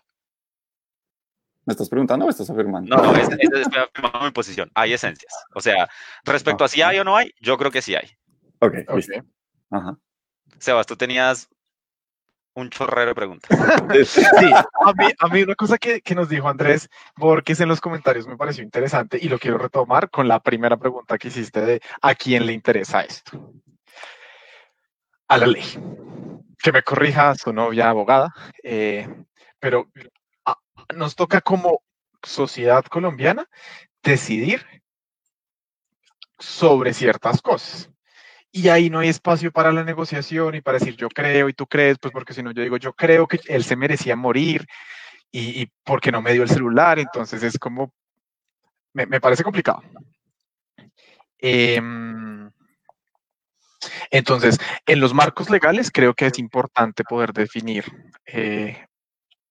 ¿Me 1.65 1.74
estás 1.74 1.88
preguntando 1.88 2.26
o 2.26 2.30
estás 2.30 2.49
afirmando? 2.49 2.97
No, 2.97 3.03
no, 3.03 3.15
es, 3.15 3.30
afirmando 3.68 4.26
mi 4.26 4.32
posición. 4.32 4.72
Hay 4.74 4.93
esencias. 4.93 5.32
O 5.53 5.61
sea, 5.61 5.88
respecto 6.26 6.63
a 6.63 6.68
si 6.68 6.82
hay 6.82 6.97
o 6.97 7.03
no 7.03 7.15
hay, 7.15 7.32
yo 7.39 7.59
creo 7.59 7.70
que 7.70 7.84
sí 7.84 7.93
hay. 7.93 8.09
Ok, 8.57 8.74
okay. 8.88 9.22
Ajá. 9.70 9.95
Sebas, 10.57 10.88
tú 10.88 10.95
tenías 10.95 11.47
un 12.55 12.72
chorrero 12.72 13.09
de 13.09 13.15
preguntas. 13.15 13.51
Sí, 14.07 14.24
a 15.20 15.28
mí, 15.28 15.43
una 15.43 15.53
cosa 15.53 15.78
que, 15.78 16.01
que, 16.01 16.15
nos 16.15 16.28
dijo 16.28 16.49
Andrés 16.49 16.89
Borges 17.15 17.59
en 17.59 17.70
los 17.70 17.80
comentarios 17.80 18.26
me 18.26 18.36
pareció 18.36 18.63
interesante 18.63 19.20
y 19.22 19.30
lo 19.30 19.38
quiero 19.38 19.59
retomar 19.59 20.09
con 20.09 20.28
la 20.28 20.39
primera 20.39 20.76
pregunta 20.76 21.20
que 21.20 21.28
hiciste 21.28 21.61
de 21.61 21.82
¿a 22.01 22.15
quién 22.15 22.47
le 22.47 22.53
interesa 22.53 23.01
esto? 23.01 23.53
A 25.28 25.38
la 25.38 25.47
ley. 25.47 25.65
Que 26.61 26.71
me 26.71 26.84
corrija 26.84 27.36
su 27.36 27.53
novia 27.53 27.89
abogada, 27.89 28.34
eh, 28.63 29.07
pero 29.59 29.89
ah, 30.45 30.57
nos 30.95 31.15
toca 31.15 31.41
como 31.41 31.82
sociedad 32.23 32.84
colombiana 32.86 33.47
decidir 34.03 34.65
sobre 36.39 36.93
ciertas 36.93 37.41
cosas. 37.41 37.89
Y 38.51 38.69
ahí 38.69 38.89
no 38.89 38.99
hay 38.99 39.09
espacio 39.09 39.51
para 39.51 39.71
la 39.71 39.84
negociación 39.84 40.55
y 40.55 40.61
para 40.61 40.80
decir 40.80 40.95
yo 40.95 41.09
creo 41.09 41.49
y 41.49 41.53
tú 41.53 41.67
crees, 41.67 41.97
pues 41.99 42.11
porque 42.11 42.34
si 42.34 42.41
no 42.41 42.51
yo 42.51 42.63
digo 42.63 42.78
yo 42.78 42.93
creo 42.93 43.28
que 43.28 43.39
él 43.47 43.63
se 43.63 43.75
merecía 43.75 44.15
morir 44.15 44.65
y, 45.32 45.67
porque 45.84 46.11
no 46.11 46.21
me 46.21 46.34
dio 46.34 46.43
el 46.43 46.49
celular, 46.49 46.97
entonces 46.97 47.43
es 47.43 47.59
como, 47.59 47.93
me, 48.93 49.05
me 49.05 49.19
parece 49.19 49.43
complicado. 49.43 49.84
Eh, 51.38 51.80
entonces, 54.12 54.58
en 54.86 54.99
los 54.99 55.14
marcos 55.14 55.49
legales 55.49 55.91
creo 55.91 56.14
que 56.14 56.28
es 56.28 56.39
importante 56.39 57.03
poder 57.03 57.34
definir 57.34 57.86
eh, 58.26 58.88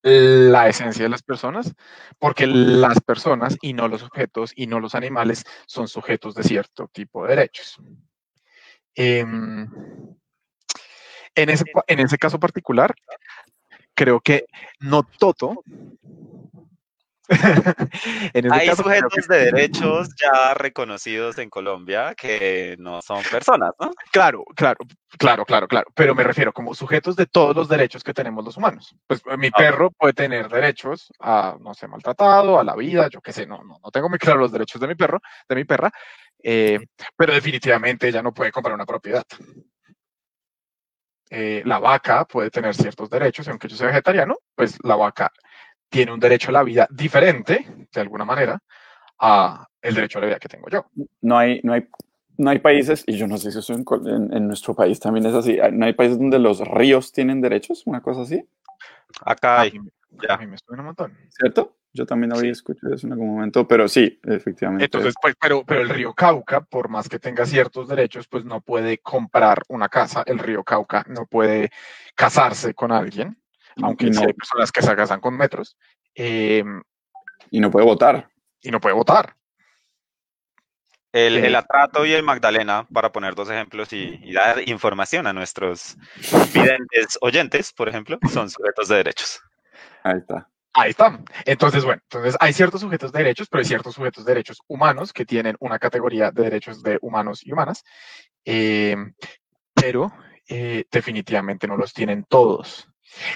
la 0.03 0.69
esencia 0.69 1.05
de 1.05 1.09
las 1.09 1.23
personas, 1.23 1.75
porque 2.19 2.47
las 2.47 3.01
personas 3.01 3.57
y 3.61 3.73
no 3.73 3.89
los 3.89 4.03
objetos 4.03 4.53
y 4.55 4.67
no 4.67 4.81
los 4.81 4.95
animales 4.95 5.45
son 5.67 5.89
sujetos 5.89 6.35
de 6.35 6.45
cierto 6.45 6.89
tipo 6.93 7.25
de 7.25 7.37
derechos. 7.37 7.79
Em, 8.95 9.69
en, 11.35 11.51
ese, 11.51 11.65
en 11.87 12.01
ese 12.01 12.19
caso 12.19 12.39
particular, 12.39 12.95
creo 13.95 14.21
que 14.21 14.47
no 14.79 15.03
todo 15.03 15.65
Hay 18.53 18.68
sujetos 18.68 19.27
de 19.29 19.45
derechos 19.47 20.09
ya 20.16 20.55
reconocidos 20.55 21.39
en 21.39 21.51
Colombia 21.51 22.14
que 22.14 22.77
no 22.79 23.03
son 23.03 23.22
personas, 23.24 23.72
¿no? 23.81 23.91
Claro, 24.12 24.45
claro, 24.55 24.79
claro, 25.18 25.45
claro, 25.45 25.66
claro. 25.66 25.87
Pero 25.95 26.14
me 26.14 26.22
refiero 26.22 26.53
como 26.53 26.74
sujetos 26.74 27.16
de 27.16 27.27
todos 27.27 27.57
los 27.57 27.68
derechos 27.68 28.05
que 28.05 28.14
tenemos 28.14 28.45
los 28.45 28.57
humanos. 28.57 28.95
Pues 29.07 29.22
eh, 29.29 29.37
mi 29.37 29.51
perro 29.51 29.91
puede 29.91 30.12
tener 30.12 30.49
derechos 30.49 31.12
a, 31.18 31.57
no 31.61 31.74
sé, 31.74 31.89
maltratado, 31.89 32.61
a 32.61 32.64
la 32.64 32.77
vida, 32.77 33.09
yo 33.09 33.20
qué 33.20 33.33
sé, 33.33 33.47
no, 33.47 33.62
no, 33.64 33.79
no 33.83 33.91
tengo 33.91 34.09
muy 34.09 34.18
claro 34.18 34.41
los 34.41 34.53
derechos 34.53 34.81
de 34.81 34.89
mi 34.89 34.95
perro, 34.95 35.20
de 35.49 35.57
mi 35.57 35.64
perra, 35.64 35.91
eh, 36.43 36.79
pero 37.16 37.35
definitivamente 37.35 38.09
ella 38.09 38.22
no 38.22 38.33
puede 38.33 38.53
comprar 38.53 38.74
una 38.74 38.87
propiedad. 38.87 39.24
Eh, 41.29 41.62
la 41.64 41.81
vaca 41.81 42.24
puede 42.24 42.51
tener 42.51 42.74
ciertos 42.74 43.11
derechos, 43.11 43.49
aunque 43.49 43.66
yo 43.66 43.77
sea 43.77 43.89
vegetariano, 43.89 44.37
pues 44.55 44.79
la 44.85 44.95
vaca 44.95 45.33
tiene 45.89 46.12
un 46.12 46.20
derecho 46.20 46.51
a 46.51 46.53
la 46.53 46.62
vida 46.62 46.87
diferente, 46.91 47.66
de 47.93 48.01
alguna 48.01 48.24
manera, 48.24 48.59
a 49.18 49.66
el 49.80 49.95
derecho 49.95 50.18
a 50.18 50.22
la 50.22 50.26
vida 50.28 50.39
que 50.39 50.49
tengo 50.49 50.68
yo. 50.68 50.87
No 51.20 51.39
hay, 51.39 51.61
no 51.62 51.72
hay, 51.72 51.89
no 52.37 52.51
hay 52.51 52.59
países, 52.59 53.05
y 53.07 53.16
yo 53.16 53.26
no 53.26 53.39
sé 53.39 53.53
si 53.53 53.59
eso 53.59 53.74
en, 53.74 54.47
nuestro 54.47 54.74
país 54.74 55.01
también 55.01 55.26
es 55.26 55.34
así, 55.34 55.59
no 55.72 55.87
hay 55.87 55.93
países 55.93 56.18
donde 56.18 56.39
los 56.39 56.61
ríos 56.61 57.12
tienen 57.12 57.41
derechos, 57.41 57.87
una 57.87 58.01
cosa 58.01 58.22
así. 58.22 58.45
Acá 59.22 59.57
A 59.57 59.61
hay. 59.62 59.78
mí, 59.78 59.89
ya. 60.22 60.34
a 60.34 60.39
mí 60.39 60.47
me 60.47 60.59
suena 60.59 60.82
un 60.82 60.87
montón. 60.87 61.16
¿Cierto? 61.30 61.76
Yo 61.97 62.05
también 62.05 62.34
había 62.34 62.53
escuchado 62.53 62.95
eso 62.95 63.07
en 63.07 63.14
algún 63.14 63.34
momento, 63.34 63.66
pero 63.66 63.89
sí, 63.89 64.20
efectivamente. 64.22 64.84
Entonces, 64.84 65.14
pues, 65.20 65.34
pero, 65.41 65.64
pero 65.64 65.80
el 65.80 65.89
río 65.89 66.12
Cauca, 66.12 66.61
por 66.61 66.91
más 66.91 67.09
que 67.09 67.18
tenga 67.18 67.47
ciertos 67.47 67.89
derechos, 67.89 68.28
pues 68.28 68.45
no 68.45 68.61
puede 68.61 68.99
comprar 68.99 69.62
una 69.68 69.89
casa. 69.89 70.22
El 70.26 70.39
río 70.39 70.62
Cauca 70.62 71.07
no 71.09 71.24
puede 71.24 71.70
casarse 72.14 72.74
con 72.74 72.93
alguien, 72.93 73.39
aunque 73.83 74.07
sí 74.07 74.20
no, 74.20 74.27
hay 74.27 74.33
personas 74.33 74.72
que 74.72 74.83
se 74.83 74.97
casan 74.97 75.20
con 75.20 75.37
metros, 75.37 75.77
eh, 76.14 76.64
y 77.51 77.61
no 77.61 77.70
puede 77.70 77.87
votar. 77.87 78.29
y 78.62 78.70
no 78.70 78.81
puede 78.81 78.95
votar. 78.95 79.37
El, 81.12 81.39
Eh, 81.39 81.47
el 81.47 81.55
Atrato 81.55 82.05
y 82.05 82.12
el 82.12 82.22
Magdalena, 82.22 82.87
para 82.93 83.11
poner 83.12 83.35
dos 83.35 83.49
ejemplos 83.49 83.93
y, 83.93 84.20
y 84.22 84.33
dar 84.33 84.68
información 84.68 85.27
a 85.27 85.33
nuestros 85.33 85.97
videntes 86.53 87.16
oyentes, 87.20 87.72
por 87.72 87.89
ejemplo, 87.89 88.18
son 88.33 88.51
sujetos 88.51 88.89
de 88.89 88.97
derechos. 88.97 89.41
Ahí 90.03 90.18
está. 90.18 90.49
Ahí 90.74 90.91
está. 90.91 91.18
Entonces, 91.47 91.85
bueno, 91.87 92.03
entonces 92.03 92.37
hay 92.39 92.53
ciertos 92.53 92.83
sujetos 92.83 93.11
de 93.11 93.20
derechos, 93.20 93.49
pero 93.49 93.61
hay 93.61 93.64
ciertos 93.64 93.95
sujetos 93.95 94.27
de 94.27 94.33
derechos 94.33 94.59
humanos 94.68 95.11
que 95.12 95.24
tienen 95.24 95.57
una 95.59 95.79
categoría 95.79 96.31
de 96.31 96.43
derechos 96.43 96.83
de 96.83 96.99
humanos 97.01 97.41
y 97.47 97.53
humanas, 97.53 97.83
eh, 98.45 98.95
pero 99.72 100.12
eh, 100.49 100.85
definitivamente 100.91 101.66
no 101.66 101.79
los 101.79 101.95
tienen 101.95 102.24
todos. 102.29 102.91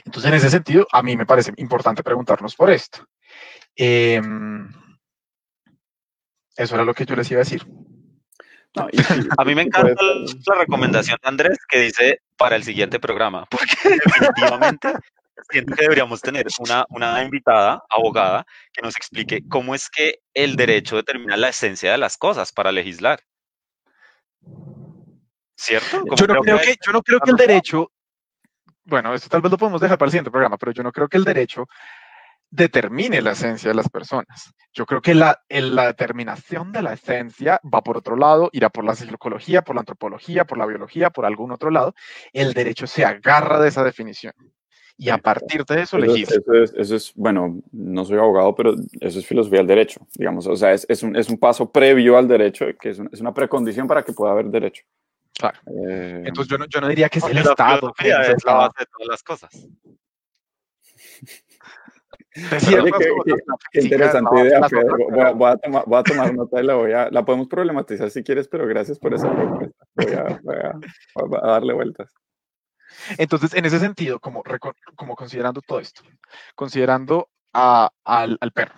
Entonces, 0.05 0.31
en 0.31 0.37
ese 0.37 0.51
sentido, 0.51 0.87
a 0.93 1.03
mí 1.03 1.17
me 1.17 1.27
parece 1.27 1.53
importante 1.57 2.03
preguntarnos 2.03 2.55
por 2.55 2.71
esto. 2.71 3.07
Eh, 3.77 4.21
eso 6.57 6.75
era 6.75 6.85
lo 6.85 6.95
que 6.95 7.07
yo 7.07 7.17
les 7.17 7.31
iba 7.31 7.41
a 7.41 7.45
decir. 7.45 7.67
No, 8.77 8.89
y- 8.93 9.01
y- 9.01 9.29
A 9.37 9.45
mí 9.45 9.55
me 9.55 9.63
encanta 9.63 9.95
la 10.01 10.55
recomendación 10.57 11.19
de 11.23 11.29
Andrés 11.29 11.59
que 11.69 11.81
dice 11.81 12.21
para 12.37 12.57
el 12.57 12.63
siguiente 12.63 13.01
programa, 13.01 13.47
porque 13.51 13.99
definitivamente 14.05 14.93
siento 15.51 15.75
que 15.75 15.83
deberíamos 15.83 16.21
tener 16.21 16.47
una, 16.61 16.85
una 16.91 17.23
invitada, 17.25 17.83
abogada, 17.91 18.45
que 18.73 18.83
nos 18.83 18.97
explique 18.97 19.41
cómo 19.49 19.75
es 19.75 19.89
que 19.89 20.21
el 20.35 20.55
derecho 20.57 20.97
determina 20.97 21.37
la 21.37 21.49
esencia 21.49 21.91
de 21.93 21.99
las 21.99 22.17
cosas 22.17 22.53
para 22.53 22.71
legislar. 22.71 23.21
¿Cierto? 25.57 26.05
Yo 26.17 26.27
no, 26.27 26.41
creo 26.41 26.59
que, 26.61 26.77
yo 26.85 26.93
no 26.93 27.03
creo 27.03 27.21
que 27.21 27.31
el 27.33 27.37
derecho, 27.37 27.91
bueno, 28.85 29.15
esto 29.15 29.29
tal 29.29 29.43
vez 29.43 29.51
lo 29.51 29.59
podemos 29.59 29.81
dejar 29.81 29.99
para 29.99 30.07
el 30.09 30.13
siguiente 30.13 30.31
programa, 30.31 30.57
pero 30.59 30.73
yo 30.73 30.83
no 30.83 30.93
creo 30.93 31.09
que 31.09 31.17
el 31.17 31.25
derecho 31.25 31.67
determine 32.51 33.23
la 33.23 33.33
esencia 33.33 33.71
de 33.71 33.77
las 33.77 33.89
personas. 33.89 34.53
Yo 34.73 34.85
creo 34.85 35.01
que 35.01 35.15
la, 35.15 35.41
la 35.49 35.87
determinación 35.87 36.73
de 36.73 36.83
la 36.83 36.95
esencia 36.95 37.61
va 37.63 37.83
por 37.83 37.97
otro 37.97 38.17
lado, 38.17 38.51
irá 38.53 38.71
por 38.71 38.85
la 38.85 38.95
psicología, 38.95 39.63
por 39.63 39.77
la 39.77 39.81
antropología, 39.81 40.45
por 40.45 40.59
la 40.59 40.67
biología, 40.67 41.11
por 41.11 41.25
algún 41.25 41.53
otro 41.53 41.71
lado. 41.71 41.95
El 42.33 42.53
derecho 42.53 42.87
se 42.87 43.05
agarra 43.05 43.61
de 43.61 43.69
esa 43.69 43.85
definición 43.85 44.33
y 44.97 45.09
a 45.09 45.17
partir 45.19 45.65
de 45.65 45.83
eso 45.83 45.97
Eso, 45.97 45.99
legisla. 45.99 46.37
eso 46.37 46.53
es, 46.55 46.75
eso 46.77 46.97
es, 46.97 47.13
bueno, 47.15 47.63
no 47.73 48.05
soy 48.05 48.19
abogado, 48.19 48.55
pero 48.55 48.75
eso 49.01 49.19
es 49.19 49.27
filosofía 49.27 49.61
del 49.61 49.67
derecho, 49.67 50.07
digamos. 50.15 50.47
O 50.47 50.57
sea, 50.57 50.73
es, 50.73 50.85
es, 50.91 51.03
un, 51.03 51.17
es 51.17 51.31
un 51.31 51.39
paso 51.39 51.71
previo 51.71 52.19
al 52.19 52.29
derecho, 52.29 52.67
que 52.79 52.91
es 52.91 52.99
una 52.99 53.33
precondición 53.33 53.87
para 53.87 54.03
que 54.03 54.13
pueda 54.13 54.33
haber 54.33 54.47
derecho. 54.47 54.85
Claro. 55.41 55.59
Eh, 55.89 56.23
Entonces 56.27 56.51
yo 56.51 56.59
no, 56.59 56.67
yo 56.67 56.81
no 56.81 56.89
diría 56.89 57.09
que 57.09 57.19
es 57.19 57.25
el 57.25 57.39
Estado. 57.39 57.93
que 57.99 58.09
es 58.11 58.45
la 58.45 58.53
base 58.55 58.75
de 58.81 58.87
todas 58.87 59.09
las 59.09 59.23
cosas. 59.23 59.51
Oye, 62.37 62.93
qué- 63.73 63.81
interesante 63.81 64.41
idea, 64.41 64.59
otras, 64.59 64.83
Voy, 65.11 65.21
a, 65.21 65.31
voy 65.33 65.51
a 65.51 65.57
tomar, 65.57 65.85
voy 65.87 65.99
a 65.99 66.03
tomar 66.03 66.35
nota 66.35 66.61
y 66.61 66.65
la 66.65 66.75
voy 66.75 66.93
a, 66.93 67.11
la 67.11 67.25
podemos 67.25 67.49
problematizar 67.49 68.11
si 68.11 68.23
quieres, 68.23 68.47
pero 68.49 68.67
gracias 68.67 68.99
por 68.99 69.15
esa 69.15 69.35
propuesta. 69.35 69.85
Voy 69.95 70.13
a, 70.13 70.41
voy 70.43 70.57
a- 70.57 70.79
voy 71.27 71.39
a 71.43 71.47
darle 71.47 71.73
vueltas. 71.75 72.13
Entonces, 73.19 73.55
en 73.55 73.65
ese 73.65 73.79
sentido, 73.81 74.21
como, 74.21 74.43
como 74.95 75.17
considerando 75.17 75.61
todo 75.61 75.81
esto, 75.81 76.03
considerando 76.55 77.29
a- 77.53 77.91
al, 78.05 78.37
al 78.41 78.53
perro, 78.53 78.75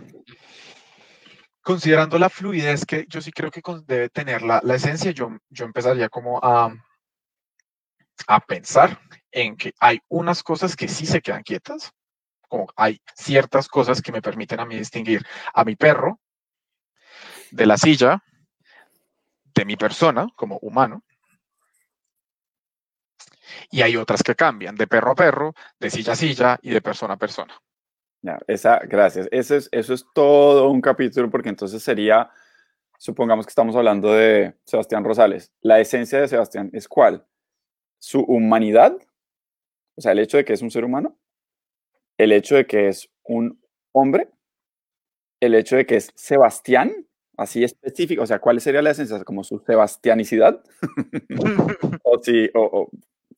considerando 1.63 2.19
la 2.19 2.29
fluidez 2.29 2.85
que 2.85 3.07
yo 3.09 3.21
sí 3.21 3.33
creo 3.33 3.51
que 3.51 3.63
debe 3.87 4.09
tener 4.09 4.43
la, 4.43 4.61
la 4.63 4.75
esencia, 4.75 5.13
yo, 5.13 5.31
yo 5.49 5.65
empezaría 5.65 6.09
como 6.09 6.41
a, 6.43 6.75
a 8.27 8.41
pensar 8.41 9.01
en 9.31 9.57
que 9.57 9.73
hay 9.81 10.01
unas 10.09 10.43
cosas 10.43 10.77
que 10.77 10.89
sí 10.89 11.07
se 11.07 11.21
quedan 11.21 11.43
quietas, 11.43 11.93
como 12.49 12.67
hay 12.77 13.01
ciertas 13.17 13.69
cosas 13.69 14.03
que 14.03 14.13
me 14.13 14.21
permiten 14.21 14.61
a 14.61 14.67
mí 14.67 14.77
distinguir 14.77 15.25
a 15.55 15.65
mi 15.65 15.77
perro 15.77 16.21
de 17.51 17.67
la 17.67 17.77
silla, 17.77 18.23
de 19.55 19.65
mi 19.65 19.77
persona 19.77 20.27
como 20.37 20.59
humano, 20.59 21.05
y 23.71 23.83
hay 23.83 23.97
otras 23.97 24.23
que 24.23 24.35
cambian 24.35 24.75
de 24.75 24.87
perro 24.87 25.13
a 25.13 25.15
perro, 25.15 25.55
de 25.79 25.91
silla 25.91 26.15
a 26.15 26.17
silla 26.17 26.59
y 26.63 26.71
de 26.71 26.83
persona 26.83 27.15
a 27.15 27.19
persona. 27.19 27.55
Ya, 28.23 28.39
esa, 28.47 28.79
gracias. 28.79 29.29
Eso 29.33 29.57
es, 29.57 29.69
eso 29.73 29.95
es 29.95 30.07
todo 30.15 30.71
un 30.71 30.81
capítulo, 30.81 31.29
porque 31.29 31.49
entonces 31.49 31.83
sería, 31.83 32.31
supongamos 32.99 33.47
que 33.47 33.51
estamos 33.51 33.75
hablando 33.75 34.13
de 34.13 34.55
Sebastián 34.65 35.05
Rosales. 35.05 35.53
La 35.61 35.81
esencia 35.81 36.21
de 36.21 36.29
Sebastián 36.29 36.71
es 36.73 36.87
cuál? 36.87 37.27
Su 37.99 38.21
humanidad, 38.21 38.97
o 39.97 40.01
sea, 40.01 40.13
el 40.13 40.21
hecho 40.21 40.37
de 40.37 40.45
que 40.45 40.53
es 40.53 40.63
un 40.63 40.71
ser 40.71 40.85
humano, 40.85 41.19
el 42.19 42.33
hecho 42.33 42.55
de 42.55 42.67
que 42.67 42.89
es 42.89 43.11
un 43.25 43.61
hombre, 43.93 44.29
el 45.41 45.55
hecho 45.57 45.77
de 45.77 45.87
que 45.87 45.97
es 45.97 46.13
Sebastián, 46.15 47.09
así 47.37 47.65
específico, 47.65 48.23
o 48.23 48.27
sea, 48.27 48.39
¿cuál 48.39 48.61
sería 48.61 48.83
la 48.83 48.91
esencia? 48.91 49.25
Como 49.25 49.43
su 49.43 49.59
sebastianicidad. 49.59 50.63
o 52.05 52.19
sí, 52.23 52.49
o, 52.55 52.89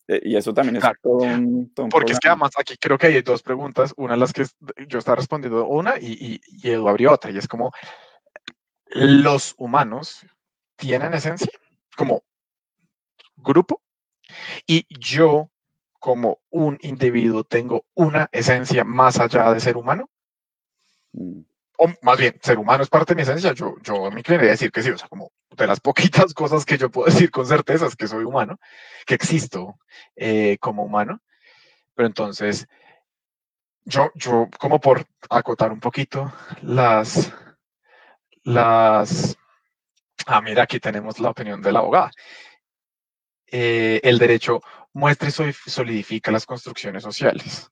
y 0.06 0.36
eso 0.36 0.52
también 0.52 0.76
es 0.76 0.82
Claro. 0.82 0.98
todo 1.02 1.16
un, 1.18 1.72
todo 1.74 1.86
un 1.86 1.90
Porque 1.90 2.12
es 2.12 2.18
que 2.18 2.28
además 2.28 2.52
aquí 2.58 2.76
creo 2.76 2.98
que 2.98 3.06
hay 3.08 3.22
dos 3.22 3.42
preguntas, 3.42 3.94
una 3.96 4.14
de 4.14 4.20
las 4.20 4.32
que 4.32 4.44
yo 4.88 4.98
estaba 4.98 5.16
respondiendo 5.16 5.66
una 5.66 5.98
y, 5.98 6.12
y, 6.12 6.40
y 6.46 6.70
Edu 6.70 6.88
abrió 6.88 7.12
otra, 7.12 7.30
y 7.30 7.38
es 7.38 7.48
como, 7.48 7.72
¿los 8.86 9.54
humanos 9.56 10.26
tienen 10.76 11.14
esencia 11.14 11.50
como 11.96 12.22
grupo? 13.36 13.82
Y 14.66 14.86
yo 14.88 15.50
como 15.98 16.40
un 16.50 16.78
individuo 16.82 17.44
tengo 17.44 17.84
una 17.94 18.28
esencia 18.32 18.84
más 18.84 19.18
allá 19.18 19.52
de 19.52 19.60
ser 19.60 19.76
humano, 19.76 20.08
Mm. 21.14 21.42
O 21.78 21.88
más 22.02 22.18
bien, 22.18 22.38
ser 22.42 22.58
humano 22.58 22.82
es 22.82 22.88
parte 22.88 23.12
de 23.12 23.16
mi 23.16 23.22
esencia, 23.22 23.52
yo, 23.52 23.74
yo 23.82 24.10
me 24.10 24.20
inclinaría 24.20 24.52
decir 24.52 24.70
que 24.70 24.82
sí, 24.82 24.90
o 24.90 24.98
sea, 24.98 25.08
como 25.08 25.32
de 25.50 25.66
las 25.66 25.80
poquitas 25.80 26.34
cosas 26.34 26.64
que 26.64 26.78
yo 26.78 26.90
puedo 26.90 27.06
decir 27.06 27.30
con 27.30 27.46
certeza 27.46 27.86
es 27.86 27.96
que 27.96 28.06
soy 28.06 28.24
humano, 28.24 28.58
que 29.06 29.14
existo 29.14 29.78
eh, 30.16 30.58
como 30.60 30.84
humano, 30.84 31.20
pero 31.94 32.06
entonces, 32.06 32.66
yo, 33.84 34.10
yo, 34.14 34.48
como 34.58 34.80
por 34.80 35.06
acotar 35.30 35.72
un 35.72 35.80
poquito 35.80 36.32
las, 36.62 37.32
las, 38.42 39.36
ah, 40.26 40.40
mira, 40.40 40.62
aquí 40.62 40.80
tenemos 40.80 41.20
la 41.20 41.30
opinión 41.30 41.60
de 41.60 41.72
la 41.72 41.80
abogada. 41.80 42.10
Eh, 43.46 44.00
el 44.02 44.18
derecho 44.18 44.60
muestra 44.94 45.28
y 45.28 45.52
solidifica 45.70 46.30
las 46.30 46.46
construcciones 46.46 47.02
sociales. 47.02 47.70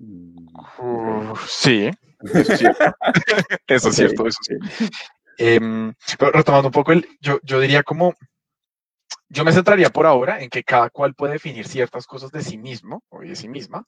Mm, 0.00 1.34
sí, 1.46 1.90
eso 2.22 2.38
es 2.52 2.58
cierto. 2.58 2.84
eso 3.66 3.88
es 3.90 3.96
cierto, 3.96 4.26
eso 4.26 4.38
sí. 4.42 4.54
ok. 4.54 4.90
Em, 5.36 5.94
pero 6.18 6.32
retomando 6.32 6.68
un 6.68 6.72
poco, 6.72 6.92
el, 6.92 7.06
yo, 7.20 7.38
yo 7.42 7.60
diría 7.60 7.82
como, 7.82 8.14
yo 9.28 9.44
me 9.44 9.52
centraría 9.52 9.90
por 9.90 10.06
ahora 10.06 10.42
en 10.42 10.48
que 10.48 10.64
cada 10.64 10.90
cual 10.90 11.14
puede 11.14 11.34
definir 11.34 11.66
ciertas 11.66 12.06
cosas 12.06 12.30
de 12.30 12.42
sí 12.42 12.56
mismo 12.58 13.02
o 13.10 13.20
de 13.20 13.36
sí 13.36 13.48
misma. 13.48 13.86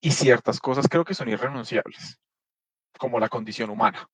Y 0.00 0.10
ciertas 0.12 0.60
cosas 0.60 0.86
creo 0.88 1.04
que 1.04 1.14
son 1.14 1.28
irrenunciables, 1.28 2.20
como 2.98 3.18
la 3.18 3.28
condición 3.28 3.70
humana. 3.70 4.08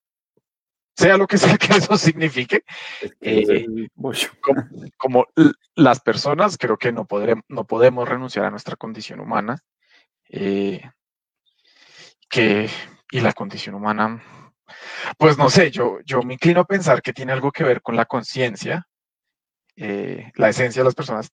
Sea 0.96 1.16
lo 1.16 1.26
que 1.26 1.38
sea 1.38 1.56
que 1.56 1.72
eso 1.76 1.96
signifique, 1.96 2.62
Eh, 3.20 3.66
como, 4.96 5.26
las 5.74 6.00
personas, 6.00 6.58
creo 6.58 6.76
que 6.76 6.92
no, 6.92 7.06
podremos, 7.06 7.44
no 7.48 7.66
podemos 7.66 8.08
renunciar 8.08 8.44
a 8.44 8.50
nuestra 8.50 8.76
condición 8.76 9.20
humana. 9.20 9.58
eh, 10.28 10.82
que, 12.30 12.70
y 13.10 13.20
la 13.20 13.32
condición 13.32 13.74
humana, 13.74 14.22
pues 15.18 15.36
no 15.36 15.50
sé, 15.50 15.70
yo, 15.70 15.98
yo 16.04 16.22
me 16.22 16.34
inclino 16.34 16.60
a 16.60 16.64
pensar 16.64 17.02
que 17.02 17.12
tiene 17.12 17.32
algo 17.32 17.50
que 17.50 17.64
ver 17.64 17.82
con 17.82 17.96
la 17.96 18.06
conciencia, 18.06 18.86
eh, 19.76 20.30
la 20.36 20.48
esencia 20.48 20.80
de 20.80 20.84
las 20.84 20.94
personas. 20.94 21.30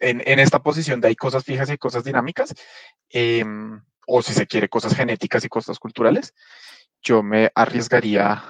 En, 0.00 0.22
en 0.26 0.38
esta 0.40 0.60
posición 0.62 1.00
de 1.00 1.08
hay 1.08 1.16
cosas 1.16 1.44
fijas 1.44 1.70
y 1.70 1.78
cosas 1.78 2.04
dinámicas, 2.04 2.54
em, 3.08 3.80
o 4.06 4.22
si 4.22 4.32
se 4.32 4.46
quiere, 4.46 4.68
cosas 4.68 4.94
genéticas 4.94 5.44
y 5.44 5.48
cosas 5.48 5.78
culturales, 5.78 6.34
yo 7.02 7.22
me 7.22 7.50
arriesgaría 7.54 8.42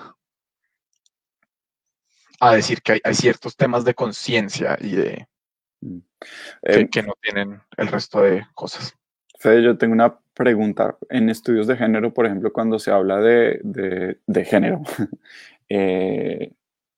a 2.41 2.55
decir 2.55 2.83
que 2.83 2.93
hay, 2.93 3.01
hay 3.05 3.15
ciertos 3.15 3.57
temas 3.57 3.85
de 3.85 3.95
conciencia 3.95 4.77
y 4.81 4.93
de 4.97 5.29
que, 6.63 6.81
Eh, 6.81 6.89
que 6.91 7.03
no 7.03 7.15
tienen 7.21 7.61
el 7.77 7.89
resto 7.89 8.21
de 8.23 8.47
cosas. 8.55 8.95
Fede, 9.39 9.63
yo 9.63 9.79
tengo 9.79 9.93
una 9.95 10.19
pregunta. 10.35 10.97
En 11.09 11.29
estudios 11.31 11.67
de 11.67 11.77
género, 11.77 12.13
por 12.13 12.27
ejemplo, 12.27 12.53
cuando 12.53 12.79
se 12.79 12.91
habla 12.91 13.21
de, 13.21 13.61
de- 13.63 14.19
de 14.27 14.45
género, 14.45 14.83
eh, 15.69 16.53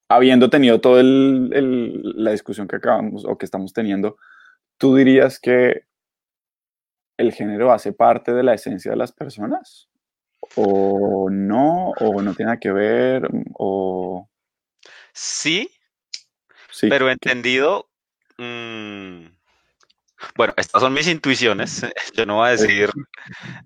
habiendo 0.09 0.51
tenido 0.51 0.81
toda 0.81 1.03
la 1.05 2.31
discusión 2.33 2.69
que 2.69 2.77
acabamos 2.77 3.25
o 3.27 3.37
que 3.39 3.45
estamos 3.47 3.73
teniendo, 3.73 4.17
¿tú 4.79 4.97
dirías 4.97 5.41
que 5.41 5.85
el 7.19 7.33
género 7.33 7.73
hace 7.73 7.93
parte 7.93 8.33
de 8.33 8.43
la 8.43 8.55
esencia 8.55 8.91
de 8.93 8.97
las 8.97 9.13
personas? 9.13 9.89
¿O 10.57 11.29
no? 11.31 11.91
¿O 12.01 12.23
no 12.23 12.35
tiene 12.35 12.51
nada 12.51 12.61
que 12.61 12.73
ver? 12.73 13.29
¿O... 13.59 14.30
Sí, 15.13 15.71
sí 16.71 16.89
pero 16.89 17.11
entendido... 17.11 17.89
Mm, 18.39 19.27
bueno, 20.37 20.55
estas 20.57 20.83
son 20.83 20.93
mis 20.93 21.09
intuiciones. 21.09 21.83
Yo 22.15 22.27
no 22.27 22.37
voy 22.37 22.49
a 22.49 22.53
decir, 22.53 22.91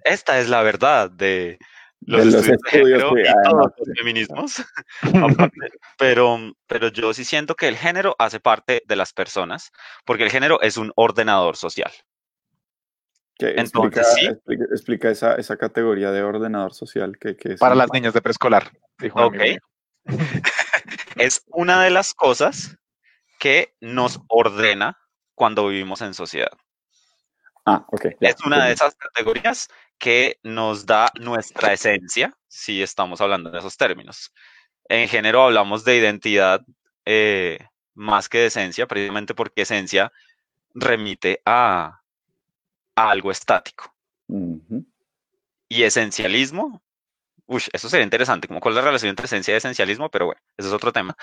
esta 0.05 0.39
es 0.39 0.49
la 0.49 0.63
verdad 0.63 1.11
de, 1.11 1.59
los, 2.07 2.35
estudios, 2.35 2.99
y 2.99 3.49
todos 3.49 3.73
los 3.77 3.97
feminismos. 3.97 4.63
pero, 5.99 6.39
pero 6.67 6.89
yo 6.89 7.15
sí 7.15 7.25
siento 7.25 7.55
que 7.55 7.69
el 7.69 7.77
género 7.77 8.15
hace 8.19 8.41
parte 8.41 8.83
de 8.87 8.97
las 8.97 9.13
personas, 9.13 9.73
porque 10.05 10.25
el 10.25 10.31
género 10.31 10.61
es 10.61 10.77
un 10.77 10.93
ordenador 10.97 11.57
social. 11.57 11.93
Entonces, 13.39 13.73
explica, 13.73 14.05
sí. 14.05 14.27
explica, 14.73 15.11
esa, 15.11 15.35
esa, 15.35 15.57
categoría 15.57 16.13
de 16.13 16.23
ordenador 16.23 16.73
social 16.73 17.19
que, 17.19 17.37
es 17.43 17.59
para 17.59 17.75
las 17.75 17.93
niñas 17.93 18.15
de 18.15 18.23
preescolar. 18.23 18.71
ok. 19.13 19.37
es 21.17 21.45
una 21.49 21.83
de 21.83 21.91
las 21.91 22.15
cosas 22.15 22.77
que 23.39 23.75
nos 23.81 24.21
ordena 24.29 24.99
cuando 25.35 25.69
vivimos 25.69 26.01
en 26.01 26.15
sociedad. 26.15 26.53
Ah, 27.67 27.85
ok. 27.89 28.07
Es 28.21 28.37
una 28.45 28.67
de 28.67 28.73
esas 28.73 28.95
categorías 28.95 29.69
que 29.99 30.39
nos 30.43 30.87
da 30.87 31.11
nuestra 31.19 31.73
esencia, 31.73 32.37
si 32.49 32.83
estamos 32.83 33.21
hablando 33.21 33.51
de 33.51 33.59
esos 33.59 33.77
términos. 33.77 34.33
En 34.89 35.09
género 35.09 35.43
hablamos 35.45 35.85
de 35.85 35.97
identidad 35.97 36.61
eh, 37.07 37.59
más 37.95 38.29
que 38.29 38.39
de 38.39 38.47
esencia, 38.47 38.87
precisamente 38.87 39.35
porque 39.35 39.63
esencia 39.63 40.13
remite 40.75 41.41
a, 41.45 42.03
algo 42.95 43.31
estático. 43.31 43.95
Y 45.69 45.83
esencialismo, 45.83 46.83
uy, 47.47 47.63
eso 47.73 47.89
sería 47.89 48.05
interesante, 48.05 48.49
como 48.49 48.61
cuál 48.61 48.73
es 48.73 48.77
la 48.77 48.83
relación 48.83 49.11
entre 49.11 49.27
esencia 49.27 49.55
y 49.55 49.57
esencialismo, 49.59 50.11
pero 50.11 50.27
bueno, 50.27 50.41
eso 50.57 50.69
es 50.69 50.75
otro 50.75 50.93
tema. 50.93 51.17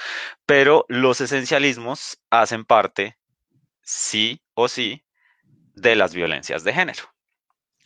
Pero 0.45 0.85
los 0.89 1.21
esencialismos 1.21 2.19
hacen 2.29 2.65
parte, 2.65 3.17
sí 3.81 4.41
o 4.53 4.67
sí, 4.67 5.03
de 5.75 5.95
las 5.95 6.13
violencias 6.13 6.63
de 6.63 6.73
género. 6.73 7.03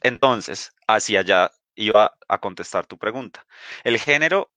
Entonces, 0.01 0.71
hacia 0.87 1.21
allá 1.21 1.51
iba 1.75 2.17
a 2.27 2.37
contestar 2.39 2.85
tu 2.87 2.97
pregunta. 2.97 3.45
El 3.83 3.99
género 3.99 4.51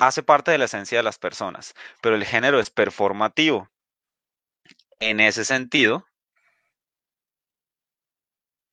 hace 0.00 0.22
parte 0.22 0.50
de 0.50 0.58
la 0.58 0.64
esencia 0.66 0.98
de 0.98 1.04
las 1.04 1.18
personas, 1.18 1.74
pero 2.00 2.16
el 2.16 2.24
género 2.24 2.60
es 2.60 2.70
performativo. 2.70 3.70
En 5.00 5.20
ese 5.20 5.44
sentido, 5.44 6.06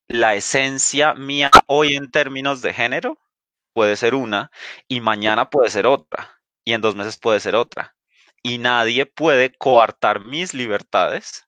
la 0.07 0.35
esencia 0.35 1.13
mía 1.13 1.51
hoy 1.67 1.95
en 1.95 2.09
términos 2.09 2.61
de 2.61 2.73
género 2.73 3.17
puede 3.79 3.95
ser 3.95 4.13
una 4.13 4.51
y 4.89 4.99
mañana 4.99 5.49
puede 5.49 5.69
ser 5.69 5.87
otra 5.87 6.41
y 6.65 6.73
en 6.73 6.81
dos 6.81 6.97
meses 6.97 7.17
puede 7.17 7.39
ser 7.39 7.55
otra. 7.55 7.95
Y 8.43 8.57
nadie 8.57 9.05
puede 9.05 9.53
coartar 9.57 10.25
mis 10.25 10.53
libertades 10.53 11.47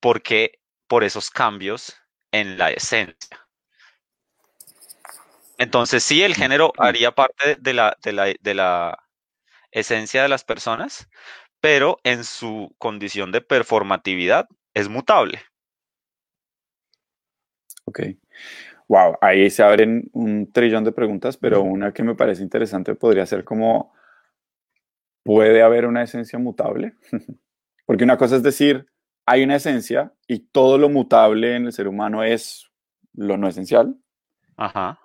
porque 0.00 0.62
por 0.86 1.04
esos 1.04 1.28
cambios 1.28 1.94
en 2.32 2.56
la 2.56 2.70
esencia. 2.70 3.46
Entonces, 5.58 6.02
sí, 6.02 6.22
el 6.22 6.34
género 6.34 6.72
haría 6.78 7.14
parte 7.14 7.56
de 7.60 7.74
la, 7.74 7.98
de 8.00 8.54
la, 8.54 8.98
esencia 9.72 10.22
de 10.22 10.30
las 10.30 10.42
personas, 10.42 11.10
pero 11.60 11.98
en 12.02 12.24
su 12.24 12.74
condición 12.78 13.30
de 13.30 13.42
performatividad 13.42 14.48
es 14.72 14.88
mutable. 14.88 15.42
Ok. 17.84 18.00
Wow, 18.88 19.16
ahí 19.20 19.48
se 19.50 19.62
abren 19.62 20.10
un 20.12 20.52
trillón 20.52 20.84
de 20.84 20.92
preguntas, 20.92 21.36
pero 21.36 21.62
una 21.62 21.92
que 21.92 22.02
me 22.02 22.14
parece 22.14 22.42
interesante 22.42 22.94
podría 22.94 23.24
ser 23.24 23.44
como, 23.44 23.94
¿puede 25.22 25.62
haber 25.62 25.86
una 25.86 26.02
esencia 26.02 26.38
mutable? 26.38 26.94
Porque 27.86 28.04
una 28.04 28.18
cosa 28.18 28.36
es 28.36 28.42
decir, 28.42 28.86
hay 29.26 29.42
una 29.42 29.56
esencia 29.56 30.12
y 30.26 30.40
todo 30.40 30.78
lo 30.78 30.88
mutable 30.88 31.56
en 31.56 31.66
el 31.66 31.72
ser 31.72 31.88
humano 31.88 32.22
es 32.22 32.70
lo 33.14 33.36
no 33.38 33.48
esencial. 33.48 33.96
Ajá. 34.56 35.00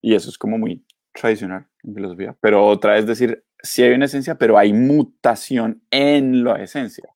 Y 0.00 0.14
eso 0.14 0.28
es 0.28 0.38
como 0.38 0.58
muy 0.58 0.84
tradicional 1.12 1.66
en 1.82 1.94
filosofía. 1.94 2.36
Pero 2.40 2.66
otra 2.66 2.98
es 2.98 3.06
decir, 3.06 3.44
sí 3.62 3.82
hay 3.82 3.92
una 3.92 4.04
esencia, 4.04 4.36
pero 4.36 4.58
hay 4.58 4.72
mutación 4.72 5.82
en 5.90 6.44
la 6.44 6.62
esencia. 6.62 7.08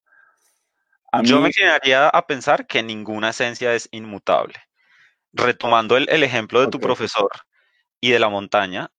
Yo 1.24 1.40
me 1.40 1.48
inclinaría 1.48 2.08
a 2.08 2.26
pensar 2.26 2.66
que 2.66 2.82
ninguna 2.82 3.30
esencia 3.30 3.74
es 3.74 3.86
inmutable. 3.92 4.54
Retomando 5.32 5.96
el, 5.96 6.22
ejemplo 6.22 6.60
de 6.60 6.68
tu 6.68 6.78
profesor 6.78 7.30
y 8.00 8.10
de 8.10 8.18
la 8.18 8.28
montaña, 8.28 8.90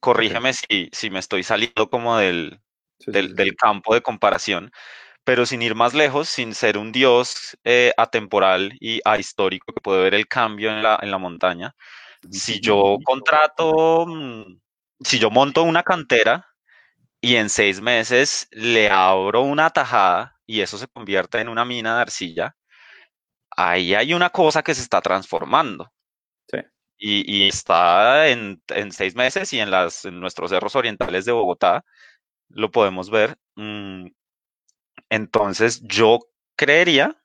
corrígeme 0.00 0.52
si, 0.52 0.88
si, 0.92 1.10
me 1.10 1.18
estoy 1.18 1.42
saliendo 1.42 1.90
como 1.90 2.16
del, 2.16 2.60
del 3.06 3.56
campo 3.56 3.94
de 3.94 4.02
comparación, 4.02 4.70
pero 5.26 5.44
sin 5.44 5.60
ir 5.60 5.74
más 5.74 5.92
lejos, 5.92 6.28
sin 6.28 6.54
ser 6.54 6.78
un 6.78 6.92
dios 6.92 7.58
eh, 7.64 7.92
atemporal 7.96 8.76
y 8.78 9.00
ahistórico 9.04 9.72
que 9.72 9.80
puede 9.80 10.04
ver 10.04 10.14
el 10.14 10.28
cambio 10.28 10.70
en 10.70 10.84
la, 10.84 11.00
en 11.02 11.10
la 11.10 11.18
montaña, 11.18 11.74
si 12.30 12.60
yo 12.60 12.96
contrato, 13.04 14.06
mm, 14.06 14.60
si 15.00 15.18
yo 15.18 15.30
monto 15.30 15.64
una 15.64 15.82
cantera 15.82 16.46
y 17.20 17.36
en 17.36 17.50
seis 17.50 17.80
meses 17.80 18.46
le 18.52 18.88
abro 18.88 19.42
una 19.42 19.70
tajada 19.70 20.36
y 20.46 20.60
eso 20.60 20.78
se 20.78 20.86
convierte 20.86 21.40
en 21.40 21.48
una 21.48 21.64
mina 21.64 21.96
de 21.96 22.02
arcilla, 22.02 22.56
ahí 23.56 23.94
hay 23.94 24.14
una 24.14 24.30
cosa 24.30 24.62
que 24.62 24.74
se 24.74 24.82
está 24.82 25.00
transformando. 25.00 25.92
Sí. 26.48 26.58
Y, 26.98 27.48
está 27.48 28.28
en, 28.28 28.62
en, 28.68 28.92
seis 28.92 29.14
meses 29.14 29.52
y 29.52 29.60
en, 29.60 29.70
las, 29.70 30.04
en 30.04 30.20
nuestros 30.20 30.50
cerros 30.50 30.76
orientales 30.76 31.24
de 31.24 31.32
Bogotá 31.32 31.84
lo 32.48 32.70
podemos 32.70 33.10
ver. 33.10 33.36
Mm, 33.56 34.08
entonces, 35.10 35.82
yo 35.82 36.20
creería, 36.56 37.16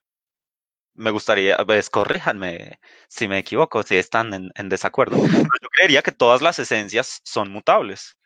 me 0.93 1.11
gustaría, 1.11 1.57
pues 1.65 1.89
corríjanme 1.89 2.79
si 3.07 3.27
me 3.27 3.39
equivoco, 3.39 3.84
si 3.84 3.97
están 3.97 4.51
en, 4.55 4.69
desacuerdo, 4.69 5.17
yo 5.17 5.69
creería 5.71 6.01
que 6.01 6.11
todas 6.11 6.41
las 6.41 6.59
esencias 6.59 7.21
son 7.23 7.51
mutables, 7.51 8.17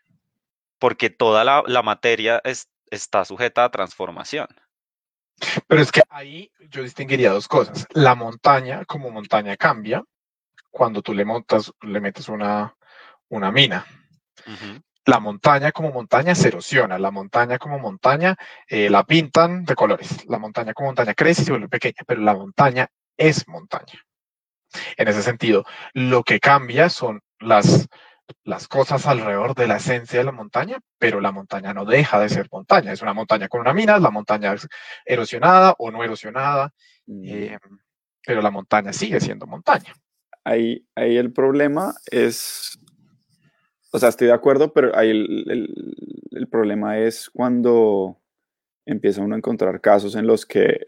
porque 0.79 1.09
toda 1.09 1.43
la, 1.43 1.81
materia 1.83 2.41
está 2.89 3.25
sujeta 3.25 3.65
a 3.65 3.71
transformación. 3.71 4.47
Pero 5.67 5.81
es 5.81 5.91
que 5.91 6.01
ahí 6.09 6.51
yo 6.69 6.83
distinguiría 6.83 7.31
dos 7.31 7.47
cosas. 7.47 7.85
La 7.93 8.15
montaña, 8.15 8.85
como 8.85 9.11
montaña, 9.11 9.57
cambia 9.57 10.03
cuando 10.71 11.01
tú 11.01 11.13
le 11.13 11.25
montas, 11.25 11.71
le 11.81 12.01
metes 12.01 12.29
una, 12.29 12.75
una 13.29 13.51
mina 13.51 13.85
la 15.05 15.19
montaña 15.19 15.71
como 15.71 15.91
montaña 15.91 16.33
se 16.35 16.47
erosiona, 16.47 16.97
la 16.97 17.11
montaña 17.11 17.57
como 17.57 17.79
montaña 17.79 18.35
eh, 18.67 18.89
la 18.89 19.03
pintan 19.03 19.63
de 19.63 19.75
colores, 19.75 20.25
la 20.27 20.39
montaña 20.39 20.73
como 20.73 20.89
montaña 20.89 21.13
crece 21.13 21.43
y 21.43 21.45
se 21.45 21.51
vuelve 21.51 21.69
pequeña, 21.69 22.03
pero 22.05 22.21
la 22.21 22.33
montaña 22.33 22.87
es 23.15 23.47
montaña. 23.47 24.03
En 24.97 25.07
ese 25.07 25.21
sentido, 25.21 25.63
lo 25.93 26.23
que 26.23 26.39
cambia 26.39 26.89
son 26.89 27.21
las, 27.39 27.87
las 28.43 28.67
cosas 28.67 29.05
alrededor 29.07 29.55
de 29.55 29.67
la 29.67 29.77
esencia 29.77 30.19
de 30.19 30.25
la 30.25 30.31
montaña, 30.31 30.77
pero 30.97 31.21
la 31.21 31.31
montaña 31.31 31.73
no 31.73 31.85
deja 31.85 32.19
de 32.19 32.29
ser 32.29 32.47
montaña. 32.51 32.91
Es 32.91 33.01
una 33.01 33.13
montaña 33.13 33.47
con 33.47 33.61
una 33.61 33.73
mina, 33.73 33.99
la 33.99 34.11
montaña 34.11 34.53
es 34.53 34.67
erosionada 35.05 35.75
o 35.77 35.91
no 35.91 36.03
erosionada, 36.03 36.73
mm. 37.05 37.23
eh, 37.25 37.57
pero 38.25 38.41
la 38.41 38.51
montaña 38.51 38.93
sigue 38.93 39.19
siendo 39.19 39.47
montaña. 39.47 39.93
Ahí, 40.43 40.85
ahí 40.95 41.17
el 41.17 41.33
problema 41.33 41.93
es 42.11 42.79
o 43.95 43.99
sea, 43.99 44.09
estoy 44.09 44.27
de 44.27 44.33
acuerdo, 44.33 44.73
pero 44.73 44.93
ahí 44.97 45.09
el, 45.09 46.47
problema 46.51 46.99
es 46.99 47.29
cuando 47.29 48.19
empieza 48.85 49.21
uno 49.21 49.35
a 49.35 49.37
encontrar 49.37 49.79
casos 49.79 50.17
en 50.17 50.27
los 50.27 50.45
que 50.45 50.87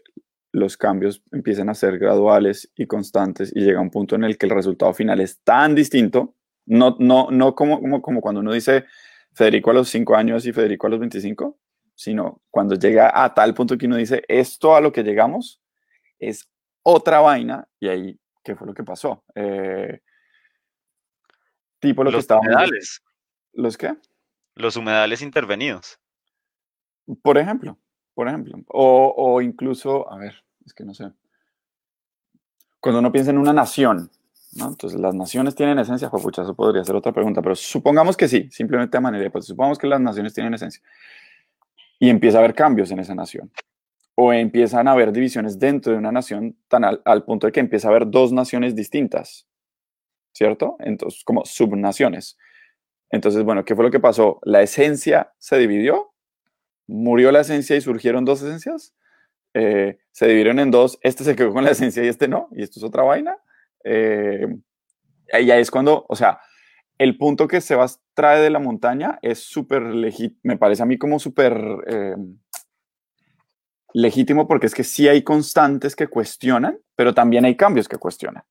los 0.52 0.76
cambios 0.76 1.22
empiezan 1.32 1.70
a 1.70 1.74
ser 1.74 1.98
graduales 1.98 2.70
y 2.76 2.86
constantes 2.86 3.50
y 3.56 3.60
llega 3.60 3.80
un 3.80 3.88
punto 3.88 4.14
en 4.14 4.24
el 4.24 4.36
que 4.36 4.44
el 4.44 4.52
resultado 4.52 4.92
final 4.92 5.20
es 5.20 5.40
tan 5.40 5.74
distinto, 5.74 6.34
no, 6.68 6.96
no, 6.98 7.28
no 7.30 7.54
como, 7.54 7.80
como, 7.80 8.02
como 8.02 8.20
cuando 8.20 8.40
uno 8.40 8.52
dice 8.52 8.84
Federico 9.32 9.70
a 9.70 9.74
los 9.74 9.88
5 9.88 10.14
años 10.14 10.46
y 10.46 10.52
Federico 10.52 10.86
a 10.86 10.90
los 10.90 11.00
25, 11.00 11.58
sino 11.94 12.42
cuando 12.50 12.74
llega 12.76 13.10
a 13.12 13.34
tal 13.34 13.54
punto 13.54 13.76
que 13.76 13.86
uno 13.86 13.96
dice, 13.96 14.22
esto 14.28 14.76
a 14.76 14.80
lo 14.80 14.92
que 14.92 15.02
llegamos 15.02 15.60
es 16.18 16.48
otra 16.82 17.20
vaina 17.20 17.68
y 17.80 17.88
ahí, 17.88 18.20
¿qué 18.44 18.54
fue 18.54 18.66
lo 18.66 18.74
que 18.74 18.84
pasó? 18.84 19.24
Eh, 19.34 20.00
Tipo 21.80 22.02
lo 22.02 22.10
los 22.10 22.18
que 22.18 22.20
estábamos. 22.20 22.48
Humedales. 22.48 23.02
¿Los 23.52 23.76
qué? 23.76 23.96
Los 24.54 24.76
humedales 24.76 25.22
intervenidos. 25.22 25.98
Por 27.22 27.38
ejemplo, 27.38 27.78
por 28.14 28.28
ejemplo. 28.28 28.58
O, 28.68 29.14
o 29.16 29.40
incluso, 29.40 30.10
a 30.10 30.18
ver, 30.18 30.44
es 30.66 30.74
que 30.74 30.84
no 30.84 30.94
sé. 30.94 31.12
Cuando 32.80 32.98
uno 33.00 33.12
piensa 33.12 33.30
en 33.30 33.38
una 33.38 33.52
nación, 33.52 34.10
Entonces, 34.54 34.98
¿las 34.98 35.14
naciones 35.14 35.54
tienen 35.54 35.78
esencia? 35.78 36.10
Pues, 36.10 36.22
pucha, 36.22 36.42
eso 36.42 36.54
podría 36.54 36.84
ser 36.84 36.96
otra 36.96 37.12
pregunta, 37.12 37.42
pero 37.42 37.54
supongamos 37.54 38.16
que 38.16 38.28
sí, 38.28 38.48
simplemente 38.50 38.96
a 38.96 39.00
manera 39.00 39.24
de 39.24 39.30
pues, 39.30 39.44
supongamos 39.44 39.78
que 39.78 39.86
las 39.86 40.00
naciones 40.00 40.34
tienen 40.34 40.54
esencia. 40.54 40.82
Y 41.98 42.08
empieza 42.10 42.38
a 42.38 42.40
haber 42.40 42.54
cambios 42.54 42.90
en 42.90 43.00
esa 43.00 43.14
nación. 43.14 43.50
O 44.14 44.32
empiezan 44.32 44.88
a 44.88 44.92
haber 44.92 45.12
divisiones 45.12 45.58
dentro 45.58 45.92
de 45.92 45.98
una 45.98 46.10
nación 46.10 46.56
tan 46.68 46.84
al, 46.84 47.02
al 47.04 47.24
punto 47.24 47.46
de 47.46 47.52
que 47.52 47.60
empieza 47.60 47.88
a 47.88 47.90
haber 47.90 48.10
dos 48.10 48.32
naciones 48.32 48.74
distintas, 48.74 49.46
¿cierto? 50.32 50.76
Entonces, 50.80 51.22
como 51.24 51.44
subnaciones. 51.44 52.36
Entonces, 53.10 53.42
bueno, 53.42 53.64
¿qué 53.64 53.74
fue 53.74 53.84
lo 53.84 53.90
que 53.90 54.00
pasó? 54.00 54.38
La 54.42 54.62
esencia 54.62 55.32
se 55.38 55.56
dividió, 55.58 56.12
murió 56.86 57.30
la 57.32 57.40
esencia 57.40 57.76
y 57.76 57.80
surgieron 57.80 58.24
dos 58.24 58.42
esencias, 58.42 58.94
eh, 59.54 59.98
se 60.10 60.26
dividieron 60.26 60.58
en 60.58 60.70
dos, 60.70 60.98
este 61.02 61.24
se 61.24 61.36
quedó 61.36 61.52
con 61.52 61.64
la 61.64 61.70
esencia 61.70 62.04
y 62.04 62.08
este 62.08 62.28
no, 62.28 62.48
y 62.52 62.62
esto 62.62 62.80
es 62.80 62.84
otra 62.84 63.02
vaina. 63.02 63.36
Eh, 63.84 64.46
y 65.32 65.50
ahí 65.50 65.60
es 65.60 65.70
cuando, 65.70 66.06
o 66.08 66.16
sea, 66.16 66.40
el 66.98 67.16
punto 67.16 67.46
que 67.46 67.60
Sebas 67.60 68.00
trae 68.14 68.40
de 68.40 68.50
la 68.50 68.58
montaña 68.58 69.18
es 69.22 69.38
súper 69.38 69.82
legítimo, 69.82 70.40
me 70.42 70.56
parece 70.56 70.82
a 70.82 70.86
mí 70.86 70.98
como 70.98 71.18
súper 71.18 71.56
eh, 71.86 72.16
legítimo 73.94 74.48
porque 74.48 74.66
es 74.66 74.74
que 74.74 74.84
sí 74.84 75.08
hay 75.08 75.22
constantes 75.22 75.94
que 75.94 76.08
cuestionan, 76.08 76.78
pero 76.96 77.14
también 77.14 77.44
hay 77.44 77.56
cambios 77.56 77.88
que 77.88 77.98
cuestionan. 77.98 78.42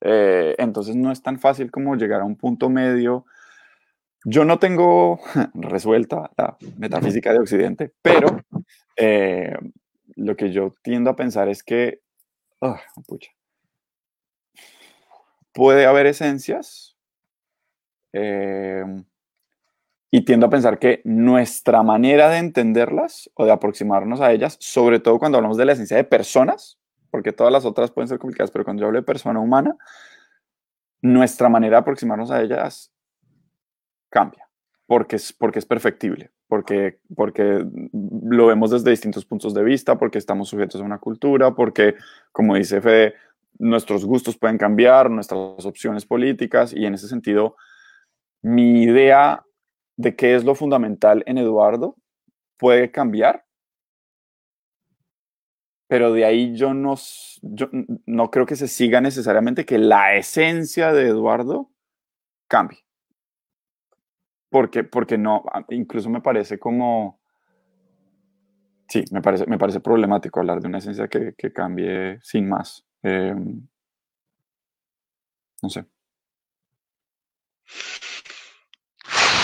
Eh, 0.00 0.54
entonces 0.58 0.94
no 0.94 1.10
es 1.10 1.22
tan 1.22 1.38
fácil 1.38 1.70
como 1.70 1.96
llegar 1.96 2.20
a 2.20 2.24
un 2.24 2.36
punto 2.36 2.70
medio. 2.70 3.24
Yo 4.24 4.44
no 4.44 4.58
tengo 4.58 5.20
resuelta 5.54 6.30
la 6.36 6.56
metafísica 6.78 7.32
de 7.32 7.40
Occidente, 7.40 7.92
pero 8.02 8.40
eh, 8.96 9.56
lo 10.14 10.36
que 10.36 10.52
yo 10.52 10.74
tiendo 10.82 11.10
a 11.10 11.16
pensar 11.16 11.48
es 11.48 11.62
que 11.62 12.00
ah, 12.60 12.80
pucha, 13.06 13.30
puede 15.56 15.86
haber 15.86 16.04
esencias 16.04 16.98
eh, 18.12 18.84
y 20.10 20.22
tiendo 20.26 20.46
a 20.46 20.50
pensar 20.50 20.78
que 20.78 21.00
nuestra 21.04 21.82
manera 21.82 22.28
de 22.28 22.36
entenderlas 22.36 23.30
o 23.32 23.46
de 23.46 23.52
aproximarnos 23.52 24.20
a 24.20 24.32
ellas, 24.32 24.58
sobre 24.60 25.00
todo 25.00 25.18
cuando 25.18 25.38
hablamos 25.38 25.56
de 25.56 25.64
la 25.64 25.72
esencia 25.72 25.96
de 25.96 26.04
personas, 26.04 26.78
porque 27.10 27.32
todas 27.32 27.50
las 27.50 27.64
otras 27.64 27.90
pueden 27.90 28.06
ser 28.06 28.18
complicadas, 28.18 28.50
pero 28.50 28.64
cuando 28.64 28.82
yo 28.82 28.86
hablo 28.88 29.00
de 29.00 29.06
persona 29.06 29.40
humana, 29.40 29.74
nuestra 31.00 31.48
manera 31.48 31.78
de 31.78 31.80
aproximarnos 31.80 32.30
a 32.30 32.42
ellas 32.42 32.92
cambia, 34.10 34.46
porque 34.86 35.16
es, 35.16 35.32
porque 35.32 35.58
es 35.58 35.64
perfectible, 35.64 36.32
porque, 36.48 37.00
porque 37.14 37.64
lo 37.92 38.46
vemos 38.46 38.72
desde 38.72 38.90
distintos 38.90 39.24
puntos 39.24 39.54
de 39.54 39.64
vista, 39.64 39.96
porque 39.96 40.18
estamos 40.18 40.50
sujetos 40.50 40.82
a 40.82 40.84
una 40.84 40.98
cultura, 40.98 41.54
porque, 41.54 41.94
como 42.30 42.56
dice 42.56 42.82
Fede, 42.82 43.14
nuestros 43.58 44.04
gustos 44.04 44.38
pueden 44.38 44.58
cambiar, 44.58 45.10
nuestras 45.10 45.64
opciones 45.64 46.06
políticas, 46.06 46.72
y 46.72 46.86
en 46.86 46.94
ese 46.94 47.08
sentido, 47.08 47.56
mi 48.42 48.82
idea 48.82 49.44
de 49.96 50.14
qué 50.14 50.34
es 50.34 50.44
lo 50.44 50.54
fundamental 50.54 51.22
en 51.26 51.38
Eduardo 51.38 51.96
puede 52.58 52.90
cambiar, 52.90 53.44
pero 55.88 56.12
de 56.12 56.24
ahí 56.24 56.56
yo 56.56 56.74
no, 56.74 56.94
yo 57.42 57.68
no 58.06 58.30
creo 58.30 58.46
que 58.46 58.56
se 58.56 58.68
siga 58.68 59.00
necesariamente 59.00 59.64
que 59.64 59.78
la 59.78 60.16
esencia 60.16 60.92
de 60.92 61.08
Eduardo 61.08 61.70
cambie. 62.48 62.80
Porque, 64.48 64.84
porque 64.84 65.18
no, 65.18 65.44
incluso 65.70 66.08
me 66.08 66.20
parece 66.20 66.58
como, 66.58 67.20
sí, 68.88 69.04
me 69.12 69.20
parece, 69.20 69.46
me 69.46 69.58
parece 69.58 69.80
problemático 69.80 70.40
hablar 70.40 70.60
de 70.60 70.68
una 70.68 70.78
esencia 70.78 71.08
que, 71.08 71.34
que 71.36 71.52
cambie 71.52 72.18
sin 72.22 72.48
más. 72.48 72.85
Eh, 73.02 73.34
no 75.62 75.70
sé. 75.70 75.86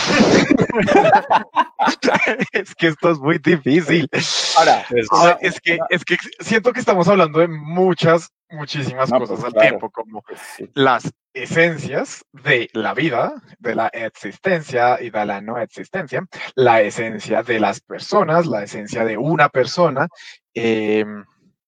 es 2.53 2.75
que 2.75 2.89
esto 2.89 3.13
es 3.13 3.19
muy 3.19 3.39
difícil. 3.39 4.09
Ahora, 4.57 4.85
ahora 5.11 5.39
es, 5.41 5.61
que, 5.61 5.79
es 5.91 6.05
que 6.05 6.17
siento 6.41 6.73
que 6.73 6.81
estamos 6.81 7.07
hablando 7.09 7.41
de 7.41 7.49
muchas, 7.49 8.31
muchísimas 8.51 9.11
no, 9.11 9.19
cosas 9.19 9.37
pues, 9.37 9.47
al 9.47 9.53
claro. 9.53 9.69
tiempo, 9.69 9.91
como 9.91 10.25
sí. 10.57 10.71
las 10.75 11.11
esencias 11.35 12.25
de 12.33 12.69
la 12.73 12.95
vida, 12.95 13.35
de 13.59 13.75
la 13.75 13.89
existencia 13.89 15.01
y 15.01 15.11
de 15.11 15.25
la 15.25 15.41
no 15.41 15.59
existencia, 15.59 16.25
la 16.55 16.83
esencia 16.83 17.43
de 17.43 17.61
las 17.61 17.81
personas, 17.81 18.47
la 18.47 18.65
esencia 18.65 19.05
de 19.05 19.17
una 19.17 19.49
persona, 19.49 20.09
eh, 20.55 21.05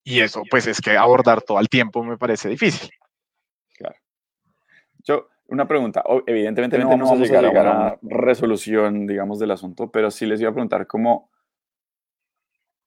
y 0.04 0.20
eso, 0.20 0.42
pues 0.50 0.66
es 0.66 0.80
que 0.80 0.96
abordar 0.96 1.42
todo 1.42 1.58
el 1.58 1.68
tiempo 1.68 2.04
me 2.04 2.18
parece 2.18 2.48
difícil. 2.48 2.90
Claro. 3.74 3.96
Yo, 5.02 5.28
una 5.48 5.66
pregunta. 5.66 6.04
Evidentemente 6.26 6.78
no 6.78 6.88
vamos, 6.88 7.10
a 7.10 7.14
llegar, 7.16 7.44
a 7.44 7.50
una 7.50 7.98
resolución, 8.02 9.06
digamos, 9.06 9.38
del 9.38 9.50
asunto, 9.50 9.90
pero 9.90 10.10
sí 10.10 10.26
les 10.26 10.40
iba 10.40 10.50
a 10.50 10.52
preguntar 10.52 10.86
cómo, 10.86 11.30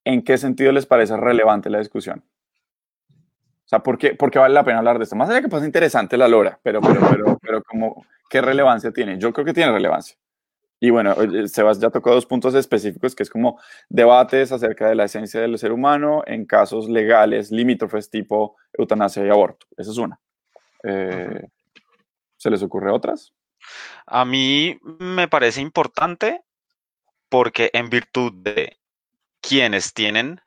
¿en 0.03 0.23
qué 0.23 0.37
sentido 0.37 0.71
les 0.71 0.85
parece 0.85 1.17
relevante 1.17 1.69
la 1.69 1.79
discusión? 1.79 2.23
O 3.09 3.69
sea, 3.69 3.79
¿por 3.79 3.97
qué, 3.97 4.15
por 4.15 4.31
qué 4.31 4.39
vale 4.39 4.53
la 4.53 4.63
pena 4.63 4.77
hablar 4.77 4.97
de 4.97 5.03
esto? 5.03 5.15
Más 5.15 5.29
allá 5.29 5.41
que 5.41 5.49
pasa 5.49 5.65
interesante 5.65 6.15
la 6.17 6.27
lora, 6.27 6.59
pero, 6.63 6.79
pero, 6.81 7.01
pero, 7.09 7.37
pero 7.41 7.63
como, 7.63 8.05
¿qué 8.29 8.41
relevancia 8.41 8.91
tiene? 8.91 9.17
Yo 9.17 9.33
creo 9.33 9.43
que 9.43 9.53
tiene 9.53 9.71
relevancia. 9.71 10.17
Y 10.79 10.91
bueno, 10.91 11.15
Sebas 11.47 11.79
ya 11.79 11.89
tocó 11.89 12.11
dos 12.11 12.25
puntos 12.25 12.53
específicos, 12.53 13.15
que 13.15 13.23
es 13.23 13.29
como 13.29 13.59
debates 13.89 14.51
acerca 14.51 14.87
de 14.87 14.95
la 14.95 15.05
esencia 15.05 15.41
del 15.41 15.57
ser 15.57 15.71
humano 15.71 16.23
en 16.27 16.45
casos 16.45 16.87
legales, 16.87 17.51
limítrofes 17.51 18.09
tipo 18.09 18.57
eutanasia 18.73 19.25
y 19.25 19.29
aborto. 19.29 19.65
Esa 19.75 19.91
es 19.91 19.97
una. 19.97 20.19
Eh, 20.83 21.47
¿Se 22.37 22.49
les 22.51 22.61
ocurre 22.61 22.91
otras? 22.91 23.33
A 24.05 24.23
mí 24.23 24.79
me 24.99 25.27
parece 25.27 25.61
importante 25.61 26.43
porque 27.29 27.71
en 27.73 27.89
virtud 27.89 28.31
de 28.35 28.77
quienes 29.41 29.93
tienen 29.93 30.41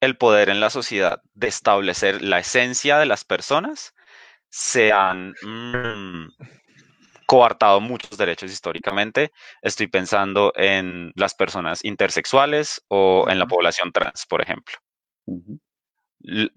el 0.00 0.16
poder 0.16 0.48
en 0.48 0.60
la 0.60 0.70
sociedad 0.70 1.22
de 1.34 1.48
establecer 1.48 2.22
la 2.22 2.38
esencia 2.38 2.98
de 2.98 3.06
las 3.06 3.24
personas, 3.24 3.94
se 4.48 4.92
han 4.92 5.34
mmm, 5.42 6.28
coartado 7.26 7.80
muchos 7.80 8.16
derechos 8.18 8.50
históricamente. 8.52 9.32
Estoy 9.62 9.88
pensando 9.88 10.52
en 10.56 11.12
las 11.16 11.34
personas 11.34 11.84
intersexuales 11.84 12.82
o 12.88 13.26
en 13.28 13.38
la 13.38 13.46
población 13.46 13.92
trans, 13.92 14.26
por 14.26 14.42
ejemplo. 14.42 14.76
Uh 15.26 15.40
-huh. 15.42 15.60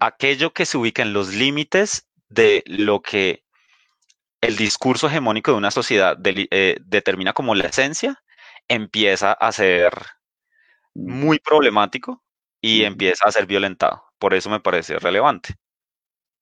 Aquello 0.00 0.52
que 0.52 0.66
se 0.66 0.78
ubica 0.78 1.02
en 1.02 1.12
los 1.12 1.34
límites 1.34 2.08
de 2.28 2.62
lo 2.66 3.02
que 3.02 3.44
el 4.40 4.56
discurso 4.56 5.06
hegemónico 5.08 5.50
de 5.52 5.58
una 5.58 5.70
sociedad 5.70 6.16
de, 6.16 6.48
eh, 6.50 6.76
determina 6.80 7.32
como 7.32 7.54
la 7.54 7.66
esencia, 7.66 8.22
empieza 8.68 9.32
a 9.32 9.52
ser 9.52 9.92
muy 10.94 11.38
problemático 11.38 12.22
y 12.60 12.84
empieza 12.84 13.26
a 13.26 13.32
ser 13.32 13.46
violentado. 13.46 14.04
Por 14.18 14.34
eso 14.34 14.50
me 14.50 14.60
parece 14.60 14.98
relevante. 14.98 15.54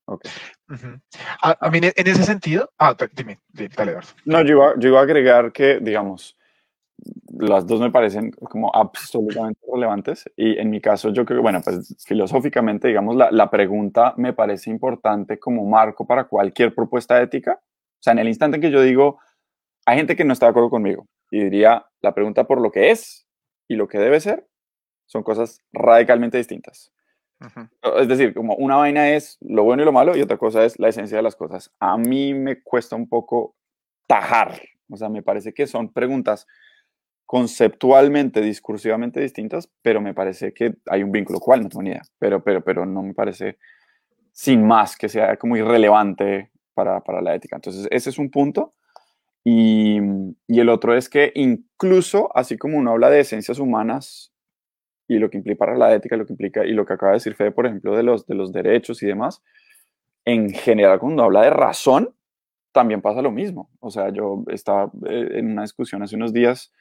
Okay. 0.06 0.30
Uh 0.68 0.74
-huh. 0.74 1.00
a, 1.42 1.66
a, 1.66 1.70
mí, 1.70 1.78
en 1.82 2.06
ese 2.06 2.24
sentido, 2.24 2.70
ah, 2.78 2.94
dime, 3.14 3.38
dale, 3.76 3.92
Eduardo. 3.92 4.10
No, 4.24 4.42
yo 4.42 4.56
iba, 4.56 4.74
yo 4.78 4.88
iba 4.90 5.00
a 5.00 5.02
agregar 5.02 5.52
que, 5.52 5.78
digamos, 5.80 6.36
las 7.38 7.66
dos 7.66 7.80
me 7.80 7.90
parecen 7.90 8.32
como 8.32 8.74
absolutamente 8.74 9.60
relevantes 9.72 10.28
y 10.36 10.58
en 10.58 10.68
mi 10.68 10.80
caso 10.80 11.10
yo 11.10 11.24
creo, 11.24 11.40
bueno, 11.42 11.60
pues 11.62 11.96
filosóficamente, 12.06 12.88
digamos, 12.88 13.16
la, 13.16 13.30
la 13.30 13.48
pregunta 13.48 14.14
me 14.16 14.32
parece 14.32 14.68
importante 14.70 15.38
como 15.38 15.64
marco 15.64 16.06
para 16.06 16.24
cualquier 16.24 16.74
propuesta 16.74 17.22
ética 17.22 17.60
o 17.98 18.02
sea, 18.02 18.12
en 18.12 18.20
el 18.20 18.28
instante 18.28 18.56
en 18.56 18.60
que 18.60 18.70
yo 18.70 18.82
digo, 18.82 19.18
hay 19.84 19.96
gente 19.96 20.14
que 20.14 20.24
no 20.24 20.32
está 20.32 20.46
de 20.46 20.50
acuerdo 20.50 20.70
conmigo 20.70 21.08
y 21.30 21.42
diría, 21.42 21.86
la 22.00 22.14
pregunta 22.14 22.44
por 22.44 22.60
lo 22.60 22.70
que 22.70 22.90
es 22.90 23.26
y 23.66 23.74
lo 23.74 23.88
que 23.88 23.98
debe 23.98 24.20
ser 24.20 24.46
son 25.06 25.22
cosas 25.22 25.62
radicalmente 25.72 26.38
distintas. 26.38 26.92
Es 27.98 28.08
decir, 28.08 28.34
como 28.34 28.54
una 28.56 28.76
vaina 28.76 29.10
es 29.10 29.38
lo 29.40 29.62
bueno 29.62 29.82
y 29.82 29.86
lo 29.86 29.92
malo 29.92 30.16
y 30.16 30.22
otra 30.22 30.36
cosa 30.36 30.64
es 30.64 30.78
la 30.78 30.88
esencia 30.88 31.16
de 31.16 31.22
las 31.22 31.36
cosas. 31.36 31.72
A 31.78 31.96
mí 31.96 32.34
me 32.34 32.62
cuesta 32.62 32.96
un 32.96 33.08
poco 33.08 33.54
tajar, 34.06 34.60
o 34.90 34.96
sea, 34.96 35.08
me 35.08 35.22
parece 35.22 35.52
que 35.52 35.66
son 35.66 35.92
preguntas 35.92 36.46
conceptualmente, 37.26 38.40
discursivamente 38.40 39.20
distintas, 39.20 39.70
pero 39.82 40.00
me 40.00 40.14
parece 40.14 40.54
que 40.54 40.76
hay 40.86 41.02
un 41.02 41.12
vínculo, 41.12 41.40
cual 41.40 41.62
no 41.62 41.68
tengo 41.68 41.82
ni 41.82 41.90
idea, 41.90 42.02
pero, 42.18 42.42
pero, 42.42 42.64
pero 42.64 42.86
no 42.86 43.02
me 43.02 43.12
parece 43.12 43.58
sin 44.32 44.66
más 44.66 44.96
que 44.96 45.08
sea 45.08 45.36
como 45.36 45.56
irrelevante 45.56 46.50
para, 46.72 47.00
para, 47.00 47.20
la 47.20 47.34
ética. 47.34 47.56
Entonces, 47.56 47.86
ese 47.90 48.10
es 48.10 48.18
un 48.18 48.30
punto. 48.30 48.74
Y, 49.44 49.98
y, 50.46 50.60
el 50.60 50.68
otro 50.68 50.96
es 50.96 51.08
que 51.08 51.32
incluso, 51.34 52.34
así 52.34 52.56
como 52.56 52.78
uno 52.78 52.92
habla 52.92 53.10
de 53.10 53.20
esencias 53.20 53.58
humanas 53.58 54.32
y 55.08 55.18
lo 55.18 55.30
que 55.30 55.38
implica 55.38 55.58
para 55.58 55.76
la 55.76 55.92
ética, 55.94 56.16
lo 56.16 56.26
que 56.26 56.34
implica, 56.34 56.64
y 56.64 56.72
lo 56.72 56.84
que 56.84 56.92
acaba 56.92 57.12
de 57.12 57.16
decir 57.16 57.34
Fede, 57.34 57.50
por 57.50 57.66
ejemplo, 57.66 57.96
de 57.96 58.02
los, 58.02 58.26
de 58.26 58.34
los 58.34 58.52
derechos 58.52 59.02
y 59.02 59.06
demás, 59.06 59.42
en 60.26 60.50
general, 60.50 61.00
cuando 61.00 61.24
habla 61.24 61.42
de 61.42 61.50
razón, 61.50 62.14
también 62.72 63.00
pasa 63.00 63.22
lo 63.22 63.32
mismo. 63.32 63.70
O 63.80 63.90
sea, 63.90 64.10
yo 64.10 64.44
estaba 64.48 64.92
eh, 65.08 65.30
en 65.32 65.50
una 65.50 65.62
discusión 65.62 66.02
hace 66.02 66.16
unos 66.16 66.34
días 66.34 66.72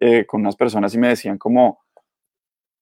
eh, 0.00 0.26
con 0.26 0.40
unas 0.40 0.56
personas 0.56 0.92
y 0.94 0.98
me 0.98 1.08
decían 1.08 1.38
como, 1.38 1.80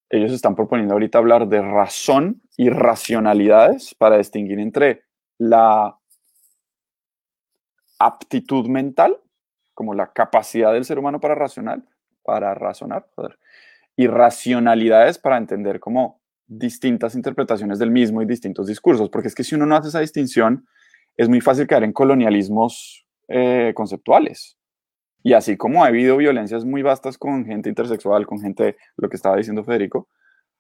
ellos 0.08 0.32
están 0.32 0.54
proponiendo 0.56 0.94
ahorita 0.94 1.18
hablar 1.18 1.46
de 1.48 1.60
razón 1.60 2.40
y 2.56 2.70
racionalidades 2.70 3.94
para 3.94 4.16
distinguir 4.16 4.58
entre 4.58 5.02
la 5.36 5.98
aptitud 7.98 8.66
mental, 8.68 9.20
como 9.74 9.92
la 9.92 10.12
capacidad 10.12 10.72
del 10.72 10.86
ser 10.86 10.98
humano 10.98 11.20
para 11.20 11.34
racional, 11.34 11.84
para 12.22 12.54
razonar, 12.54 13.06
y 13.98 14.06
racionalidades 14.06 15.18
para 15.18 15.38
entender 15.38 15.80
como 15.80 16.20
distintas 16.46 17.16
interpretaciones 17.16 17.80
del 17.80 17.90
mismo 17.90 18.22
y 18.22 18.26
distintos 18.26 18.68
discursos, 18.68 19.10
porque 19.10 19.26
es 19.26 19.34
que 19.34 19.42
si 19.42 19.56
uno 19.56 19.66
no 19.66 19.74
hace 19.74 19.88
esa 19.88 19.98
distinción, 19.98 20.68
es 21.16 21.28
muy 21.28 21.40
fácil 21.40 21.66
caer 21.66 21.82
en 21.82 21.92
colonialismos 21.92 23.04
eh, 23.26 23.72
conceptuales. 23.74 24.56
Y 25.24 25.32
así 25.32 25.56
como 25.56 25.82
ha 25.82 25.88
habido 25.88 26.16
violencias 26.16 26.64
muy 26.64 26.82
vastas 26.82 27.18
con 27.18 27.44
gente 27.44 27.68
intersexual, 27.68 28.24
con 28.24 28.38
gente, 28.38 28.76
lo 28.96 29.08
que 29.08 29.16
estaba 29.16 29.36
diciendo 29.36 29.64
Federico, 29.64 30.08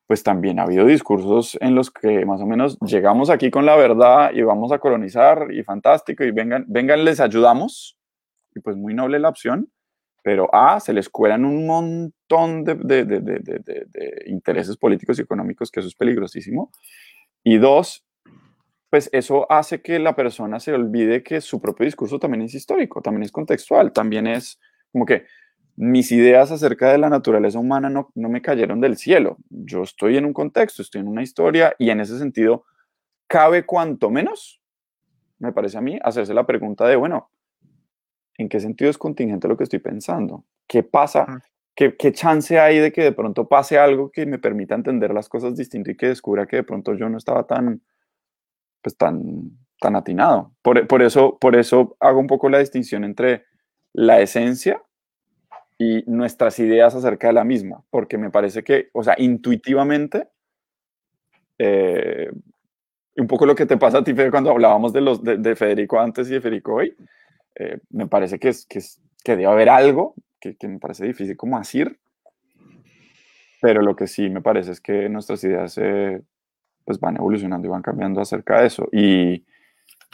pues 0.08 0.24
también 0.24 0.58
ha 0.58 0.64
habido 0.64 0.84
discursos 0.84 1.56
en 1.60 1.76
los 1.76 1.92
que 1.92 2.26
más 2.26 2.40
o 2.40 2.46
menos 2.46 2.76
llegamos 2.80 3.30
aquí 3.30 3.52
con 3.52 3.64
la 3.64 3.76
verdad 3.76 4.32
y 4.34 4.42
vamos 4.42 4.72
a 4.72 4.80
colonizar 4.80 5.52
y 5.52 5.62
fantástico 5.62 6.24
y 6.24 6.32
vengan, 6.32 6.64
vengan, 6.66 7.04
les 7.04 7.20
ayudamos. 7.20 7.96
Y 8.52 8.58
pues 8.58 8.76
muy 8.76 8.94
noble 8.94 9.20
la 9.20 9.28
opción, 9.28 9.70
pero 10.22 10.48
A, 10.54 10.80
se 10.80 10.92
les 10.92 11.08
cuelan 11.08 11.44
un 11.44 11.66
montón 11.66 12.64
de, 12.64 12.74
de, 12.74 13.04
de, 13.04 13.20
de, 13.20 14.24
intereses 14.26 14.76
políticos 14.76 15.18
y 15.18 15.22
económicos, 15.22 15.70
que 15.70 15.80
eso 15.80 15.88
es 15.88 15.94
peligrosísimo. 15.94 16.70
Y 17.44 17.58
dos, 17.58 18.04
pues 18.90 19.08
eso 19.12 19.50
hace 19.50 19.80
que 19.82 19.98
la 19.98 20.16
persona 20.16 20.60
se 20.60 20.72
olvide 20.72 21.22
que 21.22 21.40
su 21.40 21.60
propio 21.60 21.84
discurso 21.84 22.18
también 22.18 22.42
es 22.42 22.54
histórico, 22.54 23.00
también 23.00 23.22
es 23.22 23.32
contextual, 23.32 23.92
también 23.92 24.26
es 24.26 24.58
como 24.92 25.06
que 25.06 25.26
mis 25.76 26.10
ideas 26.10 26.50
acerca 26.50 26.90
de 26.90 26.98
la 26.98 27.08
naturaleza 27.08 27.58
humana 27.58 27.88
no, 27.88 28.10
no 28.16 28.28
me 28.28 28.42
cayeron 28.42 28.80
del 28.80 28.96
cielo. 28.96 29.36
Yo 29.48 29.82
estoy 29.82 30.16
en 30.16 30.24
un 30.24 30.32
contexto, 30.32 30.82
estoy 30.82 31.02
en 31.02 31.08
una 31.08 31.22
historia 31.22 31.74
y 31.78 31.90
en 31.90 32.00
ese 32.00 32.18
sentido 32.18 32.64
cabe 33.28 33.64
cuanto 33.64 34.10
menos, 34.10 34.60
me 35.38 35.52
parece 35.52 35.78
a 35.78 35.80
mí, 35.80 35.98
hacerse 36.02 36.34
la 36.34 36.46
pregunta 36.46 36.88
de, 36.88 36.96
bueno, 36.96 37.30
¿en 38.38 38.48
qué 38.48 38.60
sentido 38.60 38.90
es 38.90 38.96
contingente 38.96 39.48
lo 39.48 39.56
que 39.56 39.64
estoy 39.64 39.80
pensando? 39.80 40.44
¿Qué 40.66 40.82
pasa? 40.82 41.42
¿Qué, 41.74 41.96
¿Qué, 41.96 42.12
chance 42.12 42.58
hay 42.58 42.78
de 42.78 42.90
que 42.90 43.02
de 43.02 43.12
pronto 43.12 43.48
pase 43.48 43.78
algo 43.78 44.10
que 44.10 44.24
me 44.24 44.38
permita 44.38 44.74
entender 44.74 45.12
las 45.12 45.28
cosas 45.28 45.56
distinto 45.56 45.90
y 45.90 45.96
que 45.96 46.08
descubra 46.08 46.46
que 46.46 46.56
de 46.56 46.64
pronto 46.64 46.94
yo 46.94 47.08
no 47.08 47.18
estaba 47.18 47.46
tan, 47.46 47.82
pues 48.82 48.96
tan, 48.96 49.50
tan 49.80 49.94
atinado? 49.94 50.52
Por, 50.62 50.86
por, 50.86 51.02
eso, 51.02 51.36
por 51.38 51.54
eso 51.54 51.96
hago 52.00 52.18
un 52.18 52.26
poco 52.26 52.48
la 52.48 52.58
distinción 52.58 53.04
entre 53.04 53.44
la 53.92 54.20
esencia 54.20 54.82
y 55.78 56.02
nuestras 56.06 56.58
ideas 56.58 56.94
acerca 56.94 57.28
de 57.28 57.32
la 57.32 57.44
misma, 57.44 57.84
porque 57.90 58.18
me 58.18 58.30
parece 58.30 58.64
que, 58.64 58.90
o 58.92 59.04
sea, 59.04 59.14
intuitivamente, 59.16 60.28
eh, 61.56 62.30
un 63.16 63.26
poco 63.26 63.46
lo 63.46 63.54
que 63.54 63.66
te 63.66 63.76
pasa 63.76 63.98
a 63.98 64.04
ti, 64.04 64.12
cuando 64.30 64.50
hablábamos 64.50 64.92
de, 64.92 65.00
los, 65.00 65.22
de, 65.22 65.56
Federico 65.56 66.00
antes 66.00 66.28
y 66.28 66.34
de 66.34 66.40
Federico 66.40 66.74
hoy, 66.74 66.96
eh, 67.58 67.80
me 67.90 68.06
parece 68.06 68.38
que, 68.38 68.48
es, 68.48 68.66
que, 68.66 68.78
es, 68.78 69.00
debe 69.24 69.46
haber 69.46 69.68
algo 69.68 70.14
que, 70.40 70.56
me 70.68 70.78
parece 70.78 71.06
difícil 71.06 71.36
como 71.36 71.58
decir, 71.58 71.98
pero 73.60 73.82
lo 73.82 73.96
que 73.96 74.06
sí 74.06 74.30
me 74.30 74.40
parece 74.40 74.72
es 74.72 74.80
que 74.80 75.08
nuestras 75.08 75.42
ideas 75.42 75.76
eh, 75.78 76.22
pues 76.84 77.00
van 77.00 77.16
evolucionando 77.16 77.66
y 77.66 77.70
van 77.70 77.82
cambiando 77.82 78.20
acerca 78.20 78.60
de 78.60 78.66
eso. 78.68 78.88
Y, 78.92 79.44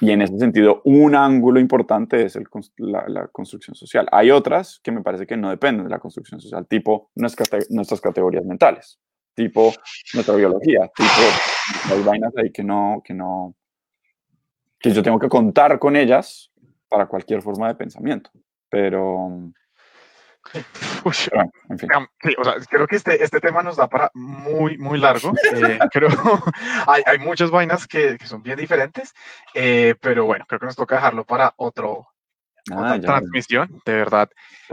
y 0.00 0.10
en 0.10 0.22
ese 0.22 0.38
sentido, 0.38 0.80
un 0.84 1.14
ángulo 1.14 1.60
importante 1.60 2.24
es 2.24 2.38
la, 2.78 3.28
construcción 3.28 3.74
social. 3.76 4.08
Hay 4.10 4.30
otras 4.30 4.80
que 4.82 4.90
me 4.90 5.02
parece 5.02 5.26
que 5.26 5.36
no 5.36 5.50
dependen 5.50 5.84
de 5.84 5.90
la 5.90 6.00
construcción 6.00 6.40
social, 6.40 6.66
tipo 6.66 7.10
nuestras, 7.14 7.70
nuestras 7.70 8.00
categorías 8.00 8.44
mentales, 8.44 8.98
tipo 9.34 9.72
nuestra 10.14 10.34
biología, 10.34 10.90
tipo 10.96 11.94
hay 11.94 12.02
vainas 12.02 12.32
ahí 12.36 12.50
que 12.50 12.64
no, 12.64 13.02
que 13.04 13.14
no, 13.14 13.54
que 14.80 14.90
yo 14.90 15.02
tengo 15.02 15.18
que 15.18 15.28
contar 15.28 15.78
con 15.78 15.94
ellas 15.94 16.50
para 16.94 17.06
cualquier 17.06 17.42
forma 17.42 17.66
de 17.66 17.74
pensamiento. 17.74 18.30
Pero, 18.70 19.52
en 20.52 21.78
fin. 21.78 21.88
o 22.38 22.44
sea, 22.44 22.54
creo 22.70 22.86
que 22.86 22.94
este, 22.94 23.22
este 23.22 23.40
tema 23.40 23.64
nos 23.64 23.76
da 23.76 23.88
para 23.88 24.12
muy, 24.14 24.78
muy 24.78 25.00
largo. 25.00 25.32
Eh, 25.52 25.78
creo 25.92 26.08
hay, 26.86 27.02
hay 27.04 27.18
muchas 27.18 27.50
vainas 27.50 27.88
que, 27.88 28.16
que 28.16 28.26
son 28.26 28.42
bien 28.42 28.56
diferentes, 28.56 29.12
eh, 29.54 29.96
pero 30.00 30.24
bueno, 30.24 30.44
creo 30.46 30.60
que 30.60 30.66
nos 30.66 30.76
toca 30.76 30.94
dejarlo 30.94 31.24
para 31.24 31.52
otro, 31.56 32.06
ah, 32.70 32.94
otra 32.96 33.00
transmisión. 33.00 33.82
De 33.84 33.94
verdad, 33.94 34.30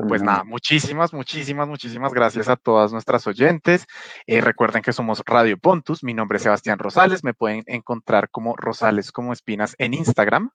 pues 0.07 0.21
nada, 0.21 0.43
muchísimas, 0.43 1.13
muchísimas, 1.13 1.67
muchísimas 1.67 2.13
gracias 2.13 2.49
a 2.49 2.55
todas 2.55 2.91
nuestras 2.91 3.25
oyentes. 3.25 3.87
Eh, 4.27 4.41
recuerden 4.41 4.83
que 4.83 4.93
somos 4.93 5.23
Radio 5.25 5.57
Pontus. 5.57 6.03
Mi 6.03 6.13
nombre 6.13 6.37
es 6.37 6.43
Sebastián 6.43 6.77
Rosales. 6.77 7.23
Me 7.23 7.33
pueden 7.33 7.63
encontrar 7.65 8.29
como 8.29 8.55
Rosales 8.55 9.11
como 9.11 9.33
Espinas 9.33 9.73
en 9.79 9.95
Instagram. 9.95 10.51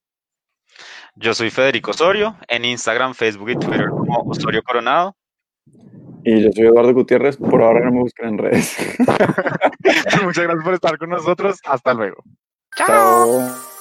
Yo 1.14 1.34
soy 1.34 1.50
Federico 1.50 1.92
Osorio, 1.92 2.36
en 2.48 2.64
Instagram, 2.64 3.14
Facebook 3.14 3.50
y 3.50 3.56
Twitter 3.56 3.88
como 3.88 4.22
Osorio 4.30 4.62
Coronado. 4.62 5.16
Y 6.24 6.42
yo 6.42 6.50
soy 6.52 6.66
Eduardo 6.66 6.92
Gutiérrez, 6.92 7.36
por 7.36 7.62
ahora 7.62 7.84
no 7.84 7.92
me 7.92 8.00
busquen 8.00 8.28
en 8.28 8.38
redes. 8.38 8.76
Muchas 10.24 10.44
gracias 10.44 10.64
por 10.64 10.74
estar 10.74 10.98
con 10.98 11.10
nosotros, 11.10 11.60
hasta 11.64 11.94
luego. 11.94 12.22
Chao. 12.76 13.75